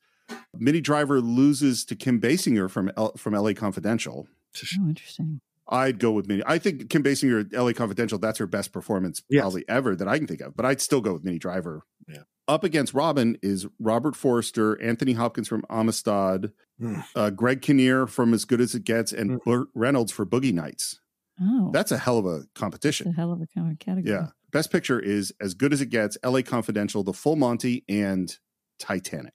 [0.57, 3.53] Minnie Driver loses to Kim Basinger from L- from L.A.
[3.53, 4.27] Confidential.
[4.57, 5.39] Oh, interesting.
[5.67, 6.43] I'd go with Minnie.
[6.45, 7.73] I think Kim Basinger, L.A.
[7.73, 10.55] Confidential, that's her best performance probably ever that I can think of.
[10.55, 11.81] But I'd still go with Minnie Driver.
[12.07, 12.23] Yeah.
[12.47, 16.99] Up against Robin is Robert Forster, Anthony Hopkins from Amistad, Hmm.
[17.15, 20.99] uh, Greg Kinnear from As Good as It Gets, and Burt Reynolds for Boogie Nights.
[21.41, 23.07] Oh, That's a hell of a that's competition.
[23.07, 24.13] a hell of a kind of category.
[24.13, 24.27] Yeah.
[24.51, 28.37] Best picture is As Good as It Gets, LA Confidential, The Full Monty, and
[28.77, 29.33] Titanic.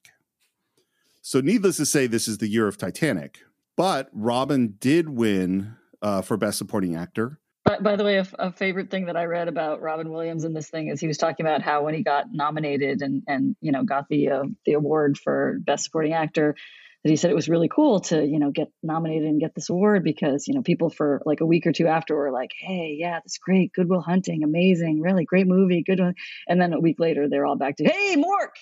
[1.22, 3.40] So, needless to say, this is the year of Titanic,
[3.76, 7.38] but Robin did win uh, for Best Supporting Actor.
[7.64, 10.54] By, by the way, a, a favorite thing that I read about Robin Williams in
[10.54, 13.72] this thing is he was talking about how when he got nominated and and you
[13.72, 16.56] know got the uh, the award for best supporting actor,
[17.04, 19.70] that he said it was really cool to you know get nominated and get this
[19.70, 22.96] award because you know people for like a week or two after were like, hey,
[22.98, 26.14] yeah, that's great, Good Will Hunting, amazing, really great movie, good one,
[26.48, 28.56] and then a week later they're all back to, hey, Mork.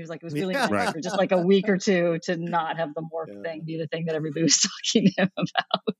[0.00, 0.66] He was like, it was really Yeah.
[0.66, 0.88] nice Right.
[0.94, 3.86] for just like a week or two to not have the Mork thing be the
[3.86, 4.58] thing that everybody was
[4.94, 5.96] talking to him about.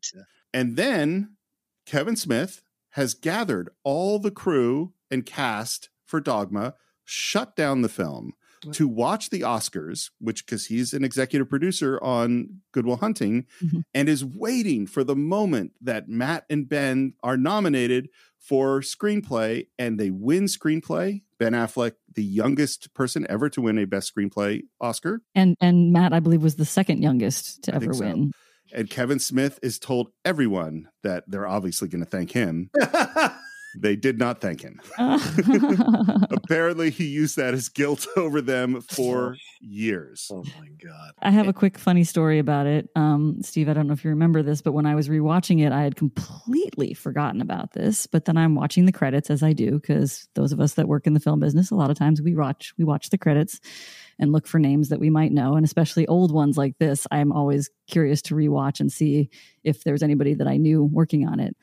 [0.54, 1.36] And then
[1.84, 8.32] Kevin Smith has gathered all the crew and cast for Dogma, shut down the film
[8.72, 13.80] to watch the Oscars, which because he's an executive producer on Good Will Hunting, mm-hmm.
[13.94, 19.98] and is waiting for the moment that Matt and Ben are nominated for screenplay and
[19.98, 21.22] they win screenplay.
[21.40, 25.22] Ben Affleck, the youngest person ever to win a best screenplay Oscar.
[25.34, 28.04] And and Matt, I believe, was the second youngest to I ever so.
[28.04, 28.32] win.
[28.72, 32.70] And Kevin Smith is told everyone that they're obviously going to thank him.
[33.76, 34.80] they did not thank him.
[36.30, 40.30] Apparently, he used that as guilt over them for years.
[40.32, 41.12] Oh my god!
[41.20, 42.88] I have a quick funny story about it.
[42.96, 45.72] Um, Steve, I don't know if you remember this, but when I was rewatching it,
[45.72, 48.06] I had completely forgotten about this.
[48.06, 51.06] But then I'm watching the credits as I do, because those of us that work
[51.06, 53.60] in the film business, a lot of times we watch we watch the credits
[54.18, 57.06] and look for names that we might know, and especially old ones like this.
[57.10, 59.30] I'm always curious to rewatch and see
[59.64, 61.56] if there's anybody that I knew working on it.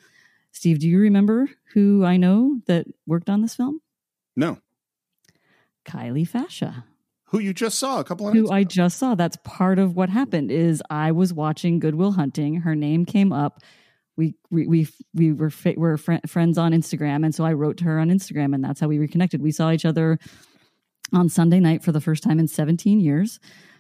[0.58, 3.80] Steve, do you remember who I know that worked on this film?
[4.36, 4.58] No.
[5.88, 6.84] Kylie Fascia.
[7.26, 9.14] Who you just saw a couple of who I just saw.
[9.14, 12.61] That's part of what happened is I was watching Good Will Hunting.
[12.61, 13.61] Her name came up
[14.16, 17.84] we we we, we were were fr- friends on Instagram, and so I wrote to
[17.84, 19.44] her on Instagram, and that's how we reconnected.
[19.44, 20.18] We saw each other
[21.14, 23.40] on Sunday night for the first time in 17 years.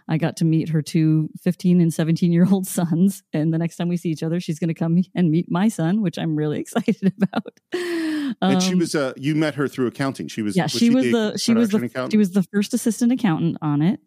[0.09, 3.23] I got to meet her two 15 and 17 year old sons.
[3.33, 5.67] And the next time we see each other, she's going to come and meet my
[5.67, 7.59] son, which I'm really excited about.
[8.41, 10.27] and she Um, was uh you met her through accounting.
[10.27, 12.11] She was yeah, she was the she was the accountant?
[12.11, 13.99] she was the first assistant accountant on it,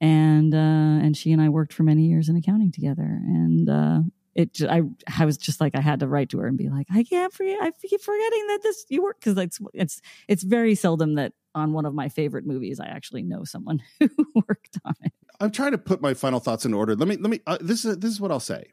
[0.00, 0.58] and uh,
[1.04, 4.00] and she and I worked for many years in accounting together, and uh,
[4.40, 4.82] it I
[5.18, 7.32] I was just like I had to write to her and be like I can't
[7.32, 11.32] forget I keep forgetting that this you work because it's it's it's very seldom that
[11.54, 15.12] on one of my favorite movies I actually know someone who worked on it.
[15.40, 16.94] I'm trying to put my final thoughts in order.
[16.94, 17.40] Let me let me.
[17.46, 18.72] Uh, this is this is what I'll say.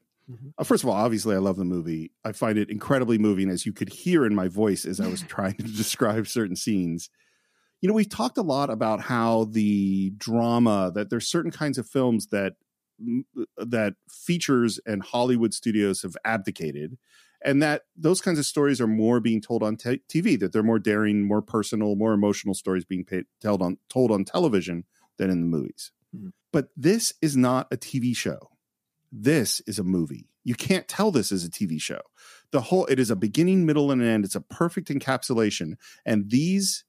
[0.58, 2.12] Uh, first of all, obviously, I love the movie.
[2.26, 5.22] I find it incredibly moving, as you could hear in my voice as I was
[5.22, 7.10] trying to describe certain scenes.
[7.80, 11.88] You know, we've talked a lot about how the drama that there's certain kinds of
[11.88, 12.54] films that
[13.58, 16.98] that features and Hollywood studios have abdicated,
[17.44, 20.40] and that those kinds of stories are more being told on te- TV.
[20.40, 24.26] That they're more daring, more personal, more emotional stories being paid, told on told on
[24.26, 24.86] television
[25.18, 25.92] than in the movies.
[26.16, 26.30] Mm-hmm.
[26.52, 28.50] But this is not a TV show.
[29.12, 30.30] This is a movie.
[30.44, 32.02] You can't tell this as a TV show.
[32.52, 34.26] The whole it is a beginning, middle, and an end.
[34.26, 35.74] It's a perfect encapsulation.
[36.06, 36.86] And these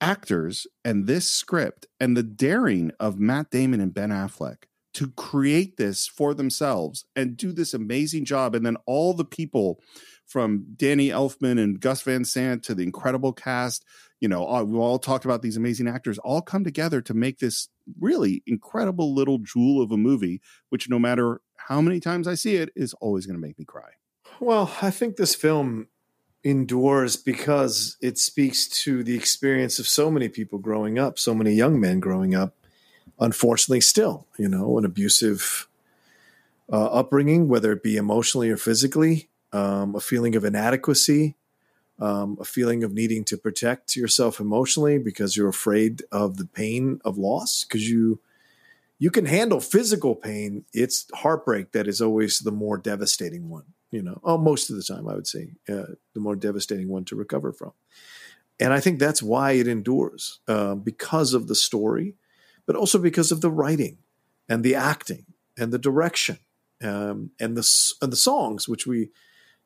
[0.00, 5.76] actors and this script and the daring of Matt Damon and Ben Affleck to create
[5.76, 8.54] this for themselves and do this amazing job.
[8.54, 9.80] And then all the people
[10.26, 13.84] from Danny Elfman and Gus Van Sant to the incredible cast,
[14.20, 17.38] you know, all, we all talked about these amazing actors all come together to make
[17.38, 17.68] this
[18.00, 22.56] really incredible little jewel of a movie, which no matter how many times I see
[22.56, 23.90] it is always going to make me cry.
[24.40, 25.88] Well, I think this film
[26.44, 31.52] endures because it speaks to the experience of so many people growing up, so many
[31.52, 32.56] young men growing up,
[33.18, 35.68] unfortunately, still, you know, an abusive
[36.72, 41.36] uh, upbringing, whether it be emotionally or physically, um, a feeling of inadequacy,
[42.00, 47.00] um, a feeling of needing to protect yourself emotionally because you're afraid of the pain
[47.04, 48.20] of loss because you
[48.98, 50.64] you can handle physical pain.
[50.72, 54.82] It's heartbreak that is always the more devastating one you know oh most of the
[54.82, 57.72] time i would say uh, the more devastating one to recover from.
[58.58, 62.14] And i think that's why it endures uh, because of the story
[62.66, 63.98] but also because of the writing
[64.48, 65.26] and the acting
[65.58, 66.38] and the direction
[66.82, 69.10] um, and the and the songs which we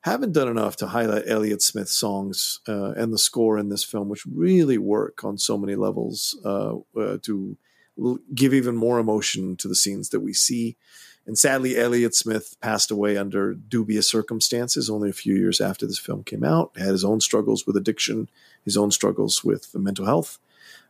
[0.01, 4.09] haven't done enough to highlight Elliott Smith's songs uh, and the score in this film,
[4.09, 7.57] which really work on so many levels uh, uh, to
[8.01, 10.77] l- give even more emotion to the scenes that we see.
[11.25, 15.99] And sadly, Elliott Smith passed away under dubious circumstances only a few years after this
[15.99, 16.71] film came out.
[16.77, 18.29] Had his own struggles with addiction,
[18.63, 20.39] his own struggles with mental health.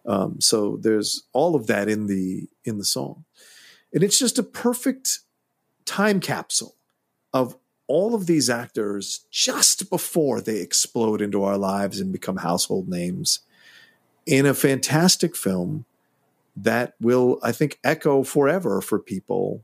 [0.08, 3.26] Um, so there's all of that in the in the song,
[3.94, 5.19] and it's just a perfect
[5.86, 6.76] time capsule
[7.34, 12.90] of all of these actors just before they explode into our lives and become household
[12.90, 13.40] names
[14.26, 15.86] in a fantastic film
[16.56, 19.64] that will, I think, echo forever for people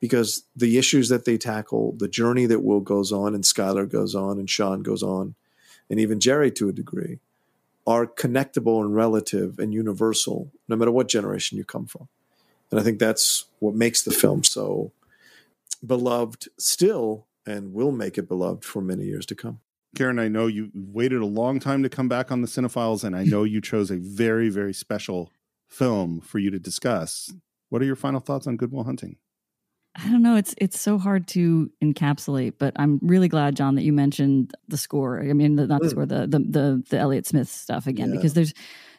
[0.00, 4.14] because the issues that they tackle, the journey that Will goes on and Skylar goes
[4.14, 5.34] on and Sean goes on,
[5.88, 7.18] and even Jerry to a degree,
[7.86, 12.08] are connectable and relative and universal, no matter what generation you come from.
[12.70, 14.92] And I think that's what makes the film so
[15.84, 19.60] beloved still and will make it beloved for many years to come.
[19.94, 23.14] Karen, I know you waited a long time to come back on the Cine-Files, and
[23.14, 25.30] I know you chose a very, very special
[25.68, 27.32] film for you to discuss.
[27.68, 29.16] What are your final thoughts on Good Will Hunting?
[29.96, 30.36] I don't know.
[30.36, 34.76] It's it's so hard to encapsulate, but I'm really glad, John, that you mentioned the
[34.76, 35.20] score.
[35.20, 38.16] I mean, the, not the score, the the the, the Elliott Smith stuff again, Yeah.
[38.16, 38.52] because there's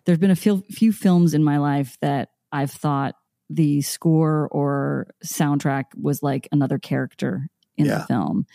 [0.06, 3.16] there's been a few, few films in my life that I've thought
[3.50, 7.98] the score or soundtrack was like another character in Yeah.
[8.00, 8.46] the film,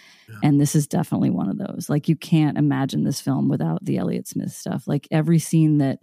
[0.43, 1.91] and this is definitely one of those.
[1.91, 4.85] Like you can't imagine this film without the Elliott Smith stuff.
[4.87, 5.99] Like every scene that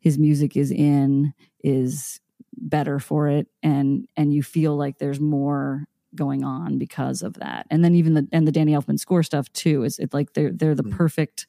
[0.00, 1.32] his music is in
[1.64, 2.20] is
[2.62, 5.84] better for it and and you feel like there's more
[6.14, 7.66] going on because of that.
[7.70, 10.52] And then even the and the danny elfman score stuff too is it like they're
[10.52, 10.92] they're the hmm.
[10.92, 11.46] perfect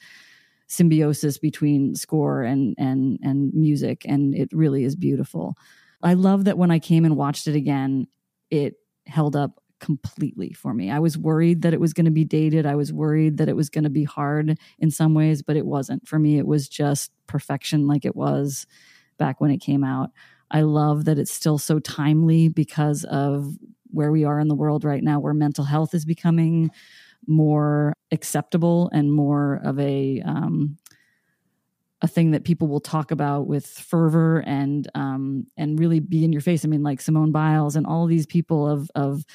[0.67, 5.55] symbiosis between score and and and music and it really is beautiful.
[6.01, 8.07] I love that when i came and watched it again
[8.49, 8.75] it
[9.05, 10.89] held up completely for me.
[10.89, 12.65] I was worried that it was going to be dated.
[12.65, 15.65] I was worried that it was going to be hard in some ways but it
[15.65, 16.37] wasn't for me.
[16.37, 18.65] It was just perfection like it was
[19.17, 20.09] back when it came out
[20.53, 23.57] I love that it's still so timely because of
[23.89, 26.71] where we are in the world right now, where mental health is becoming
[27.27, 30.77] more acceptable and more of a um,
[32.01, 36.31] a thing that people will talk about with fervor and um, and really be in
[36.31, 36.63] your face.
[36.63, 39.25] I mean, like Simone Biles and all these people of of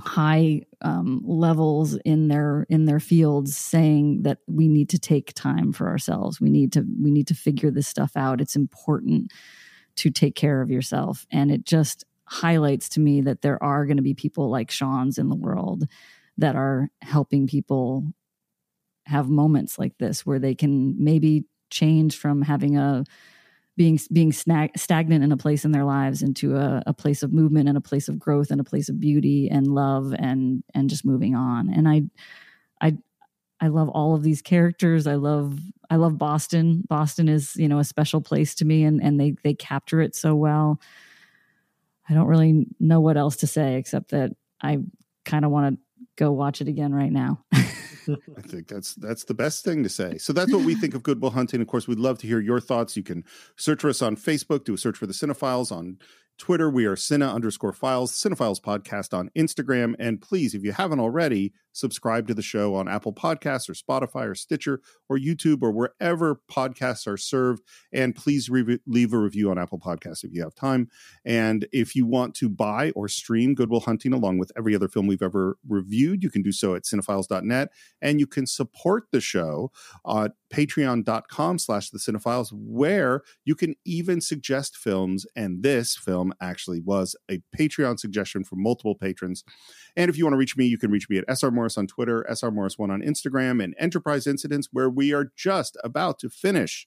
[0.00, 5.72] high um, levels in their in their fields saying that we need to take time
[5.72, 6.40] for ourselves.
[6.40, 8.40] We need to we need to figure this stuff out.
[8.40, 9.32] It's important
[9.96, 11.26] to take care of yourself.
[11.30, 15.18] And it just highlights to me that there are going to be people like Sean's
[15.18, 15.84] in the world
[16.38, 18.04] that are helping people
[19.06, 23.04] have moments like this where they can maybe change from having a
[23.76, 27.32] being being snag, stagnant in a place in their lives into a, a place of
[27.32, 30.90] movement and a place of growth and a place of beauty and love and and
[30.90, 31.72] just moving on.
[31.72, 32.02] And i
[33.60, 35.58] i love all of these characters i love
[35.90, 39.34] i love boston boston is you know a special place to me and and they
[39.42, 40.80] they capture it so well
[42.08, 44.78] i don't really know what else to say except that i
[45.24, 45.80] kind of want to
[46.16, 47.44] go watch it again right now
[48.36, 50.18] I think that's that's the best thing to say.
[50.18, 51.60] So that's what we think of Good Will Hunting.
[51.60, 52.96] Of course, we'd love to hear your thoughts.
[52.96, 53.24] You can
[53.56, 55.98] search for us on Facebook, do a search for the Cine-Files on
[56.38, 56.70] Twitter.
[56.70, 59.94] We are Cine underscore Files, Cine-Files Podcast on Instagram.
[59.98, 64.26] And please, if you haven't already, subscribe to the show on Apple Podcasts or Spotify
[64.26, 67.62] or Stitcher or YouTube or wherever podcasts are served.
[67.92, 70.88] And please re- leave a review on Apple Podcasts if you have time.
[71.24, 74.88] And if you want to buy or stream Good Will Hunting along with every other
[74.88, 77.68] film we've ever reviewed, you can do so at cine-files.net.
[78.00, 79.70] And you can support the show
[80.08, 85.26] at patreon.com slash the cinephiles, where you can even suggest films.
[85.34, 89.44] And this film actually was a Patreon suggestion from multiple patrons.
[89.96, 91.88] And if you want to reach me, you can reach me at SR Morris on
[91.88, 96.86] Twitter, SR Morris1 on Instagram, and Enterprise Incidents, where we are just about to finish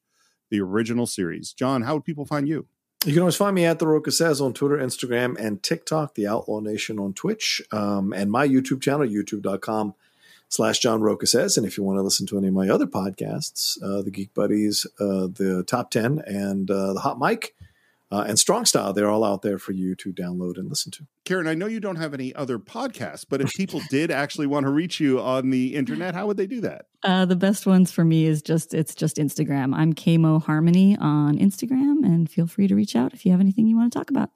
[0.50, 1.52] the original series.
[1.52, 2.66] John, how would people find you?
[3.04, 6.28] You can always find me at The Rocha Says on Twitter, Instagram, and TikTok, The
[6.28, 9.96] Outlaw Nation on Twitch, um, and my YouTube channel, youtube.com
[10.48, 11.58] slash John Rocha Says.
[11.58, 14.34] And if you want to listen to any of my other podcasts, uh, The Geek
[14.34, 17.54] Buddies, uh, The Top 10, and uh, The Hot Mic,
[18.12, 21.06] uh, and Strong Style, they're all out there for you to download and listen to.
[21.26, 24.66] Karen, I know you don't have any other podcasts, but if people did actually want
[24.66, 26.86] to reach you on the internet, how would they do that?
[27.04, 29.76] Uh, the best ones for me is just it's just Instagram.
[29.76, 33.68] I'm Kamo Harmony on Instagram, and feel free to reach out if you have anything
[33.68, 34.32] you want to talk about.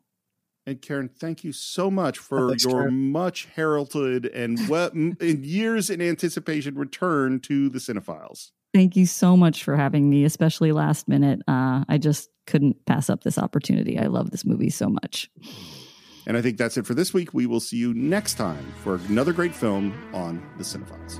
[0.65, 3.11] And Karen, thank you so much for Thanks, your Karen.
[3.11, 8.51] much heralded and well, in years in anticipation return to the Cine-Files.
[8.73, 11.41] Thank you so much for having me, especially last minute.
[11.47, 13.99] Uh, I just couldn't pass up this opportunity.
[13.99, 15.29] I love this movie so much.
[16.25, 17.33] And I think that's it for this week.
[17.33, 21.19] We will see you next time for another great film on the Cine-Files.